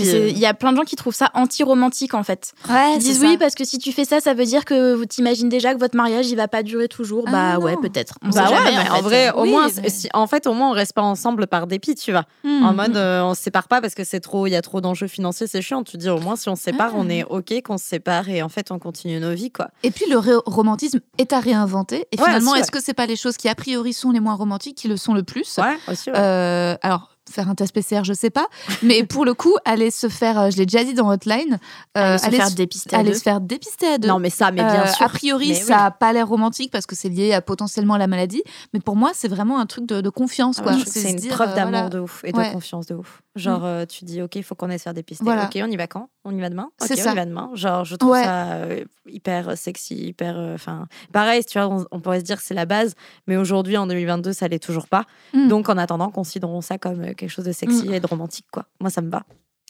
[0.01, 2.53] Euh, il y a plein de gens qui trouvent ça anti-romantique en fait.
[2.69, 5.05] Ouais, Ils disent oui parce que si tu fais ça, ça veut dire que vous
[5.05, 7.23] t'imagines déjà que votre mariage il va pas durer toujours.
[7.27, 7.65] Ah, bah non.
[7.65, 8.15] ouais, peut-être.
[8.23, 10.47] On Bah sait ouais, jamais, mais en, vrai, au Oui, moins, mais- si- en fait,
[10.47, 12.25] au moins, on reste pas ensemble par dépit, tu vois.
[12.43, 12.63] Hmm.
[12.65, 14.81] En mode, euh, on se sépare pas parce que c'est trop, il y a trop
[14.81, 15.83] d'enjeux financiers, c'est chiant.
[15.83, 16.97] Tu te dis, au moins, si on se sépare, Ah.
[16.97, 19.69] on est ok qu'on se sépare et en fait, on continue nos vies, quoi.
[19.83, 22.07] Et puis le romantisme est à réinventer.
[22.11, 24.35] Et Ouais, finalement, est-ce que c'est pas les choses qui a priori sont les moins
[24.35, 25.57] romantiques qui le sont le plus?
[25.57, 26.09] Ouais, aussi.
[26.09, 26.17] ouais.
[26.17, 27.11] Euh, Alors.
[27.31, 28.47] Faire un test PCR, je sais pas,
[28.83, 31.59] mais pour le coup, aller se faire, euh, je l'ai déjà dit dans Hotline,
[31.97, 34.07] euh, Aller se faire dépister aller se faire dépister à deux.
[34.07, 35.05] non, mais ça, mais bien Euh, sûr.
[35.05, 38.05] A priori, Mais ça a pas l'air romantique parce que c'est lié à potentiellement la
[38.07, 40.57] maladie, mais pour moi, c'est vraiment un truc de, de confiance.
[40.59, 40.73] Ah quoi.
[40.73, 41.89] ouais, C'est une dire, preuve euh, d'amour voilà.
[41.89, 42.51] de ouf et de Ouais.
[42.51, 43.21] confiance de ouf.
[43.35, 45.23] Genre, euh, tu dis, ok, il faut qu'on aille se faire dépister.
[45.25, 45.45] Voilà.
[45.45, 46.09] Ok, on y va quand?
[46.27, 46.71] On y va demain?
[46.79, 47.11] C'est on ça.
[47.11, 47.51] y va demain.
[47.53, 48.23] Genre, je trouve Ouais.
[48.23, 50.37] ça euh, hyper sexy, hyper.
[50.37, 52.95] euh, Enfin, pareil, tu vois, on, on pourrait se dire que c'est la base,
[53.27, 55.05] mais aujourd'hui, en 2022, ça l'est toujours pas.
[55.33, 55.47] Mm.
[55.49, 58.65] Donc, en attendant, considérons ça comme euh, quelque chose de sexy et de romantique, quoi.
[58.81, 59.23] Moi, ça me va.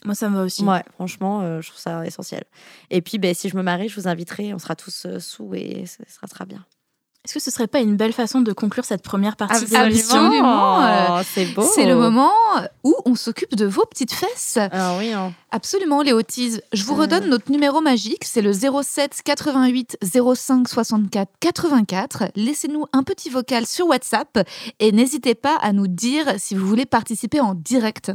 [0.04, 0.62] Moi ça me va aussi.
[0.62, 2.44] Ouais, franchement, euh, je trouve ça essentiel.
[2.90, 4.52] Et puis, ben, si je me marie, je vous inviterai.
[4.54, 6.64] On sera tous euh, sous et ça sera très bien.
[7.26, 9.88] Est-ce que ce serait pas une belle façon de conclure cette première partie de Absolument.
[9.88, 10.16] l'émission?
[10.20, 11.62] Absolument, euh, c'est beau.
[11.74, 12.30] C'est le moment
[12.84, 14.58] où on s'occupe de vos petites fesses.
[14.70, 15.32] Ah oui, hein.
[15.50, 16.62] Absolument, Tease.
[16.72, 16.98] Je vous Euh.
[17.00, 19.96] redonne notre numéro magique, c'est le 07 88
[20.36, 22.24] 05 64 84.
[22.36, 24.46] Laissez-nous un petit vocal sur WhatsApp
[24.78, 28.12] et n'hésitez pas à nous dire si vous voulez participer en direct.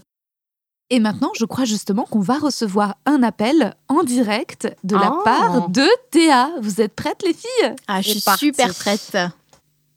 [0.93, 5.21] Et maintenant, je crois justement qu'on va recevoir un appel en direct de la Oh.
[5.23, 6.49] part de Théa.
[6.61, 7.75] Vous êtes prêtes, les filles?
[7.87, 9.15] Ah, je suis super prête.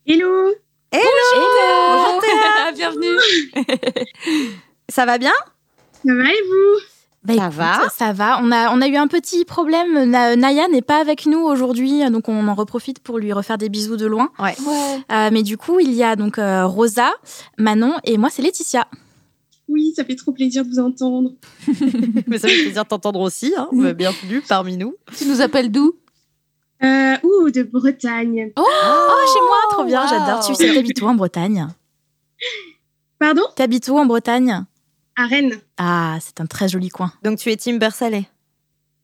[0.07, 0.53] Hello
[0.93, 3.17] Bonjour Théa Bienvenue
[4.89, 5.33] Ça va bien?
[6.05, 6.79] Ça va et vous?
[7.25, 8.39] Bah, Ça écoute, va Ça va.
[8.41, 10.05] On a, on a eu un petit problème.
[10.09, 13.67] Na- Naya n'est pas avec nous aujourd'hui, donc on en reprofite pour lui refaire des
[13.67, 14.29] bisous de loin.
[14.39, 14.55] Ouais.
[15.11, 17.11] Euh, mais du coup, il y a donc euh, Rosa,
[17.57, 18.87] Manon et moi, c'est Laetitia.
[19.67, 21.31] Oui, ça fait trop plaisir de vous entendre.
[22.27, 23.53] Mais ça fait plaisir de t'entendre aussi.
[23.57, 23.67] Hein.
[23.93, 24.95] Bienvenue parmi nous.
[25.17, 25.93] Tu nous appelles d'où?
[26.83, 28.51] Euh, ouh, de Bretagne.
[28.57, 28.63] Oh,
[29.33, 30.07] chez moi, trop bien, wow.
[30.09, 30.45] j'adore.
[30.45, 31.67] Tu sais, t'habites où en Bretagne?
[33.17, 33.43] Pardon?
[33.55, 34.65] T'habites où en Bretagne?
[35.17, 37.11] À Rennes, Ah, c'est un très joli coin.
[37.23, 38.25] Donc tu es team beurre salé.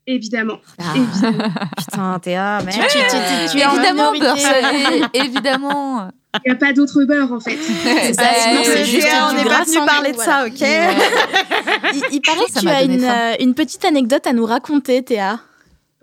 [0.05, 0.57] évidemment.
[0.77, 1.49] Ah, évidemment.
[1.77, 2.89] putain, Théa, Tu, merde.
[2.91, 6.11] tu- tu- tu- tu es en évidemment, salé, évidemment.
[6.45, 7.57] Il n'y a pas d'autre beurre, en fait.
[7.61, 10.15] C'est ça, Ouais, sinon c'est juste on du n'est gras pas venu sans parler de
[10.15, 10.31] voilà.
[10.31, 10.61] ça, ok
[11.93, 15.41] Il, il paraît que tu as une, euh, une petite anecdote à nous raconter, Théa.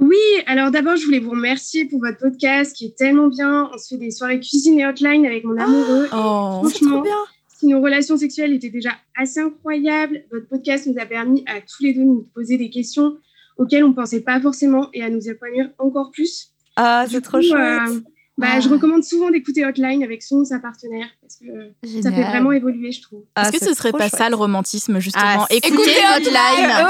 [0.00, 0.16] Oui,
[0.46, 3.68] alors d'abord, je voulais vous remercier pour votre podcast qui est tellement bien.
[3.74, 6.04] On se fait des soirées cuisine et hotline avec mon amoureux.
[6.06, 7.02] et Oh, franchement,
[7.58, 11.82] si nos relations sexuelles étaient déjà assez incroyables, votre podcast nous a permis à tous
[11.82, 13.16] les deux de nous poser des questions
[13.56, 16.50] auxquelles on ne pensait pas forcément et à nous épanouir encore plus.
[16.76, 17.58] Ah, Du c'est trop coup, chouette.
[17.90, 18.00] euh,
[18.38, 18.60] bah, Ah.
[18.60, 22.52] Je recommande souvent d'écouter Hotline avec son ou sa partenaire parce que ça fait vraiment
[22.52, 23.24] évoluer, je trouve.
[23.34, 24.16] Ah, Est-ce que c'est ce serait pas chouette.
[24.18, 25.24] ça le romantisme, justement?
[25.26, 26.86] Ah, c'est- Écoutez Hotline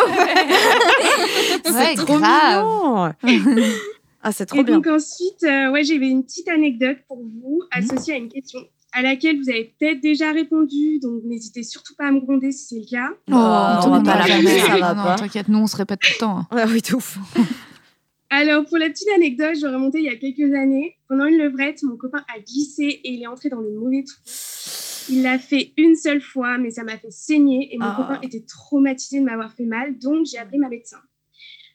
[1.74, 3.14] Ouais, trop grave.
[3.22, 3.64] mignon.
[4.22, 4.74] ah, c'est trop et bien.
[4.76, 7.90] donc ensuite, euh, ouais, j'avais une petite anecdote pour vous Mhm.
[7.90, 8.60] associée à une question
[8.92, 12.66] à laquelle vous avez peut-être déjà répondu, donc n'hésitez surtout pas à me gronder si
[12.68, 13.08] c'est le cas.
[13.30, 15.16] Oh, on tout va pas la ça va Non, pas.
[15.16, 16.44] T'inquiète, nous on se répète tout le temps.
[16.52, 17.18] Ouais, oui, tout ouf.
[18.30, 20.96] Alors, pour la petite anecdote, je vais remonter il y a quelques années.
[21.08, 24.20] Pendant une levrette, mon copain a glissé et il est entré dans le mauvais trou.
[25.10, 27.94] Il l'a fait une seule fois, mais ça m'a fait saigner et mon Ah.
[27.96, 30.98] copain était traumatisé de m'avoir fait mal, donc j'ai appelé ma médecin.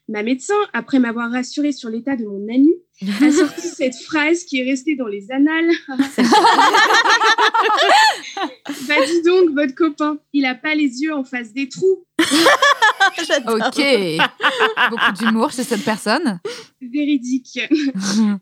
[0.10, 2.70] Ma médecin, après m'avoir rassurée sur l'état de mon ami,
[3.22, 5.70] a sorti cette phrase qui est restée dans les annales.
[8.88, 12.06] bah dis donc, votre copain, il a pas les yeux en face des trous.
[13.48, 13.82] Ok.
[14.90, 16.40] Beaucoup d'humour chez cette personne.
[16.82, 17.60] Véridique.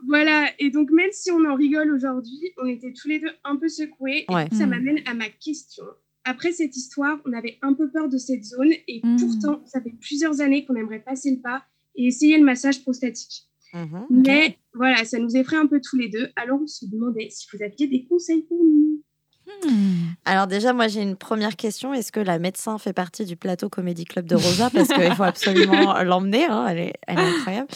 [0.08, 3.56] Voilà, et donc même si on en rigole aujourd'hui, on était tous les deux un
[3.58, 4.26] peu secoués.
[4.30, 4.48] Et Ouais.
[4.58, 4.70] ça Mm.
[4.70, 5.84] m'amène à ma question.
[6.24, 9.18] Après cette histoire, on avait un peu peur de cette zone et Mm.
[9.18, 11.64] pourtant, ça fait plusieurs années qu'on aimerait passer le pas
[11.96, 13.48] et essayer le massage prostatique.
[13.74, 14.06] Mhm.
[14.10, 16.28] Mais voilà, ça nous effraie un peu tous les deux.
[16.36, 19.02] Alors on se demandait si vous aviez des conseils pour nous.
[20.26, 21.94] Alors déjà, moi j'ai une première question.
[21.94, 24.70] Est-ce que la médecin fait partie du plateau Comédie Club de Rosa?
[24.70, 26.46] Parce qu'il faut absolument l'emmener.
[26.46, 27.68] hein, Elle, est, elle est incroyable.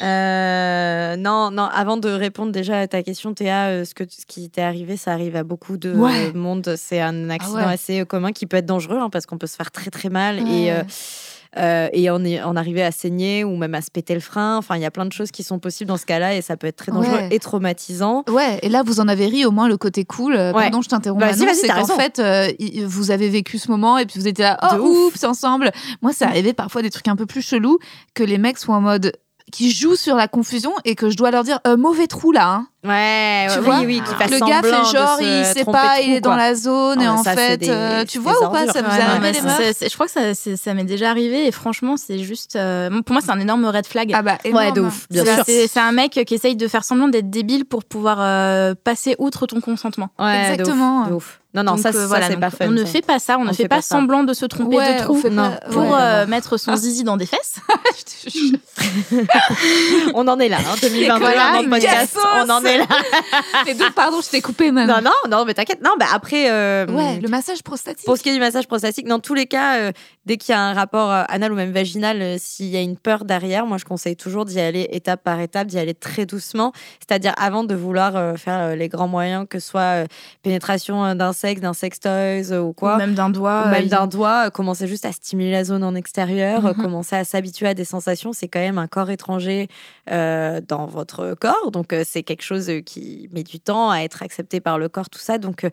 [0.00, 1.64] Euh, non, non.
[1.64, 4.96] Avant de répondre déjà à ta question, Théa, euh, ce, que, ce qui t'est arrivé,
[4.96, 6.32] ça arrive à beaucoup de Ouais.
[6.34, 6.74] monde.
[6.76, 7.64] C'est un accident ouais.
[7.72, 10.08] assez euh, commun qui peut être dangereux hein, parce qu'on peut se faire très très
[10.08, 10.70] mal et Ouais.
[10.70, 10.82] euh,
[11.56, 14.58] euh, et en, en arriver à saigner ou même à se péter le frein.
[14.58, 16.56] Enfin, il y a plein de choses qui sont possibles dans ce cas-là et ça
[16.58, 17.28] peut être très dangereux Ouais.
[17.32, 18.22] et traumatisant.
[18.28, 20.34] Ouais, et là vous en avez ri au moins le côté cool.
[20.36, 20.64] Euh, Ouais.
[20.64, 21.24] Pardon, je t'interromps.
[21.24, 22.48] Vas-y, Manon, vas-y, c'est t'as qu'en fait, euh,
[22.84, 25.70] vous avez vécu ce moment et puis vous étiez là, De oh ouf, c'est ensemble.
[26.02, 27.78] Moi, c'est arrivé parfois des trucs un peu plus chelous
[28.14, 29.12] que les mecs soient en mode
[29.50, 32.48] qui jouent sur la confusion et que je dois leur dire euh, mauvais trou là.
[32.48, 32.68] Hein.
[32.88, 36.00] Ouais, Tu ouais, vois, oui, oui, qui fasse le gars fait genre il sait pas,
[36.00, 38.50] il est dans la zone Ah, et en ça, fait, des- euh, tu vois ou
[38.50, 38.72] pas ordures.
[38.72, 40.20] Ça vous Ouais, non, mais Je crois que ça,
[40.56, 42.56] ça m'est déjà arrivé et franchement, c'est juste.
[42.56, 44.10] euh, pour moi, c'est un énorme red flag.
[44.14, 44.86] Ah bah Ouais, de énorme.
[44.88, 45.44] ouf, bien C'est- sûr.
[45.46, 49.14] C'est c'est un mec qui essaye de faire semblant d'être débile pour pouvoir euh, passer
[49.18, 50.08] outre ton consentement.
[50.18, 51.06] Ouais, de ouf, Exactement.
[51.06, 51.40] de ouf.
[51.54, 52.66] Non, non, Donc, ça, voilà, c'est pas fun.
[52.68, 55.02] On ne fait pas ça, on, ne fait, pas, semblant de se tromper Ouais, de
[55.02, 55.98] trou pas- pour ouais.
[55.98, 57.56] euh, mettre son zizi dans des fesses.
[60.14, 62.16] On en est là, hein, 2022, Voilà, podcast,
[62.46, 62.86] on en est là.
[63.66, 65.10] Mais donc, pardon, je t'ai coupé Non, maintenant.
[65.24, 65.82] non, non, mais t'inquiète.
[65.82, 68.06] Non, bah après, euh, Ouais, le massage prostatique.
[68.06, 69.92] pour ce qui est du massage prostatique, dans tous les cas, euh,
[70.26, 72.80] dès qu'il y a un rapport euh, anal ou même vaginal, euh, s'il y a
[72.80, 76.26] une peur derrière, moi je conseille toujours d'y aller étape par étape, d'y aller très
[76.26, 76.72] doucement.
[77.00, 80.04] C'est-à-dire avant de vouloir faire les grands moyens, que ce soit
[80.42, 82.94] pénétration d'un sexe, d'un sextoys ou quoi.
[82.94, 83.64] Ou même d'un doigt.
[83.66, 86.82] Ou même d'un doigt, commencer juste à stimuler la zone en extérieur, euh, Mhm.
[86.82, 88.32] commencer à s'habituer à des sensations.
[88.32, 89.68] C'est quand même un corps étranger
[90.06, 91.70] dans votre corps.
[91.70, 95.18] Donc, c'est quelque chose qui met du temps à être accepté par le corps, tout
[95.18, 95.38] ça.
[95.38, 95.70] Donc, euh,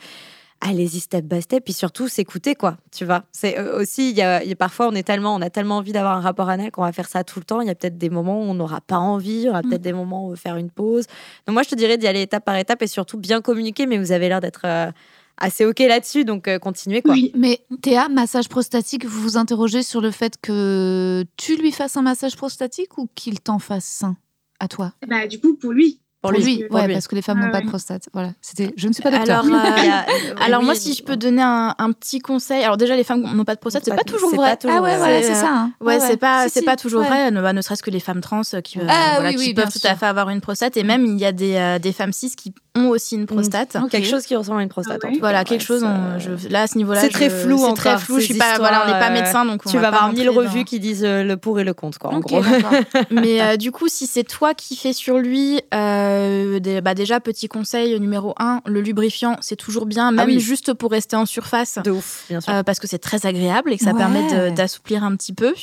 [0.61, 1.63] allez-y step by step.
[1.65, 2.77] Puis surtout, s'écouter, quoi.
[2.91, 5.35] Tu vois C'est euh, aussi, il y a, il y a- parfois, on est tellement,
[5.35, 7.61] on a tellement envie d'avoir un rapport anal qu'on va faire ça tout le temps.
[7.61, 9.81] Il y a peut-être des moments où on n'aura pas envie, il y aura peut-être
[9.81, 11.05] des moments où on veut faire une pause.
[11.45, 13.85] Donc, moi, je te dirais d'y aller étape par étape et surtout bien communiquer.
[13.85, 14.91] Mais vous avez l'air d'être euh,
[15.37, 16.23] assez OK là-dessus.
[16.23, 17.13] Donc, euh, continuez, quoi.
[17.13, 17.31] Oui.
[17.35, 22.01] Mais Théa, massage prostatique, vous vous interrogez sur le fait que tu lui fasses un
[22.01, 24.15] massage prostatique ou qu'il t'en fasse un
[24.61, 24.93] à toi?
[25.05, 25.99] Bah, du coup, pour lui.
[26.25, 26.93] Pour Pour lui, lui, pour ouais, lui.
[26.93, 27.63] parce que les femmes Ah n'ont pas ouais.
[27.65, 28.09] de prostate.
[28.13, 28.73] Voilà, c'était.
[28.77, 29.43] Je ne suis pas docteur.
[29.45, 30.05] Alors, euh, Il y a-
[30.45, 33.21] Alors oui, moi, si je peux donner un, un petit conseil, alors déjà les femmes
[33.33, 34.49] n'ont pas de prostate, c'est Pas- pas toujours vrai.
[34.51, 34.97] pas toujours ah ouais, vrai.
[34.97, 35.49] voilà, C'est, euh, ça.
[35.51, 35.71] hein.
[35.81, 37.07] Ouais, c'est pas Si, c'est si, pas toujours ouais.
[37.07, 39.35] vrai, ne, bah, ne serait-ce que les femmes trans euh, qui, euh, Ah voilà, oui,
[39.35, 39.89] qui oui, bien peuvent tout sûr.
[39.89, 42.35] à fait avoir une prostate et même il y a des, euh, des femmes cis
[42.35, 43.77] qui ont aussi une prostate.
[43.81, 43.89] Ok.
[43.89, 44.99] Quelque chose qui ressemble à une prostate.
[45.03, 45.13] Ah cas.
[45.19, 45.83] Voilà, Ouais, quelque chose.
[45.83, 48.19] on- je- là, à ce niveau-là, C'est très flou C'est très flou.
[48.19, 48.57] Je suis pas.
[48.57, 50.65] Voilà, on n'est pas euh, médecin, donc on Tu va vas avoir mille dans- revues
[50.65, 52.41] qui disent euh, le pour et le contre, quoi, en gros.
[53.11, 57.19] Mais euh, du coup, si c'est toi qui fais sur lui, euh, des- bah déjà,
[57.19, 60.39] petit conseil numéro un, le lubrifiant, c'est toujours bien, même Ah oui.
[60.39, 61.79] juste pour rester en surface.
[61.83, 62.53] De ouf, bien sûr.
[62.53, 63.97] euh, parce que c'est très agréable et que ça Ouais.
[63.97, 65.53] permet d'assouplir un petit peu.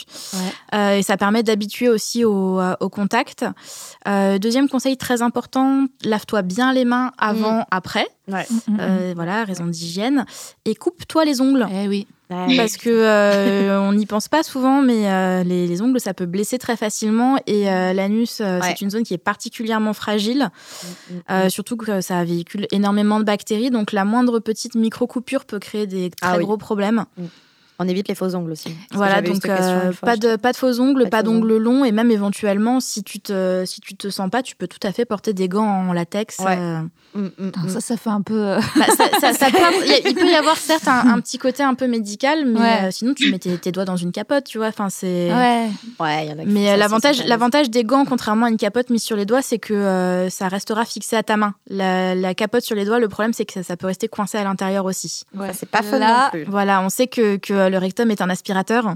[0.74, 3.44] Euh, et ça permet d'habituer aussi au, euh, au contact.
[4.08, 8.07] Euh, deuxième conseil très important, lave-toi bien les mains avant, après.
[8.28, 8.46] Ouais.
[8.68, 10.24] Mm, mm, Euh, voilà, raison d'hygiène.
[10.64, 11.66] Et coupe-toi les ongles.
[11.72, 12.07] Eh oui.
[12.57, 16.24] Parce que euh, on n'y pense pas souvent, mais euh, les, les ongles, ça peut
[16.24, 17.36] blesser très facilement.
[17.46, 18.68] Et euh, l'anus, euh, Ouais.
[18.68, 23.18] c'est une zone qui est particulièrement fragile, Mm, mm, euh, surtout que ça véhicule énormément
[23.18, 23.70] de bactéries.
[23.70, 26.44] Donc la moindre petite micro-coupure peut créer des très Ah oui.
[26.44, 27.05] gros problèmes.
[27.78, 28.74] On évite les faux ongles aussi.
[28.92, 31.84] Voilà, donc euh, pas, de, pas de faux ongles, Pas d'ongles longs.
[31.84, 34.92] Et même éventuellement, si tu, te, si tu te sens pas, tu peux tout à
[34.92, 36.38] fait porter des gants en latex.
[36.38, 36.56] Ouais.
[36.58, 36.78] euh,
[37.14, 37.68] Mm, mm, mm.
[37.68, 38.32] Ça, ça fait un peu.
[38.52, 40.88] euh, bah, ça, ça- ça peut avoir- il y a- il peut y avoir certes
[40.88, 42.78] un, un petit côté un peu médical, mais Ouais.
[42.84, 44.68] euh, sinon tu mets tes, tes doigts dans une capote, tu vois.
[44.68, 45.30] Enfin, c'est.
[45.30, 45.68] Ouais.
[46.00, 48.88] Ouais, il y en a qui Mais l'avantage, l'avantage des gants, contrairement à une capote
[48.88, 51.53] mise sur les doigts, c'est que euh, ça restera fixé à ta main.
[51.68, 54.38] La, la capote sur les doigts, le problème, c'est que ça, ça peut rester coincé
[54.38, 55.24] à l'intérieur aussi.
[55.36, 55.50] ouais.
[55.53, 56.44] C'est pas fun Là, non plus.
[56.50, 58.95] Voilà, on sait que, que le rectum est un aspirateur,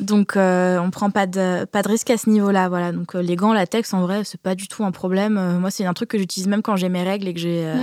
[0.00, 2.68] donc euh, on prend pas de, pas de risque à ce niveau-là.
[2.68, 5.38] Voilà, donc euh, les gants latex, en vrai, c'est pas du tout un problème.
[5.38, 7.64] Euh, moi, c'est un truc que j'utilise même quand j'ai mes règles et que j'ai,
[7.66, 7.74] euh,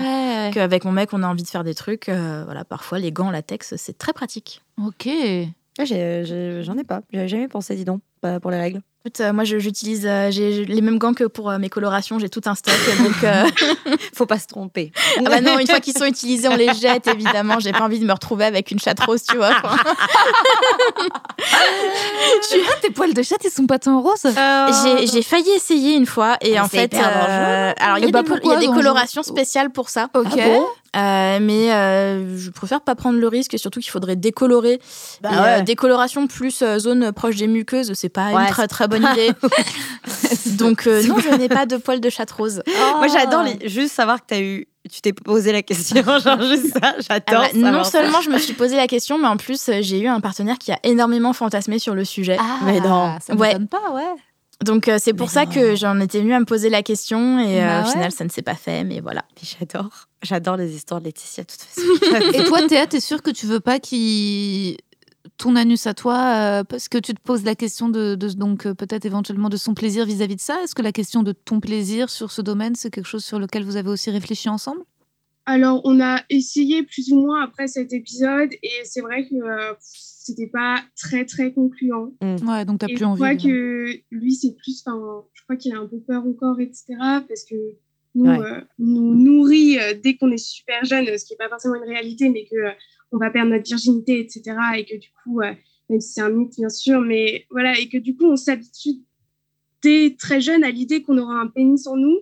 [0.48, 0.52] Ouais.
[0.54, 2.10] qu'avec mon mec, on a envie de faire des trucs.
[2.10, 4.62] euh, voilà, parfois les gants latex, c'est très pratique.
[4.84, 5.04] Ok.
[5.06, 7.02] J'ai- j'ai- J'en ai pas.
[7.12, 8.82] J'avais jamais pensé, dis donc, pas pour les règles.
[9.06, 12.20] Écoute, euh, moi, j'utilise euh, j'ai les mêmes gants que pour euh, mes colorations.
[12.20, 13.22] J'ai tout un stock, donc.
[13.26, 13.44] euh,
[14.16, 14.94] Faut pas se tromper.
[15.18, 17.60] Ah bah non, une fois qu'ils sont utilisés, on les jette, évidemment.
[17.60, 19.52] J'ai pas envie de me retrouver avec une chatte rose, tu vois.
[22.50, 25.96] Tu vois, tes poils de chat, ils sont pas tant roses J'ai j'ai failli essayer
[25.96, 28.54] une fois et Mais en fait, alors il y a bah des, il y pourquoi
[28.56, 30.10] a des dangereux colorations spéciales pour ça.
[30.14, 30.28] Ok.
[30.34, 30.66] Ah bon
[30.96, 34.80] Euh, mais euh, je préfère pas prendre le risque surtout qu'il faudrait décolorer.
[35.22, 35.60] Bah Et, ouais.
[35.60, 39.12] euh, décoloration plus euh, zone proche des muqueuses, c'est pas Ouais, une très très bonne
[39.14, 39.32] idée.
[40.58, 42.62] Donc euh, non, je n'ai pas de poils de chatte rose.
[42.98, 44.68] Moi, j'adore les- juste savoir que t'as eu.
[44.92, 46.80] Tu t'es posé la question, genre juste ça.
[46.84, 47.46] Ah J'adore.
[47.54, 50.08] bah, non seulement je me suis posé la question, mais en plus euh, j'ai eu
[50.08, 52.36] un partenaire qui a énormément fantasmé sur le sujet.
[52.40, 53.18] Ah, Mais non.
[53.26, 53.50] Ça Ouais.
[53.54, 54.04] m'étonne pas, ouais.
[54.66, 55.52] Donc euh, c'est pour Mais ça non.
[55.52, 57.92] que j'en étais venue à me poser la question et euh, Bah au ouais.
[57.94, 59.24] final ça ne s'est pas fait, mais voilà.
[59.42, 59.90] Mais J'adore.
[60.22, 62.32] J'adore les histoires de Laetitia, de toute façon.
[62.34, 64.78] Et toi, Théa, t'es sûre que tu veux pas qu'il
[65.44, 68.66] ton anus à toi euh, parce que tu te poses la question de, de- donc
[68.66, 70.62] euh, peut-être éventuellement de son plaisir vis-à-vis de ça.
[70.64, 73.64] Est-ce que la question de ton plaisir sur ce domaine, c'est quelque chose sur lequel
[73.66, 74.82] vous avez aussi réfléchi ensemble?
[75.46, 79.74] Alors, on a essayé plus ou moins après cet épisode et c'est vrai que euh,
[79.82, 82.14] c'était pas très très concluant.
[82.22, 83.20] Ouais, donc t'as Et plus je envie.
[83.22, 84.98] crois de- que lui, c'est plus, enfin,
[85.34, 86.86] je crois qu'il a un peu peur encore, etc.
[87.28, 87.56] Parce que
[88.16, 88.40] nous, Ouais.
[88.40, 91.90] euh, nous nourrit euh, dès qu'on est super jeune, ce qui n'est pas forcément une
[91.90, 92.72] réalité, mais que euh,
[93.14, 94.56] on va perdre notre virginité, etc.
[94.78, 95.54] Et que du coup, euh,
[95.90, 99.02] même si c'est un mythe, bien sûr, mais voilà, et que du coup, on s'habitue
[99.82, 102.18] dès très jeune à l'idée qu'on aura un pénis en nous,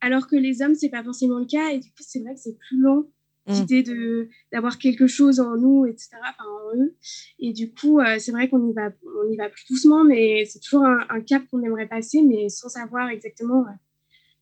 [0.00, 1.70] alors que les hommes, c'est pas forcément le cas.
[1.70, 3.04] Et du coup, c'est vrai que c'est plus lent
[3.48, 3.52] Mm.
[3.54, 6.10] l'idée de d'avoir quelque chose en nous, etc.
[6.20, 6.94] Enfin, en eux.
[7.38, 8.90] Et du coup, euh, c'est vrai qu'on y va,
[9.24, 12.48] on y va plus doucement, mais c'est toujours un, un cap qu'on aimerait passer, mais
[12.50, 13.64] sans savoir exactement.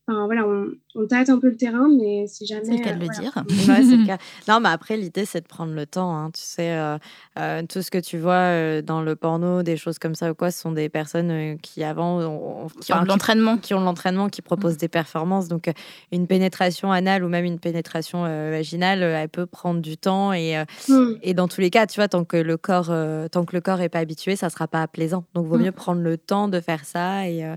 [0.08, 2.64] Enfin, voilà, on, on tâte un peu le terrain, mais c'est jamais.
[2.64, 3.20] C'est le cas de euh, le voilà.
[3.20, 3.34] dire.
[3.68, 4.18] Ouais, c'est le cas.
[4.46, 6.16] Non, mais après, l'idée, c'est de prendre le temps.
[6.16, 6.30] hein.
[6.32, 6.96] Tu sais, euh,
[7.40, 10.34] euh, tout ce que tu vois euh, dans le porno, des choses comme ça ou
[10.34, 13.58] quoi, ce sont des personnes euh, qui, avant, ont, Qui ont enfin, de l'entraînement.
[13.58, 15.48] qui ont de l'entraînement, qui proposent des performances.
[15.48, 15.68] Donc,
[16.12, 20.32] une pénétration anale ou même une pénétration euh, vaginale, elle peut prendre du temps.
[20.32, 21.14] Et, euh, Hmm.
[21.22, 23.60] et dans tous les cas, tu vois, tant que le corps, euh, tant que le
[23.60, 25.24] corps est pas habitué, ça sera pas plaisant.
[25.34, 25.62] Donc, vaut Mm.
[25.62, 27.28] mieux prendre le temps de faire ça.
[27.28, 27.56] Et, euh,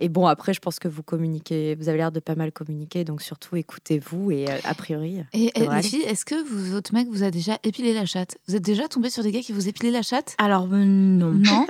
[0.00, 3.04] et bon, après, je pense que vous communiquez, vous avez l'air de pas mal communiquer.
[3.04, 4.30] Donc, surtout, écoutez-vous.
[4.32, 5.82] Et euh, a priori, Et, et devrait les aller.
[5.88, 8.36] filles, est-ce que vous, votre mec vous a déjà épilé la chatte?
[8.48, 10.34] Vous êtes déjà tombé sur des gars qui vous épilaient la chatte?
[10.38, 11.30] Alors euh, non.
[11.32, 11.66] Non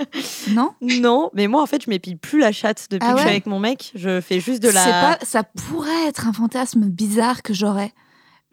[0.51, 0.71] Non?
[0.81, 3.31] Non, mais moi en fait je m'épile plus la chatte depuis Ah que je suis
[3.31, 3.93] avec mon mec.
[3.95, 4.85] Je fais juste de la.
[4.85, 7.93] pas, ça pourrait être un fantasme bizarre que j'aurais.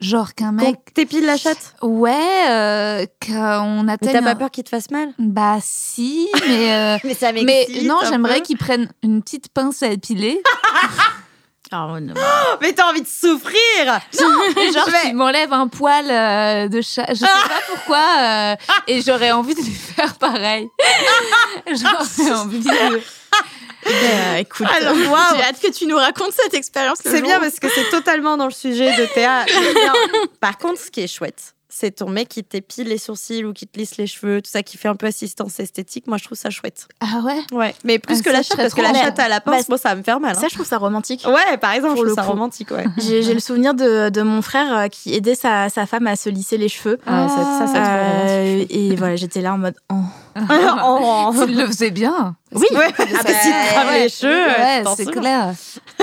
[0.02, 0.92] Genre qu'un mec.
[0.94, 4.12] t'épile la chatte Ouais, euh, qu'on Mais atteigne.
[4.12, 6.72] t'as pas peur qu'il te fasse mal Bah si, mais.
[6.74, 10.42] euh, Mais ça mais non, j'aimerais qu'ils prennent une petite pince à épiler.
[11.70, 12.14] Alors, non.
[12.60, 14.00] Mais t'as envie de souffrir Et genre,
[14.56, 17.06] Je vais- qu'il m'enlève un poil euh, de chat.
[17.10, 18.04] Je sais pas pourquoi.
[18.20, 18.56] euh,
[18.88, 20.68] et j'aurais envie de lui faire pareil.
[21.68, 23.00] J'aurais envie de.
[23.86, 25.36] Euh, écoute, Alors, waouh.
[25.36, 26.98] j'ai hâte que tu nous racontes cette expérience.
[27.04, 29.44] C'est bien parce que c'est totalement dans le sujet de Théa.
[29.54, 30.20] Non.
[30.40, 33.66] Par contre, ce qui est chouette, c'est ton mec qui t'épile les sourcils ou qui
[33.66, 36.06] te lisse les cheveux, tout ça, qui fait un peu assistance esthétique.
[36.06, 36.86] Moi, je trouve ça chouette.
[37.00, 37.40] Ah ouais?
[37.50, 37.74] Ouais.
[37.84, 39.64] Mais plus Ah, que ça, la chatte, parce que la chatte à la pince, Bah,
[39.70, 40.36] moi, ça va me faire mal.
[40.36, 40.40] hein.
[40.40, 41.24] Ça, je trouve ça romantique.
[41.26, 42.30] Ouais, par exemple, Pour je trouve ça coup.
[42.32, 42.84] romantique, ouais.
[42.98, 46.28] J'ai le souvenir de, de mon frère euh, qui aidait sa, sa femme à se
[46.28, 46.98] lisser les cheveux.
[47.06, 47.36] Ah, ça,
[47.72, 48.26] ça, romantique.
[48.28, 49.74] Euh, et voilà, j'étais là en mode.
[49.90, 49.94] oh.
[50.84, 51.32] Oh.
[51.46, 52.36] Tu le faisais bien.
[52.54, 55.20] Oui, Ouais, ah bah, si tu trames les cheveux, Ouais, t'en c'est souviens.
[55.22, 55.54] clair.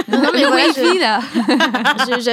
[0.08, 1.20] Non, mais le voilà, wifi, là.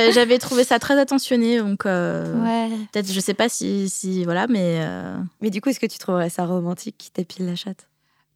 [0.12, 1.58] j'avais trouvé ça très attentionné.
[1.58, 2.68] Donc, euh, Ouais.
[2.92, 3.88] peut-être, je sais pas si.
[3.88, 4.78] si voilà, mais.
[4.80, 7.86] euh, Mais du coup, est-ce que tu trouverais ça romantique qui t'épile la chatte?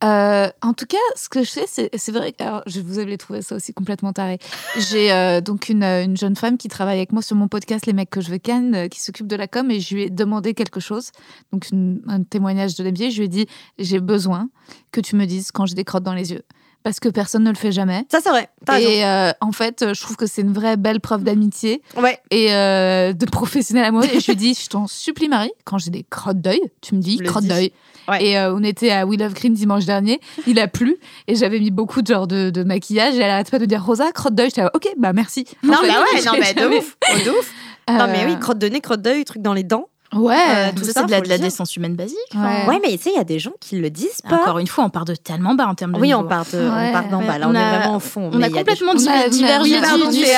[0.03, 3.43] Euh, en tout cas, ce que je sais, c'est, vrai alors, je vous allez trouver
[3.43, 4.39] ça aussi complètement taré.
[4.79, 7.85] J'ai euh, donc une, euh, une jeune femme qui travaille avec moi sur mon podcast
[7.87, 10.03] Les mecs que je veux ken, euh, qui s'occupe de la com, et je lui
[10.05, 11.11] ai demandé quelque chose,
[11.53, 11.67] donc
[12.07, 13.11] un témoignage de l'MJ.
[13.11, 13.47] Je lui ai dit
[13.79, 14.49] j'ai besoin
[14.91, 16.45] que tu me dises quand j'ai des crottes dans les yeux,
[16.83, 18.05] parce que personne ne le fait jamais.
[18.11, 18.49] Ça, c'est vrai.
[18.81, 22.19] Et euh, en fait, je trouve que c'est une vraie belle preuve d'amitié Ouais.
[22.31, 24.07] et euh, de professionnel amoureux.
[24.13, 27.01] Et je lui dis, je t'en supplie, Marie, quand j'ai des crottes d'œil, tu me
[27.01, 27.73] dis Le crottes d'œil.
[28.09, 28.25] Ouais.
[28.25, 30.97] Et euh, on était à We Love Green dimanche dernier, il a plu
[31.29, 33.85] et j'avais mis beaucoup de genre de, de maquillage et elle arrête pas de dire
[33.85, 34.49] Rosa, crotte d'œil.
[34.49, 35.45] J'étais là, ok, bah merci.
[35.63, 36.97] Non, En fait, mais ouais, non, mais de ouf.
[37.09, 37.53] Oh, de ouf.
[37.89, 39.89] Non, mais oui, crotte de nez, crotte d'œil, truc dans les dents.
[40.15, 42.17] Ouais, Euh, tout ça, ça, c'est de la, de la décence humaine basique.
[42.35, 42.41] Ouais.
[42.41, 42.67] enfin.
[42.69, 44.37] Ouais, mais tu sais, il y a des gens qui le disent pas.
[44.37, 46.21] Encore une fois, on part de tellement bas en termes de Oui, niveau.
[46.21, 46.89] on part, de, Ouais.
[46.89, 47.39] on part d'en bas.
[47.39, 48.31] Là, On on, a- est vraiment au fond.
[48.33, 50.37] On mais a complètement divergé du- sujet.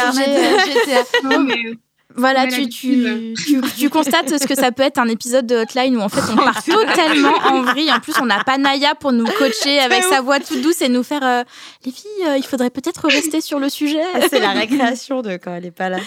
[2.17, 5.97] Voilà, tu, tu, tu, tu constates ce que ça peut être un épisode de Hotline
[5.97, 7.91] où en fait on part totalement en vrille.
[7.93, 10.89] En plus, on n'a pas Naya pour nous coacher avec sa voix toute douce et
[10.89, 11.43] nous faire euh,
[11.85, 14.03] les filles, euh, il faudrait peut-être rester sur le sujet.
[14.15, 15.99] Ah, C'est la récréation de quand elle est pas là.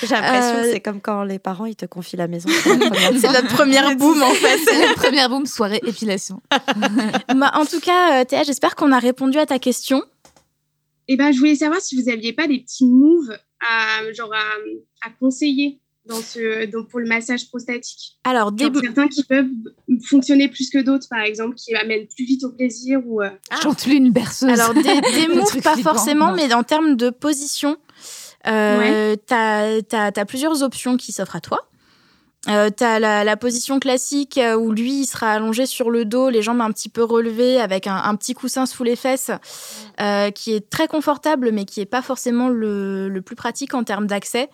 [0.00, 2.48] J'ai l'impression Euh, que c'est comme quand les parents ils te confient la maison.
[2.62, 4.58] pour la première C'est notre première boom en fait.
[4.64, 6.40] C'est la première boom soirée épilation.
[7.34, 10.02] Bah, en tout cas, euh, Théa, j'espère qu'on a répondu à ta question.
[11.08, 13.36] Eh ben, je voulais savoir si vous aviez pas des petits moves
[13.68, 18.18] à, genre à, à conseiller dans ce, dans, pour le massage prostatique.
[18.24, 18.64] Alors, des...
[18.64, 19.46] Genre certains qui peuvent
[20.08, 23.22] fonctionner plus que d'autres, par exemple, qui amènent plus vite au plaisir ou.
[23.22, 23.30] euh,
[23.62, 24.50] Chante lui une berceuse.
[24.50, 26.36] Alors, des, des moves, pas flippant, forcément, non.
[26.36, 27.76] mais en termes de position,
[28.46, 31.68] euh, t'as as, plusieurs options qui s'offrent à toi.
[32.46, 36.28] Euh, t'as la, la position classique euh, où lui il sera allongé sur le dos,
[36.28, 39.30] les jambes un petit peu relevées avec un, un petit coussin sous les fesses,
[39.98, 43.82] euh, qui est très confortable mais qui est pas forcément le, le plus pratique en
[43.82, 44.50] termes d'accès.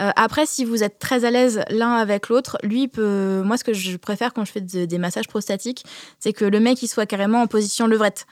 [0.00, 3.42] Euh, après, si vous êtes très à l'aise l'un avec l'autre, lui il peut.
[3.44, 5.84] Moi, ce que je préfère quand je fais de- des massages prostatiques,
[6.18, 8.26] c'est que le mec il soit carrément en position levrette.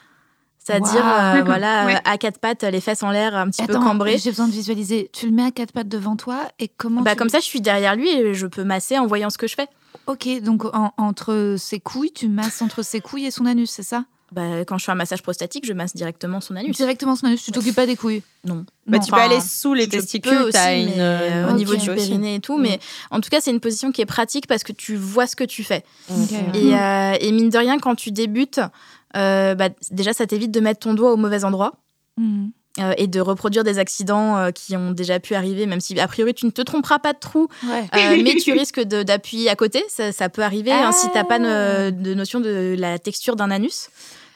[0.69, 1.95] C'est-à-dire, euh, voilà, ouais.
[1.95, 4.17] euh, à quatre pattes, les fesses en l'air, un petit peu cambrées.
[4.17, 5.09] j'ai besoin de visualiser.
[5.13, 7.45] Tu le mets à quatre pattes devant toi et comment Bah, tu- comme ça, je
[7.45, 9.67] suis derrière lui et je peux masser en voyant ce que je fais.
[10.07, 13.83] Ok, donc en- entre ses couilles, tu masses entre ses couilles et son anus, c'est
[13.83, 14.05] ça?
[14.31, 16.75] Bah, quand je fais un massage prostatique, je masse directement son anus.
[16.77, 18.21] Directement son anus, tu t'occupes pas des couilles?
[18.45, 18.63] Non.
[18.85, 20.99] Bah, Non, tu peux aller sous les testicules, aussi, une.
[20.99, 21.57] euh, au Ok.
[21.57, 22.57] niveau du périnée et tout.
[22.59, 22.79] Mais
[23.09, 25.43] en tout cas, c'est une position qui est pratique parce que tu vois ce que
[25.43, 25.83] tu fais.
[26.11, 28.61] Euh, et mine de rien, quand tu débutes,
[29.17, 31.73] euh, bah, déjà, ça t'évite de mettre ton doigt au mauvais endroit.
[32.17, 32.51] Mhm.
[32.79, 36.07] euh, et de reproduire des accidents euh, qui ont déjà pu arriver, même si a
[36.07, 37.83] priori tu ne te tromperas pas de trou, Ouais.
[37.95, 41.39] euh, mais tu risques d'appuyer à côté, ça, ça peut arriver hein, si t'as pas
[41.41, 41.91] Ah.
[41.91, 43.89] de notion de la texture d'un anus.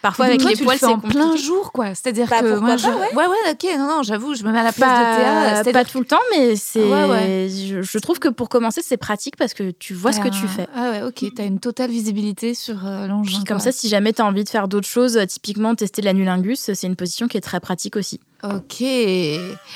[0.04, 1.96] Parfois avec toi, les tu poils le c'est en plein jour, quoi.
[1.96, 2.88] C'est-à-dire Bah, que moi, pas, je...
[2.88, 2.94] ouais.
[3.16, 5.32] ouais, ouais, ok, non, non, j'avoue, je me mets à la place de Théa.
[5.34, 6.84] Pas, C'est-à-dire pas tout le temps, mais c'est.
[6.84, 7.48] Ouais, ouais.
[7.50, 10.30] Je, je trouve que pour commencer, c'est pratique parce que tu vois ce que T'as
[10.32, 10.68] tu un- fais.
[10.76, 13.38] Ah ouais, ok, t'as une totale visibilité sur euh, l'engin.
[13.48, 13.60] Comme quoi.
[13.60, 16.86] ça, si jamais tu as envie de faire d'autres choses, euh, typiquement tester l'anulingus, c'est
[16.88, 18.20] une position qui est très pratique aussi.
[18.44, 18.84] Ok.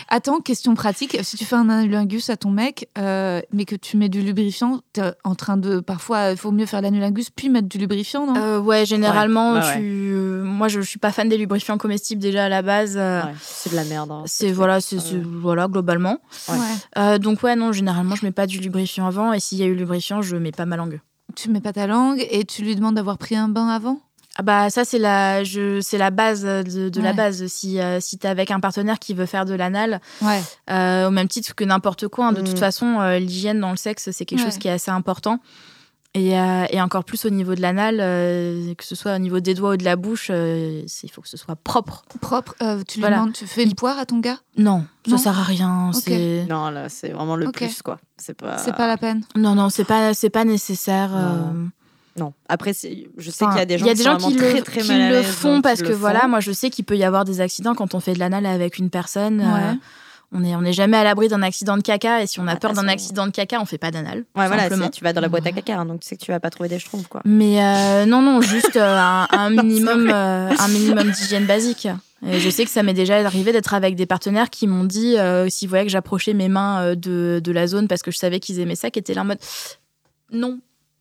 [0.09, 1.17] Attends, question pratique.
[1.23, 4.81] Si tu fais un anulingus à ton mec, euh, mais que tu mets du lubrifiant,
[4.93, 5.79] t'es en train de.
[5.79, 8.35] Parfois, il faut mieux faire l'anulingus puis mettre du lubrifiant, non?
[8.37, 10.09] Euh, ouais, généralement, Ouais, ouais, tu...
[10.13, 12.95] euh, moi je, je suis pas fan des lubrifiants comestibles déjà à la base.
[12.97, 14.11] euh, Ouais, c'est de la merde.
[14.11, 15.23] hein, C'est ce voilà, c'est c'est- Ouais.
[15.25, 16.17] voilà globalement.
[16.49, 16.55] ouais.
[16.97, 19.65] Euh, donc ouais, non, généralement je mets pas du lubrifiant avant et s'il y a
[19.65, 20.99] eu lubrifiant, je mets pas ma langue.
[21.35, 23.99] Tu mets pas ta langue et tu lui demandes d'avoir pris un bain avant?
[24.39, 27.47] Ah bah ça c'est la je c'est la base de, de la base.
[27.47, 30.41] Si euh, si t'es avec un partenaire qui veut faire de l'anal, Ouais.
[30.69, 32.45] euh, au même titre que n'importe quoi, hein, de Mm.
[32.45, 34.45] toute façon euh, l'hygiène dans le sexe c'est quelque Ouais.
[34.45, 35.39] chose qui est assez important.
[36.13, 39.39] Et, euh, et encore plus au niveau de l'anal, euh, que ce soit au niveau
[39.39, 42.05] des doigts ou de la bouche, euh, il faut que ce soit propre.
[42.21, 42.55] Propre.
[42.63, 43.17] euh, tu lui Voilà.
[43.17, 44.37] demandes, tu fais une poire à ton gars?
[44.57, 45.17] Non, ça Non?
[45.17, 45.91] sert à rien.
[46.49, 47.99] Non, là, c'est vraiment le plus, quoi.
[48.17, 48.57] C'est pas.
[48.57, 49.23] C'est pas la peine.
[49.35, 51.11] non, non, c'est pas c'est pas nécessaire.
[52.17, 52.33] Non.
[52.49, 54.35] Après, je sais Enfin, qu'il y a des gens il y a qui sont le,
[54.37, 56.83] très, très qui mal à le l'aise, font parce que voilà, moi je sais qu'il
[56.85, 59.41] peut y avoir des accidents quand on fait de l'anal avec une personne.
[59.41, 59.73] euh,
[60.33, 62.53] on n'est on est jamais à l'abri d'un accident de caca et si on a
[62.53, 64.25] Ah, peur de d'un accident de caca, on fait pas d'anal.
[64.35, 66.31] Ouais, voilà, tu vas dans la boîte à caca, hein, donc tu sais que tu
[66.31, 67.21] vas pas trouver des schtroumpfs, quoi.
[67.23, 68.97] Mais euh, non, non, juste euh,
[69.31, 71.87] un, minimum, un minimum d'hygiène basique.
[72.27, 75.15] Et je sais que ça m'est déjà arrivé d'être avec des partenaires qui m'ont dit,
[75.49, 78.59] s'ils voyaient que j'approchais mes mains de, de la zone parce que je savais qu'ils
[78.59, 79.39] aimaient ça, qui étaient là en mode
[80.31, 80.59] non,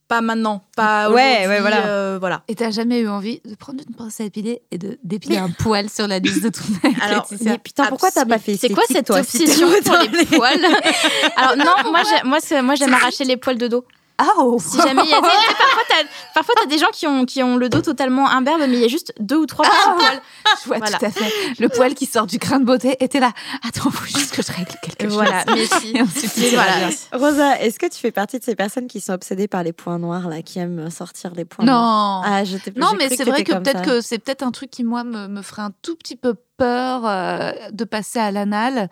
[0.08, 1.86] pas maintenant, pas Ouais, aujourd'hui, ouais, voilà.
[1.86, 2.42] euh, voilà.
[2.48, 5.50] Et t'as jamais eu envie de prendre une pince à épiler et de dépiler un
[5.50, 8.70] poil sur la liste de ton mec Alors, Mais putain, pourquoi t'as pas fait C'est
[8.70, 10.64] quoi cette obsession pour les poils
[11.36, 13.84] Alors non, moi, moi, moi j'aime arracher les poils de dos.
[14.18, 15.26] Ah oh Si jamais il y a des...
[15.58, 18.68] parfois t'as parfois t'as des gens qui ont qui ont le dos totalement imberbe, mais
[18.76, 20.20] il y a juste deux ou trois petits poils.
[20.62, 20.98] Je vois Voilà.
[20.98, 21.32] tout à fait.
[21.58, 23.32] Le poil qui sort du grain de beauté était là.
[23.66, 25.54] Attends, faut juste que je règle quelque Voilà, chose.
[25.54, 25.96] mais si.
[25.96, 26.76] Et ensuite, Mais il voilà.
[26.78, 26.90] bien.
[27.12, 29.98] Rosa, est-ce que tu fais partie de ces personnes qui sont obsédées par les points
[29.98, 32.22] noirs, là, qui aiment sortir les points noirs?
[32.22, 32.22] Non.
[32.24, 34.82] Ah, je t'ai- Non, mais c'est vrai que peut-être que c'est peut-être un truc qui,
[34.84, 38.88] moi, me, me ferait un tout petit peu peur euh, de passer à l'anal.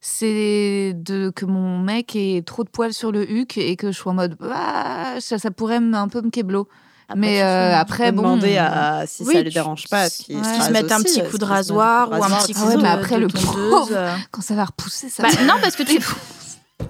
[0.00, 3.96] C'est de que mon mec ait trop de poils sur le huc et que je
[3.98, 6.68] sois en mode ah, ça, ça pourrait me- un peu me.
[7.08, 8.22] Après, mais euh, après, bon.
[8.22, 10.08] demander à, si Oui, ça lui tu- dérange pas.
[10.08, 10.42] ce qui Ouais.
[10.44, 12.60] se se mettent un petit euh, coup de met rasoir ou un petit tu Ah
[12.62, 13.88] coup ouais, de, mais après, de le pauvre.
[13.92, 14.14] euh.
[14.30, 15.22] Quand ça va repousser, ça.
[15.24, 15.98] Bah, va- non, parce que tu,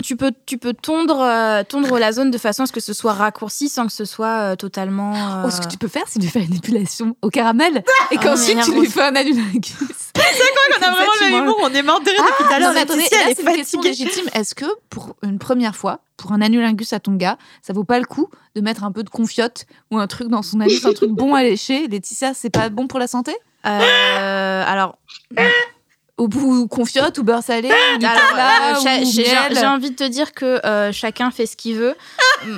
[0.03, 2.93] tu peux, tu peux tondre, euh, tondre la zone de façon à ce que ce
[2.93, 5.15] soit raccourci sans que ce soit euh, totalement.
[5.15, 8.17] euh, Oh, ce que tu peux faire, c'est lui faire une épilation au caramel et
[8.17, 9.75] qu'ensuite mais tu lui fais un annulungus.
[10.81, 12.69] On a vraiment le même humour, on est mort de rire depuis tout à l'heure.
[12.71, 14.05] Non, mais attendez, Laetitia, là, elle est c'est une question fatiguée.
[14.07, 14.31] légitime.
[14.35, 17.99] Est-ce que pour une première fois, pour un annulingus à ton gars, ça vaut pas
[17.99, 20.93] le coup de mettre un peu de confiote ou un truc dans son anus, un
[20.93, 21.87] truc bon à lécher?
[21.89, 23.33] Laetitia, c'est pas bon pour la santé?
[23.67, 24.97] Euh, alors,
[26.21, 28.75] Au bout, confiote ou beurre salé euh,
[29.15, 31.95] j'ai envie de te dire que euh, chacun fait ce qu'il veut.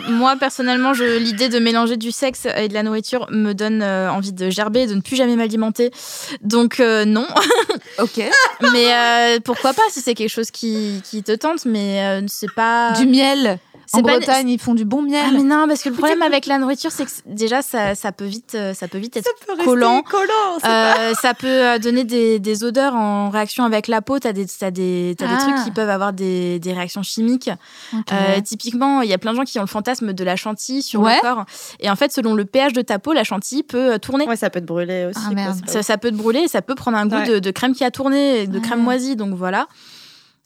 [0.08, 4.32] Moi, personnellement, l'idée de mélanger du sexe et de la nourriture me donne euh, envie
[4.32, 5.92] de gerber, de ne plus jamais m'alimenter.
[6.40, 7.28] Donc, euh, non.
[7.98, 8.20] Ok.
[8.72, 12.92] mais pourquoi pas si c'est quelque chose qui, qui te tente, mais c'est pas.
[12.92, 13.58] Du miel.
[13.94, 15.22] En Bretagne, ils font du bon miel.
[15.26, 18.10] Ah mais non parce que le problème avec la nourriture c'est que déjà ça, ça
[18.12, 20.02] peut vite euh, ça peut vite être Ça peut rester collant.
[20.02, 24.18] collant, Euh, ça peut euh, donner des, des odeurs en réaction avec la peau.
[24.18, 25.36] T'as des, t'as des, des Ah.
[25.36, 27.50] trucs qui peuvent avoir des, des réactions chimiques.
[28.12, 30.82] Euh, typiquement, il y a plein de gens qui ont le fantasme de la chantilly
[30.82, 31.16] sur Ouais.
[31.16, 31.44] le corps.
[31.80, 34.26] Et en fait, selon le pH de ta peau, la chantilly peut euh, tourner.
[34.26, 35.20] Ouais, ça peut te brûler aussi.
[35.30, 37.28] Ah, quoi, Ça, ça peut te brûler et ça peut prendre un goût Ouais.
[37.28, 38.62] de, de crème qui a tourné, de Ouais.
[38.64, 39.16] crème moisie.
[39.16, 39.66] Donc voilà.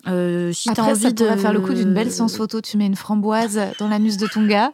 [0.09, 2.61] Euh, si Après, envie ça de faire le coup d'une belle séance photo.
[2.61, 4.73] Tu mets une framboise dans l'anus de ton gars.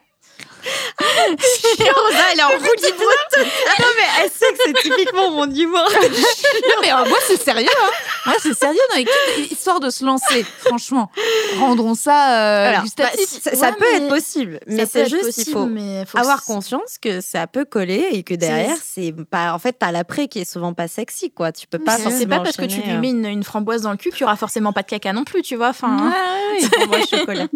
[0.64, 3.02] Rosa, elle est en roue libre.
[3.78, 5.88] Non, mais elle sait que c'est typiquement mon humour.
[6.68, 7.68] Non, mais euh, moi, c'est sérieux.
[7.82, 7.90] Hein.
[8.26, 8.78] Moi, c'est sérieux.
[8.96, 9.04] Non,
[9.50, 11.10] histoire de se lancer, franchement.
[11.58, 13.16] Rendons ça euh, Alors, gustatif.
[13.20, 16.18] bah, si- Ça, ça Ouais, peut mais- être possible, mais c'est juste possible, il faut
[16.18, 20.28] avoir conscience que ça peut coller et que derrière c'est pas en fait t'as l'après
[20.28, 22.64] qui est souvent pas sexy quoi tu peux pas C'est- forcément C'est pas parce que
[22.66, 23.00] tu lui euh.
[23.00, 25.24] mets une, une framboise dans le cul qu'il y aura forcément pas de caca non
[25.24, 25.70] plus, tu vois.
[25.70, 26.12] Enfin, hein.
[26.52, 27.46] Ouais, ouais, ouais, moi, chocolat.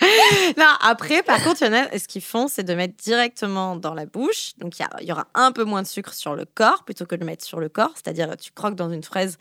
[0.56, 4.52] non, après, par contre, ce qu'ils font, c'est de mettre directement dans la bouche.
[4.58, 7.14] Donc, il y, y aura un peu moins de sucre sur le corps plutôt que
[7.14, 7.92] de le mettre sur le corps.
[7.94, 9.38] C'est-à-dire, tu croques dans une fraise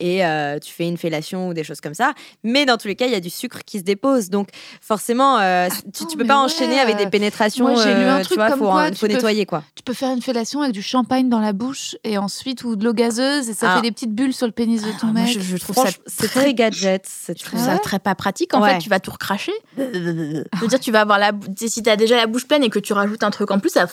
[0.00, 2.12] et euh, tu fais une fellation ou des choses comme ça.
[2.42, 4.28] Mais dans tous les cas, il y a du sucre qui se dépose.
[4.30, 4.48] Donc,
[4.80, 7.68] forcément, euh, tu, tu Attends, peux pas ouais, enchaîner avec des pénétrations.
[7.68, 9.62] moi, j'ai lu un euh, tu truc vois, comme faut, quoi faut peux- nettoyer, quoi.
[9.74, 12.84] Tu peux faire une fellation avec du champagne dans la bouche et ensuite ou de
[12.84, 13.76] l'eau gazeuse et ça Ah.
[13.76, 15.32] fait des petites bulles sur le pénis de ton moi, mec.
[15.32, 17.04] je, je trouve ça c'est très gadget.
[17.08, 18.54] C'est Je trouve très- ça très pas pratique.
[18.54, 18.72] En Ouais.
[18.74, 19.52] fait, tu vas tout recracher.
[19.78, 21.32] Je veux dire, tu vas avoir la.
[21.56, 23.86] Si t'as déjà la bouche pleine et que tu rajoutes un truc en plus, ça.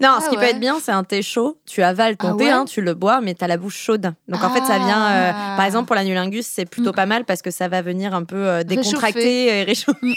[0.00, 0.42] Non, Ah ce qui ouais.
[0.42, 1.58] peut être bien, c'est un thé chaud.
[1.66, 4.12] Tu avales ton Ah thé, ouais hein, tu le bois, mais t'as la bouche chaude.
[4.28, 5.06] Donc en fait, ça vient.
[5.10, 5.54] euh, Ah.
[5.56, 6.94] par exemple, pour l'anulingus, c'est plutôt Mm.
[6.96, 9.96] pas mal parce que ça va venir un peu euh, décontracter et réchauffer.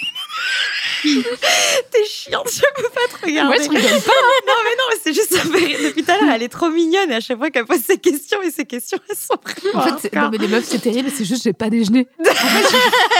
[1.91, 3.57] T'es chiante, je peux pas te regarder.
[3.57, 4.11] Ouais, je rigole pas.
[4.47, 5.43] non, mais non, mais c'est juste ça.
[5.43, 7.11] Depuis tout à l'heure, elle est trop mignonne.
[7.11, 9.85] Et à chaque fois qu'elle pose ses questions, et ses questions, elles sont vraiment.
[9.93, 12.07] En fait, non, mais les meufs, c'est terrible, c'est juste j'ai pas déjeuné.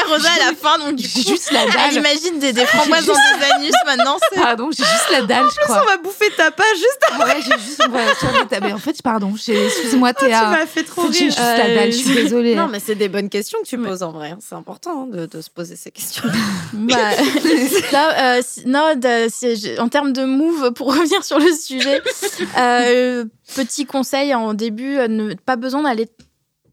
[0.08, 1.30] Rosa, à la fin, donc du J'ai coup.
[1.32, 1.94] juste la Elle dalle.
[1.96, 4.18] imagine des, des framboises dans des anus maintenant.
[4.32, 5.82] c'est- Pardon, j'ai juste la dalle, je crois.
[5.84, 8.78] on va bouffer ta page juste Ah ouais, j'ai juste voiture de ta- Mais en
[8.78, 10.50] fait, pardon, excuse-moi, tu Théa.
[10.50, 11.28] m'as fait trop J'ai rire.
[11.28, 12.56] juste la dalle, je suis désolée.
[12.56, 14.36] Non, mais c'est des bonnes questions que tu poses en vrai.
[14.48, 16.24] C'est important hein, de, de se poser ces questions.
[16.74, 16.96] Bah,
[17.94, 18.94] euh, non,
[19.56, 22.02] je- en termes de move, pour revenir sur le sujet,
[22.58, 23.26] euh,
[23.56, 26.08] petit conseil en début, euh, ne, pas besoin d'aller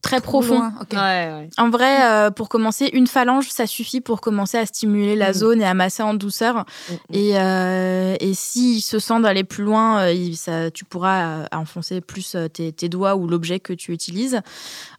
[0.06, 0.58] très profond.
[0.58, 0.92] Loin, ok.
[0.92, 1.48] Ouais, ouais.
[1.58, 5.34] En vrai, euh, pour commencer, une phalange, ça suffit pour commencer à stimuler la Mm.
[5.34, 6.64] zone et à masser en douceur.
[7.12, 11.44] Et, euh, et s'il se sent d'aller plus loin, euh, il- ça, tu pourras euh,
[11.52, 14.40] enfoncer plus euh, tes, tes doigts ou l'objet que tu utilises.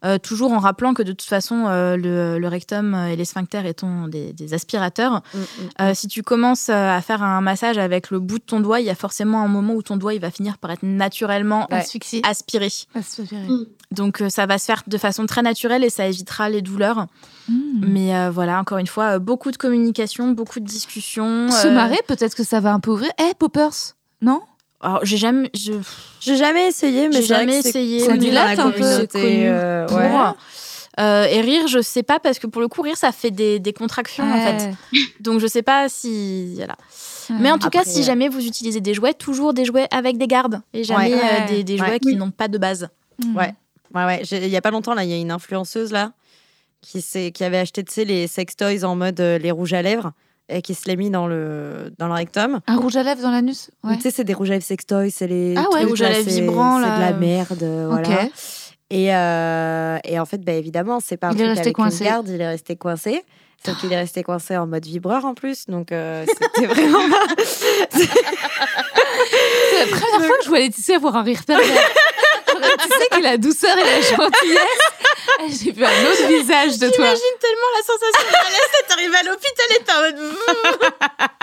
[0.05, 3.65] Euh, toujours en rappelant que de toute façon, euh, le, le rectum et les sphincters
[3.65, 5.43] étant des, des aspirateurs, Mm, mm.
[5.81, 8.79] euh, si tu commences euh, à faire un massage avec le bout de ton doigt,
[8.79, 11.67] il y a forcément un moment où ton doigt il va finir par être naturellement
[11.71, 11.77] Ouais.
[11.79, 12.21] Asphyxie.
[12.23, 12.69] aspiré.
[13.91, 17.07] Donc euh, ça va se faire de façon très naturelle et ça évitera les douleurs.
[17.47, 17.55] Hmm.
[17.87, 21.49] Mais euh, voilà, encore une fois, euh, beaucoup de communication, beaucoup de discussions.
[21.49, 23.09] Se euh, marrer, peut-être que ça va un peu ouvrir.
[23.19, 24.41] Eh, Poppers Non?
[24.81, 25.73] Alors, j'ai jamais, je,
[26.19, 29.09] J'ai jamais essayé, mais J'ai c'est jamais que c'est essayé, la dilate un peu, c'est
[29.47, 29.97] euh, pour.
[29.97, 30.11] ouais.
[30.99, 33.59] Euh, et rire, je sais pas parce que pour le coup, rire, ça fait des,
[33.59, 34.73] des contractions en fait.
[35.19, 36.75] Donc je sais pas si voilà.
[37.39, 40.27] Mais en tout cas, si jamais vous utilisez des jouets, toujours des jouets avec des
[40.27, 41.21] gardes et jamais Ouais.
[41.23, 41.99] euh, des, des jouets Ouais.
[41.99, 42.15] qui Oui.
[42.15, 42.89] n'ont pas de base.
[43.35, 43.53] Ouais.
[43.95, 44.21] Ouais, ouais.
[44.31, 46.11] Il y a pas longtemps, là, il y a une influenceuse, là,
[46.81, 50.11] qui, qui avait acheté, tu sais, les sextoys en mode euh, les rouges à lèvres
[50.49, 52.59] et qui se les mis dans le, dans le rectum.
[52.67, 53.95] Un rouge à lèvres dans l'anus Ouais.
[53.97, 56.17] Tu sais, c'est des rouges à lèvres sextoys, c'est les Ah ouais, rouges à là,
[56.17, 58.23] lèvres vibrants, C'est de la merde, euh, voilà.
[58.23, 58.31] Ok.
[58.89, 61.75] Et, euh, et en fait, bah, évidemment, c'est pas un Il est truc resté avec
[61.75, 62.03] coincé.
[62.05, 63.23] une garde, il est resté coincé.
[63.65, 66.23] Sauf qu'il est resté coincé en mode vibreur en plus, donc euh,
[66.55, 66.99] c'était vraiment.
[67.91, 68.07] C'est
[69.79, 71.65] la première fois que je vois Laetitia avoir un rire pervers.
[72.61, 74.85] Laetitia qui a la douceur et la gentillesse.
[75.45, 77.05] Et J'ai vu un autre visage de toi.
[77.05, 80.17] J'imagine tellement la sensation de malaise, t'arrives à l'hôpital et t'es en mode.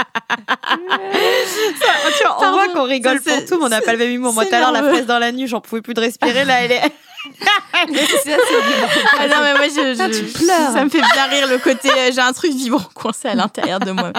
[2.19, 4.11] Tu vois, on voit qu'on rigole ça, pour tout, mais on n'a pas le même
[4.11, 4.33] humour.
[4.33, 6.45] Moi, tout à l'heure, la fraise dans la nuit, j'en pouvais plus de respirer.
[6.45, 6.83] Là, elle est...
[7.77, 10.73] Ah non, mais moi, je, je- pleures.
[10.73, 11.89] Ça me fait bien rire le côté.
[11.91, 14.13] euh, J'ai un truc vibrant coincé à l'intérieur de moi.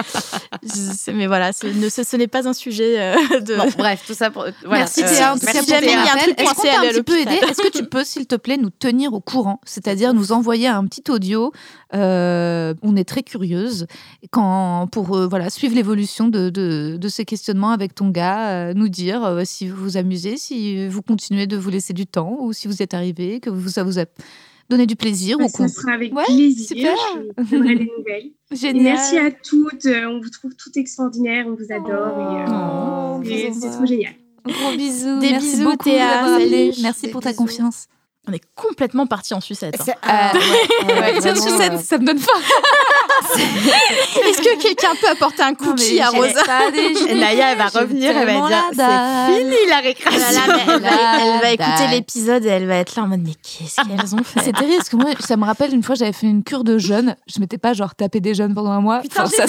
[1.12, 3.56] Mais voilà, ce, ne- ce, ce n'est pas un sujet euh, de.
[3.56, 4.44] Bon, bref, tout ça pour...
[4.64, 4.80] voilà.
[4.84, 6.48] Merci Euh, Théa, en tout cas, merci pour jamais il y a un truc Est-ce
[6.48, 8.56] qu'on coincé à un petit peu l'hôpital aidé Est-ce que tu peux, s'il te plaît,
[8.56, 9.60] nous tenir au courant?
[9.64, 11.52] C'est-à-dire nous envoyer un petit audio.
[11.94, 13.86] euh, on est très curieuse
[14.30, 18.72] quand, pour euh, voilà, suivre l'évolution de, de, de ces questionnements avec ton gars, euh,
[18.74, 22.36] nous dire euh, si vous vous amusez, si vous continuez de vous laisser du temps
[22.40, 24.04] ou si vous êtes arrivé, que vous, ça vous a
[24.68, 26.66] donné du plaisir ou Bah, Ça qu'on- sera avec Ouais, plaisir.
[26.68, 26.96] super.
[27.38, 28.30] Je vous donnerai des nouvelles.
[28.52, 28.82] Et Génial.
[28.84, 29.86] merci à toutes.
[29.86, 31.46] euh, On vous trouve toutes extraordinaires.
[31.48, 31.90] On vous adore.
[32.18, 34.12] et, euh, Oh, et vous c'est trop génial.
[34.44, 35.18] Gros bisous.
[35.20, 36.38] Des Merci bisous, beaucoup Théa.
[36.82, 37.42] Merci Des pour ta bisous.
[37.42, 37.86] confiance.
[38.28, 39.76] On est complètement parti en sucette.
[39.78, 39.82] hein.
[39.84, 40.40] C'est- ah, ouais,
[40.94, 42.32] ouais, Ouais, tiens, vraiment, sucette, euh, ça me donne faim.
[43.36, 46.42] Est-ce que quelqu'un peut apporter un cookie à Rosa
[47.08, 50.42] Et Naya, elle va revenir, elle va dire c'est fini la là récréation.
[50.68, 50.88] elle, va,
[51.20, 54.22] elle va écouter l'épisode et elle va être là en mode mais qu'est-ce qu'elles ont
[54.24, 54.40] fait?
[54.44, 56.78] C'est terrible parce que moi, ça me rappelle une fois, j'avais fait une cure de
[56.78, 57.16] jeûne.
[57.26, 59.02] Je m'étais pas genre tapé des jeûnes pendant un mois.
[59.10, 59.44] Enfin, ça.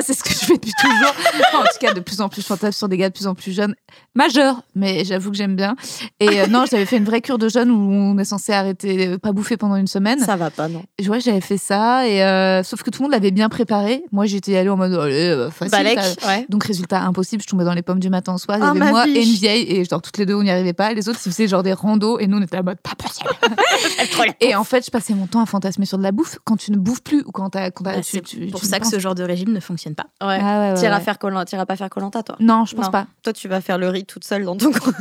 [0.00, 1.14] Ça, c'est ce que je fais depuis toujours.
[1.48, 3.26] Enfin, en tout cas, de plus en plus, je fantasme sur des gars de plus
[3.26, 3.74] en plus jeunes,
[4.14, 5.74] majeurs, mais j'avoue que j'aime bien.
[6.20, 9.08] Et euh, non, j'avais fait une vraie cure de jeûne où on est censé arrêter,
[9.08, 10.18] euh, pas bouffer pendant une semaine.
[10.20, 10.82] Ça va pas, non.
[11.08, 14.02] Ouais, j'avais fait ça, et euh, sauf que tout le monde l'avait bien préparé.
[14.12, 15.70] Moi, j'étais allée en mode, allez, euh, facile.
[15.72, 16.46] Balek, ça- ouais.
[16.48, 18.58] donc résultat impossible, je tombais dans les pommes du matin au soir.
[18.58, 19.16] Il y avait ma moi biche.
[19.16, 20.92] et une vieille et genre toutes les deux on n'y arrivait pas.
[20.92, 23.28] Les autres ils faisaient genre des randos et nous on était à mode pas possible.
[24.40, 26.72] et en fait je passais mon temps à fantasmer sur de la bouffe quand tu
[26.72, 28.86] ne bouffes plus ou quand t'as quand t'as- Bah, tu- C'est pour tu ça que
[28.86, 30.26] ce genre de régime ne fonctionne pas.
[30.26, 30.38] Ouais.
[30.40, 31.04] Ah ouais, ouais, T'iras ouais.
[31.04, 32.36] faire Koh- t'iras pas faire Colanta, toi.
[32.40, 32.90] Non, je pense Non.
[32.90, 33.06] pas.
[33.22, 34.92] Toi, tu vas faire le riz toute seule dans ton coin.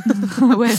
[0.58, 0.70] Ouais.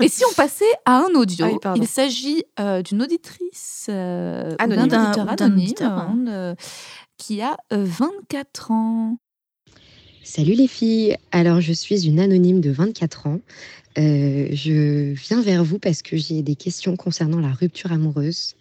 [0.00, 4.54] et si on passait à un audio, Ah oui, il s'agit euh, d'une auditrice euh,
[4.58, 4.88] Anonyme.
[4.88, 6.16] d'un auditeur hein.
[6.28, 6.54] euh,
[7.16, 9.18] qui a euh, 24 ans.
[10.22, 13.38] Salut les filles, alors je suis une anonyme de 24 ans.
[13.96, 18.54] Euh, je viens vers vous parce que j'ai des questions concernant la rupture amoureuse.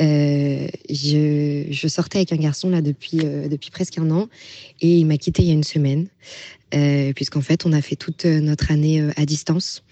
[0.00, 4.28] Euh, je, sortais avec un garçon là depuis, euh, depuis presque un an
[4.80, 6.08] et il m'a quitté il y a une semaine,
[7.14, 9.84] puisqu'en fait on a fait toute notre année à distance.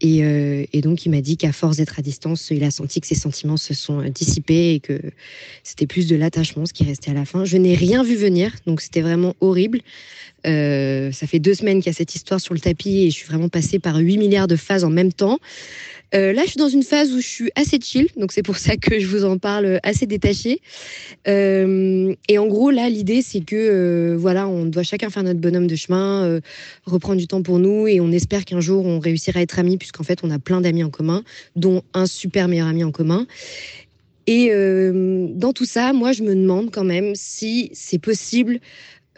[0.00, 3.16] Et, donc il m'a dit qu'à force d'être à distance, il a senti que ses
[3.16, 5.00] sentiments se sont dissipés et que
[5.64, 7.44] c'était plus de l'attachement, ce qui restait à la fin.
[7.44, 9.80] Je n'ai rien vu venir, donc c'était vraiment horrible.
[10.46, 13.16] Euh, ça fait deux semaines qu'il y a cette histoire sur le tapis et je
[13.16, 15.38] suis vraiment passée par 8 milliards de phases en même temps.
[16.14, 18.56] Euh, là, je suis dans une phase où je suis assez chill, donc c'est pour
[18.56, 20.60] ça que je vous en parle assez détachée.
[21.26, 25.40] Euh, et en gros, là, l'idée, c'est que euh, voilà, on doit chacun faire notre
[25.40, 26.40] bonhomme de chemin,
[26.84, 29.76] reprendre du temps pour nous, et on espère qu'un jour on réussira à être amis,
[29.76, 31.22] puisqu'en fait, on a plein d'amis en commun,
[31.56, 33.26] dont un super meilleur ami en commun.
[34.26, 38.60] Et dans tout ça, moi, je me demande quand même si c'est possible,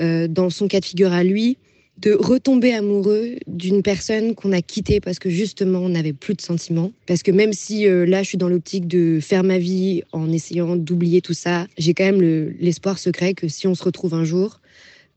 [0.01, 1.59] euh, dans son cas de figure à lui,
[1.99, 6.41] de retomber amoureux d'une personne qu'on a quittée parce que justement on n'avait plus de
[6.41, 6.93] sentiments.
[7.07, 10.33] Parce que même si euh, là je suis dans l'optique de faire ma vie en
[10.33, 14.15] essayant d'oublier tout ça, j'ai quand même le- l'espoir secret que si on se retrouve
[14.15, 14.61] un jour,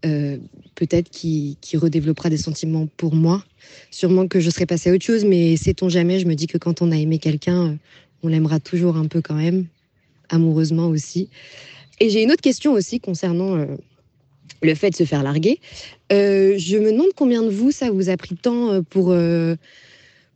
[0.05, 0.37] euh,
[0.75, 3.45] peut-être qu'il redéveloppera des sentiments pour moi.
[3.89, 6.57] Sûrement que je serai passée à autre chose, mais sait-on jamais, je me dis que
[6.57, 7.77] quand on a aimé quelqu'un,
[8.23, 9.67] on l'aimera toujours un peu quand même,
[10.27, 11.29] amoureusement aussi.
[12.01, 13.65] Et j'ai une autre question aussi concernant
[14.61, 15.59] le fait de se faire larguer.
[16.11, 19.11] Euh, je me demande combien de vous, ça vous a pris de temps euh, pour,
[19.11, 19.55] euh,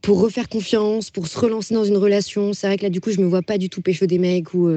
[0.02, 2.54] pour refaire confiance, pour se relancer dans une relation.
[2.54, 4.54] C'est vrai que là, du coup, je me vois pas du tout pécho des mecs
[4.54, 4.70] ou,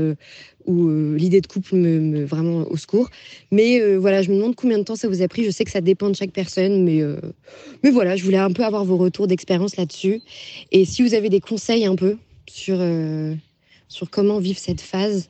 [0.67, 3.11] ou l'idée de couple me, me- vraiment au secours.
[3.51, 5.45] Mais voilà, je me demande combien de temps ça vous a pris.
[5.45, 7.03] Je sais que ça dépend de chaque personne, mais,
[7.83, 10.23] mais voilà, je voulais un peu avoir vos retours d'expérience là-dessus.
[10.73, 12.17] Et si vous avez des conseils un peu
[12.49, 12.79] sur,
[13.89, 15.29] sur comment vivre cette phase.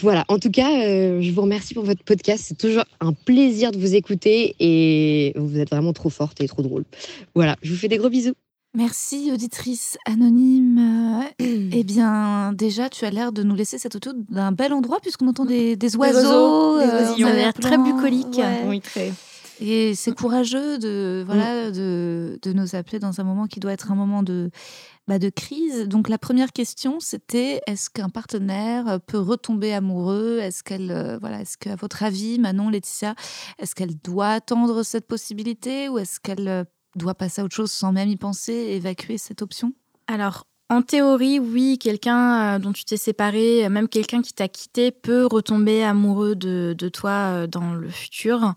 [0.00, 2.44] Voilà, en tout cas, euh, je vous remercie pour votre podcast.
[2.46, 6.62] C'est toujours un plaisir de vous écouter et vous êtes vraiment trop forte et trop
[6.62, 6.84] drôle.
[7.34, 8.34] Voilà, je vous fais des gros bisous.
[8.74, 11.24] Merci, auditrice anonyme.
[11.40, 14.98] Euh, eh bien, déjà, tu as l'air de nous laisser cette auto d'un bel endroit,
[15.00, 16.18] puisqu'on entend des, des oiseaux.
[16.18, 17.26] oiseaux, des euh, oisillons.
[17.26, 18.38] en Ça a l'air très bucolique.
[18.38, 18.62] Ouais.
[18.66, 19.12] Oui, très.
[19.60, 23.92] Et c'est courageux de, voilà, de, de nous appeler dans un moment qui doit être
[23.92, 24.50] un moment de,
[25.08, 25.88] bah, de crise.
[25.88, 30.38] Donc, la première question, c'était est-ce qu'un partenaire peut retomber amoureux?
[30.40, 33.14] Est-ce qu'elle, euh, voilà, est-ce qu'à votre avis, Manon, Laetitia,
[33.58, 36.64] est-ce qu'elle doit attendre cette possibilité ou est-ce qu'elle euh,
[36.96, 39.72] doit passer à autre chose sans même y penser, évacuer cette option?
[40.06, 44.48] Alors, en théorie, oui, quelqu'un euh, dont tu t'es séparé, euh, même quelqu'un qui t'a
[44.48, 48.54] quitté, peut retomber amoureux de, de toi euh, dans le futur.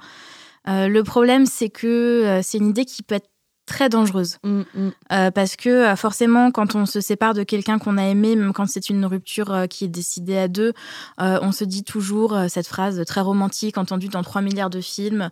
[0.68, 3.30] Euh, le problème, c'est que euh, c'est une idée qui peut être
[3.66, 4.38] très dangereuse.
[4.44, 4.92] Mm, mm.
[5.12, 8.54] Euh, parce que euh, forcément, quand on se sépare de quelqu'un qu'on a aimé, même
[8.54, 10.74] quand c'est une rupture euh, qui est décidée à deux,
[11.22, 15.30] euh, on se dit toujours cette phrase très romantique entendue dans 3 milliards de films,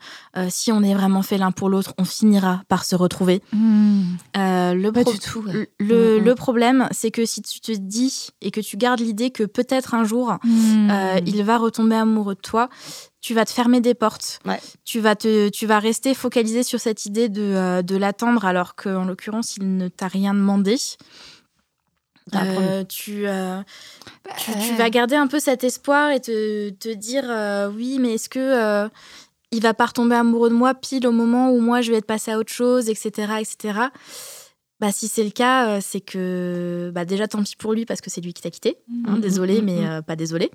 [0.50, 3.42] si on est vraiment fait l'un pour l'autre, on finira par se retrouver.
[3.54, 5.44] Le, Pas du tout.
[5.44, 5.70] ouais.
[5.80, 9.94] le, problème, c'est que si tu te dis et que tu gardes l'idée que peut-être
[9.94, 12.70] un jour, il va retomber amoureux de toi,
[13.24, 14.40] tu vas te fermer des portes.
[14.46, 14.60] Ouais.
[14.84, 18.76] Tu, vas te, tu vas rester focalisé sur cette idée de, euh, de l'attendre alors
[18.76, 20.76] qu'en l'occurrence, il ne t'a rien demandé.
[22.36, 23.62] Euh, tu, euh,
[24.38, 24.76] tu, tu Ouais.
[24.76, 28.90] vas garder un peu cet espoir et te, te dire euh, oui, mais est-ce que
[29.52, 32.06] il va pas retomber amoureux de moi pile au moment où moi je vais être
[32.08, 33.80] passée à autre chose, etc., etc.
[34.80, 38.10] Bah, si c'est le cas, c'est que bah, déjà tant pis pour lui parce que
[38.10, 38.78] c'est lui qui t'a quitté.
[39.06, 39.88] Hein, Mhm, désolé, mhm, mais mhm.
[39.92, 40.50] euh, pas désolé.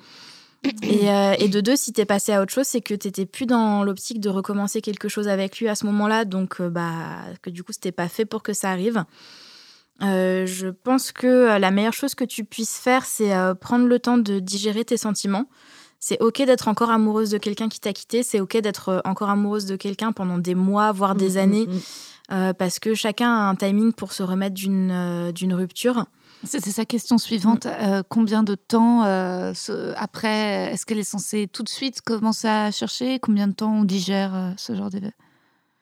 [0.83, 3.47] Et, euh, et de deux, si t'es passé à autre chose, c'est que t'étais plus
[3.47, 7.51] dans l'optique de recommencer quelque chose avec lui à ce moment-là, donc euh, bah que
[7.51, 9.05] du coup c'était pas fait pour que ça arrive.
[10.03, 14.19] Euh, je pense que la meilleure chose que tu puisses faire, c'est prendre le temps
[14.19, 15.49] de digérer tes sentiments.
[16.01, 19.67] C'est ok d'être encore amoureuse de quelqu'un qui t'a quitté, c'est ok d'être encore amoureuse
[19.67, 21.81] de quelqu'un pendant des mois, voire des Mm, années, mm, mm.
[22.33, 26.07] euh, parce que chacun a un timing pour se remettre d'une d'une rupture.
[26.45, 27.67] C'était sa question suivante.
[27.67, 32.47] Euh, combien de temps euh, ce- après, est-ce qu'elle est censée tout de suite commencer
[32.49, 33.19] à chercher?
[33.19, 35.13] Combien de temps on digère euh, ce genre d'événement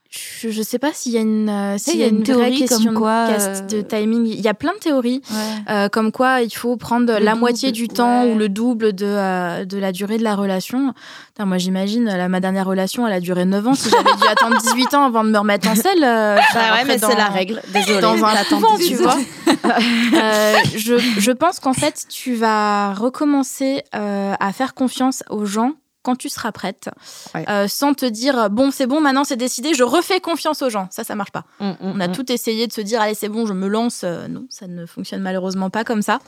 [0.08, 2.24] Je, je sais pas s'il y a une, euh, s'il il y a une, vraie
[2.24, 4.26] théorie comme question quoi, de, cast- euh, de timing.
[4.26, 5.20] Il y a plein de théories.
[5.30, 5.36] ouais.
[5.74, 8.92] Euh, comme quoi il faut prendre Le la double, moitié du temps ou le double
[8.92, 10.94] de, euh, de la durée de la relation.
[11.28, 13.74] Putain, moi j'imagine, ma dernière relation, elle a duré 9 ans.
[13.74, 16.84] Si j'avais dû attendre 18 ans avant de me remettre en selle, euh, Bah ouais,
[16.86, 17.60] mais c'est la règle.
[17.74, 18.00] Désolée.
[18.00, 19.16] Dans un T'attends couvent, 18 tu vois.
[19.66, 25.72] Euh, je, je pense qu'en fait, tu vas recommencer euh, à faire confiance aux gens
[26.06, 26.88] quand tu seras prête,
[27.34, 27.44] Ouais.
[27.48, 30.86] euh, sans te dire bon c'est bon maintenant c'est décidé, je refais confiance aux gens.
[30.92, 31.44] Ça ça marche pas.
[31.58, 32.12] Mm, mm, On a mm.
[32.12, 34.02] tout essayé de se dire, allez, c'est bon, je me lance.
[34.04, 36.20] Euh, non, ça ne fonctionne malheureusement pas comme ça.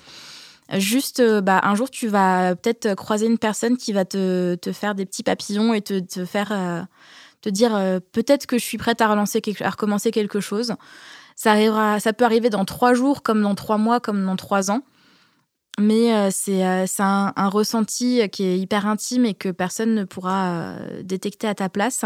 [0.76, 4.72] Juste, euh, bah, un jour, tu vas peut-être croiser une personne qui va te, te
[4.72, 6.82] faire des petits papillons et te, te faire euh,
[7.40, 7.70] te dire,
[8.12, 10.74] peut-être que je suis prête à, relancer quelque, à recommencer quelque chose.
[11.36, 14.72] Ça, arrivera, ça peut arriver dans trois jours, comme dans trois mois, comme dans trois
[14.72, 14.82] ans.
[15.78, 19.94] Mais euh, c'est euh, c'est un, un ressenti qui est hyper intime et que personne
[19.94, 22.04] ne pourra euh, détecter à ta place.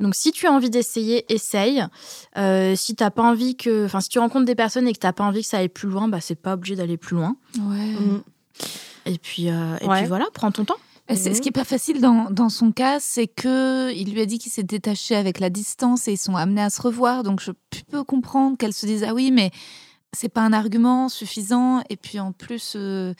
[0.00, 1.84] Donc, si tu as envie d'essayer, essaye.
[2.36, 5.12] Euh, si t'as pas envie que, enfin, si tu rencontres des personnes et que t'as
[5.12, 7.36] pas envie que ça aille plus loin, bah c'est pas obligé d'aller plus loin.
[7.60, 7.92] Ouais.
[7.92, 8.22] Mm.
[9.06, 9.98] Et puis, euh, et Ouais.
[10.00, 10.76] puis voilà, prends ton temps.
[11.10, 14.38] Ce qui est pas facile dans, dans son cas, c'est que il lui a dit
[14.38, 17.22] qu'il s'est détaché avec la distance et ils sont amenés à se revoir.
[17.22, 17.50] Donc je
[17.90, 19.50] peux comprendre qu'elle se dise ah oui, mais
[20.14, 21.82] c'est pas un argument suffisant.
[21.90, 23.14] Et puis en plus, euh,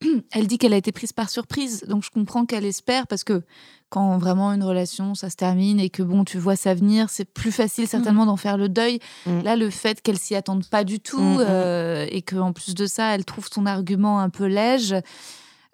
[0.32, 1.84] elle dit qu'elle a été prise par surprise.
[1.88, 3.42] Donc je comprends qu'elle espère parce que
[3.88, 7.24] quand vraiment une relation ça se termine et que bon tu vois ça venir, c'est
[7.24, 9.00] plus facile certainement d'en faire le deuil.
[9.26, 9.40] Mm.
[9.40, 11.46] Là, le fait qu'elle s'y attende pas du tout Mm, mm.
[11.48, 15.00] euh, et qu'en plus de ça, elle trouve son argument un peu léger.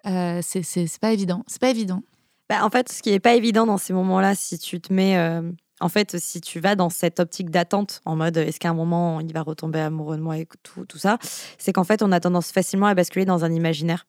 [0.05, 1.43] Euh, c'est c'est c'est pas évident.
[1.47, 2.01] C'est pas évident.
[2.49, 5.17] Bah, en fait, ce qui est pas évident dans ces moments-là, si tu te mets,
[5.17, 5.41] euh,
[5.79, 9.19] en fait, si tu vas dans cette optique d'attente, en mode est-ce qu'à un moment
[9.19, 11.17] il va retomber amoureux de moi et tout, tout ça,
[11.57, 14.05] c'est qu'en fait, on a tendance facilement à basculer dans un imaginaire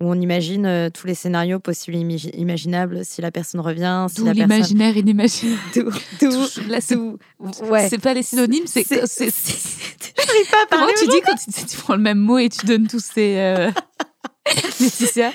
[0.00, 2.00] où on imagine euh, tous les scénarios possibles et
[2.36, 4.50] imaginables si la personne revient, si D'où la personne.
[4.56, 5.60] l'imaginaire inimaginable.
[5.74, 5.90] D'où-
[6.20, 7.88] d'où- Là, c'est ouais.
[7.88, 11.20] c'est pas les synonymes, c'est C'est- c'est- c'est- J'arrive pas à comment parler tu dis
[11.24, 13.70] quand tu, tu prends le même mot et tu donnes tous ces euh,
[14.80, 15.30] Laetitia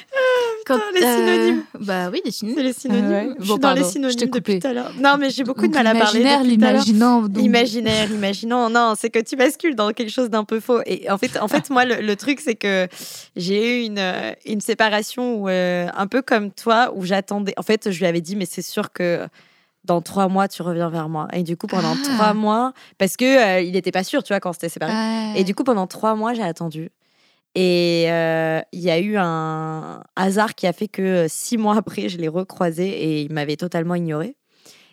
[0.65, 1.63] Quand, les synonymes.
[1.79, 2.57] bah oui, les synonymes.
[2.57, 3.05] C'est les synonymes.
[3.05, 3.35] Ah ouais.
[3.39, 4.91] Je suis Bon, dans pardon, les synonymes depuis tout à l'heure.
[5.01, 6.19] Non, mais j'ai beaucoup Donc, de mal à parler.
[6.19, 7.21] l'imaginaire, l'imaginant.
[7.21, 8.69] donc- Imaginaire, imaginant.
[8.69, 10.81] Non, c'est que tu bascules dans quelque chose d'un peu faux.
[10.85, 12.87] Et en fait, en fait moi, le, le truc, c'est que
[13.37, 17.53] j'ai eu une, euh, une séparation où, euh, un peu comme toi, où j'attendais.
[17.57, 19.25] En fait, je lui avais dit, mais c'est sûr que
[19.85, 21.29] dans trois mois, tu reviens vers moi.
[21.31, 22.03] Et du coup, pendant Ah.
[22.15, 23.23] trois mois, parce que
[23.57, 24.91] euh, il n'était pas sûr, tu vois, quand séparés.
[24.91, 25.39] Ouais.
[25.39, 26.89] Et du coup, pendant trois mois, j'ai attendu.
[27.59, 31.75] Et euh, il y a eu un hasard qui a fait que euh, six mois
[31.75, 34.35] après, je l'ai recroisé et il m'avait totalement ignoré.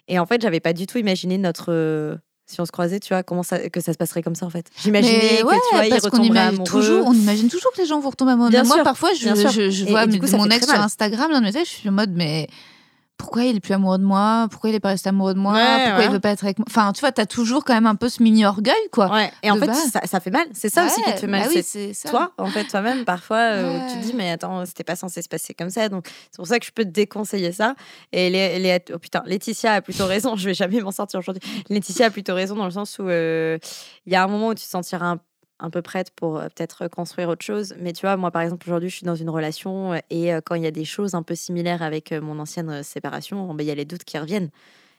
[0.09, 2.17] Et en fait, j'avais pas du tout imaginé notre, euh,
[2.47, 4.51] si on se croisait, tu vois, comment ça, que ça se passerait comme ça en
[4.51, 4.69] fait.
[4.83, 6.71] J'imaginais Mais que ouais, tu vois, parce qu'on retomberait imagine amoureux.
[6.71, 8.49] toujours, on imagine toujours que les gens vont retomber amoureux.
[8.49, 9.29] Bien Même moi, parfois, je,
[9.91, 10.81] vois et du coup, ça mon ex sur.
[10.81, 12.49] Instagram, mes ex, je suis en mode, mais
[13.17, 14.49] pourquoi il est plus amoureux de moi?
[14.51, 15.53] Pourquoi il est pas resté amoureux de moi?
[15.55, 16.05] Ouais, Pourquoi ouais.
[16.07, 16.67] il veut pas être avec moi?
[16.69, 19.11] Enfin, tu vois, t'as toujours quand même un peu ce mini orgueil, quoi.
[19.13, 19.31] Ouais.
[19.43, 20.47] Et en fait, ça, ça fait mal.
[20.53, 21.43] C'est ça aussi qui te fait mal.
[21.45, 24.67] bah oui, c'est toi, en fait, toi-même, parfois, euh, où tu te dis, mais attends,
[24.67, 25.89] c'était pas censé se passer comme ça.
[25.89, 27.75] Donc, c'est pour ça que je peux te déconseiller ça.
[28.13, 30.37] Et Lé- Lé- oh, putain, Laetitia a plutôt raison.
[30.45, 31.43] Je vais jamais m'en sortir aujourd'hui.
[31.71, 33.59] Laetitia a plutôt raison dans le sens où euh,
[34.07, 35.19] il y a un moment où tu te sentiras un,
[35.61, 37.75] un peu prête pour euh, peut-être construire autre chose.
[37.79, 40.41] Mais tu vois, moi, par exemple, aujourd'hui, je suis dans une relation euh, et euh,
[40.45, 43.69] quand il y a des choses un peu similaires avec mon ancienne séparation, ben, il
[43.69, 44.51] y a les doutes qui reviennent.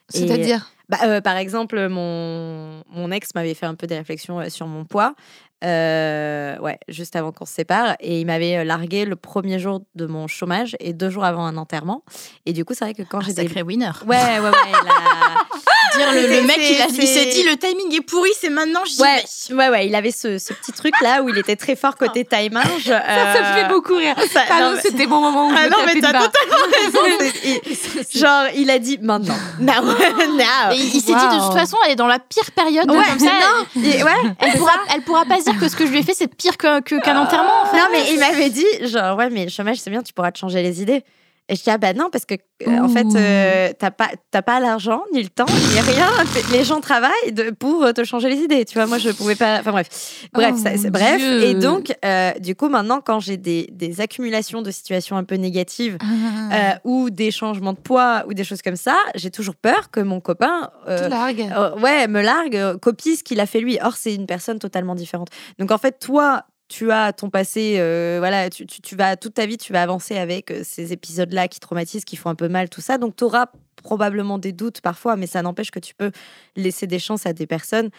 [0.09, 0.71] C'est-à-dire?
[0.87, 4.85] bah, euh, par exemple, mon, mon ex m'avait fait un peu des réflexions sur mon
[4.85, 5.15] poids,
[5.63, 10.05] euh, ouais, juste avant qu'on se sépare, et il m'avait largué le premier jour de
[10.05, 12.03] mon chômage et deux jours avant un enterrement.
[12.45, 13.47] Et du coup, c'est vrai que quand j'ai des...
[13.47, 13.91] sacré winner.
[14.05, 14.51] Ouais, ouais, ouais.
[14.83, 15.35] la-
[15.97, 18.81] Dire le, le mec, il, a- il s'est dit le timing est pourri, c'est maintenant,
[18.85, 19.55] j'y Ouais, vais.
[19.55, 22.25] ouais, ouais, il avait ce, ce petit truc là où il était très fort côté
[22.25, 22.61] timing.
[22.85, 24.15] Ça, ça me fait beaucoup rire.
[24.31, 27.29] ça- Pardon, non, mais- c'était mon moment où Ah je non, mais t'as totalement raison.
[27.45, 29.35] il- genre, il a dit maintenant.
[29.59, 29.83] Now.
[29.83, 30.73] Now.
[30.73, 32.89] Et il s'est dit de toute façon, elle est dans la pire période.
[32.89, 33.81] Ouais, comme ça, non.
[33.83, 36.03] Et- ouais, elle, pourra, elle pourra pas se dire que ce que je lui ai
[36.03, 37.61] fait, c'est pire que- que- qu'un enterrement.
[37.63, 37.77] En fait.
[37.77, 40.39] Non, mais il m'avait dit, genre, ouais, mais le chômage, c'est bien, tu pourras te
[40.39, 41.03] changer les idées.
[41.47, 42.33] Et je dis, ah bah non, parce que,
[42.67, 44.09] euh, en fait, euh, t'as pas,
[44.41, 46.09] pas l'argent, ni le temps, ni rien.
[46.51, 48.65] Les gens travaillent de- pour euh, te changer les idées.
[48.65, 49.59] Tu vois, moi, je pouvais pas.
[49.59, 49.87] Enfin, bref.
[50.33, 51.17] Bref, Oh, ça- bref.
[51.21, 51.43] Dieu.
[51.43, 55.35] Et donc, euh, du coup, maintenant, quand j'ai des, des accumulations de situations un peu
[55.35, 59.55] négatives Ah, euh, ou des changements de poids ou des choses comme ça, j'ai toujours
[59.55, 60.71] peur que mon copain.
[60.87, 61.47] te largue.
[61.79, 63.77] ouais, me largue, copie ce qu'il a fait lui.
[63.83, 65.27] Or, c'est une personne totalement différente.
[65.59, 69.35] Donc, en fait, toi, tu as ton passé, euh, voilà, tu, tu- tu vas toute
[69.35, 72.47] ta vie, tu vas avancer avec euh, ces épisodes-là qui traumatisent, qui font un peu
[72.47, 72.97] mal, tout ça.
[72.97, 73.47] Donc, tu auras
[73.83, 76.11] probablement des doutes parfois, mais ça n'empêche que tu peux
[76.55, 77.89] laisser des chances à des personnes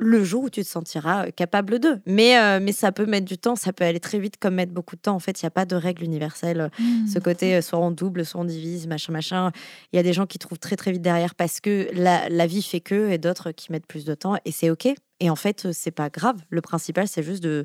[0.00, 2.00] le jour où tu te sentiras euh, capable d'eux.
[2.06, 4.72] Mais, euh, mais ça peut mettre du temps, ça peut aller très vite comme mettre
[4.72, 5.14] beaucoup de temps.
[5.14, 6.70] En fait, il n'y a pas de règle universelle.
[6.78, 7.06] Hmm.
[7.06, 9.50] Ce côté, soit on double, soit on divise, machin, machin.
[9.92, 12.46] Il y a des gens qui trouvent très, très vite derrière parce que la, la
[12.46, 14.88] vie fait que, et d'autres qui mettent plus de temps, et c'est OK.
[15.20, 16.36] Et en fait, c'est pas grave.
[16.48, 17.64] Le principal, c'est juste de,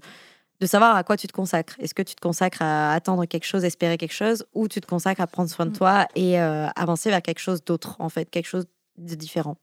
[0.64, 1.76] de savoir à quoi tu te consacres.
[1.80, 4.88] Est-ce que tu te consacres à attendre quelque chose, espérer quelque chose, ou tu te
[4.88, 8.30] consacres à prendre soin de toi et euh, avancer vers quelque chose d'autre, en fait,
[8.30, 8.66] quelque chose
[8.98, 9.58] de différent.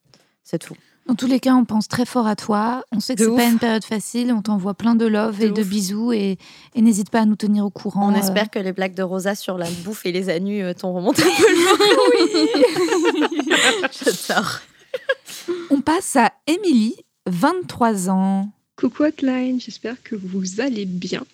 [0.44, 0.76] C'est tout.
[1.06, 2.84] Dans tous les cas, on pense très fort à toi.
[2.92, 4.30] On sait que c'est pas une période facile.
[4.30, 6.12] On t'envoie plein de love De et de bisous.
[6.12, 6.36] Et,
[6.74, 8.12] et n'hésite pas à nous tenir au courant.
[8.12, 10.74] On euh, espère que les blagues de Rosa sur la bouffe et les anus euh,
[10.74, 11.64] t'ont remonté un peu le
[13.24, 13.90] moral.
[14.28, 14.60] J'adore.
[15.70, 16.96] On passe à Émilie,
[17.26, 18.50] 23 ans.
[18.80, 21.26] Coucou Hotline, j'espère que vous allez bien.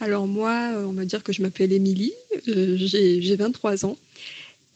[0.00, 2.12] Alors moi, euh, on va dire que je m'appelle Émilie,
[2.48, 3.96] euh, j'ai j'ai 23 ans.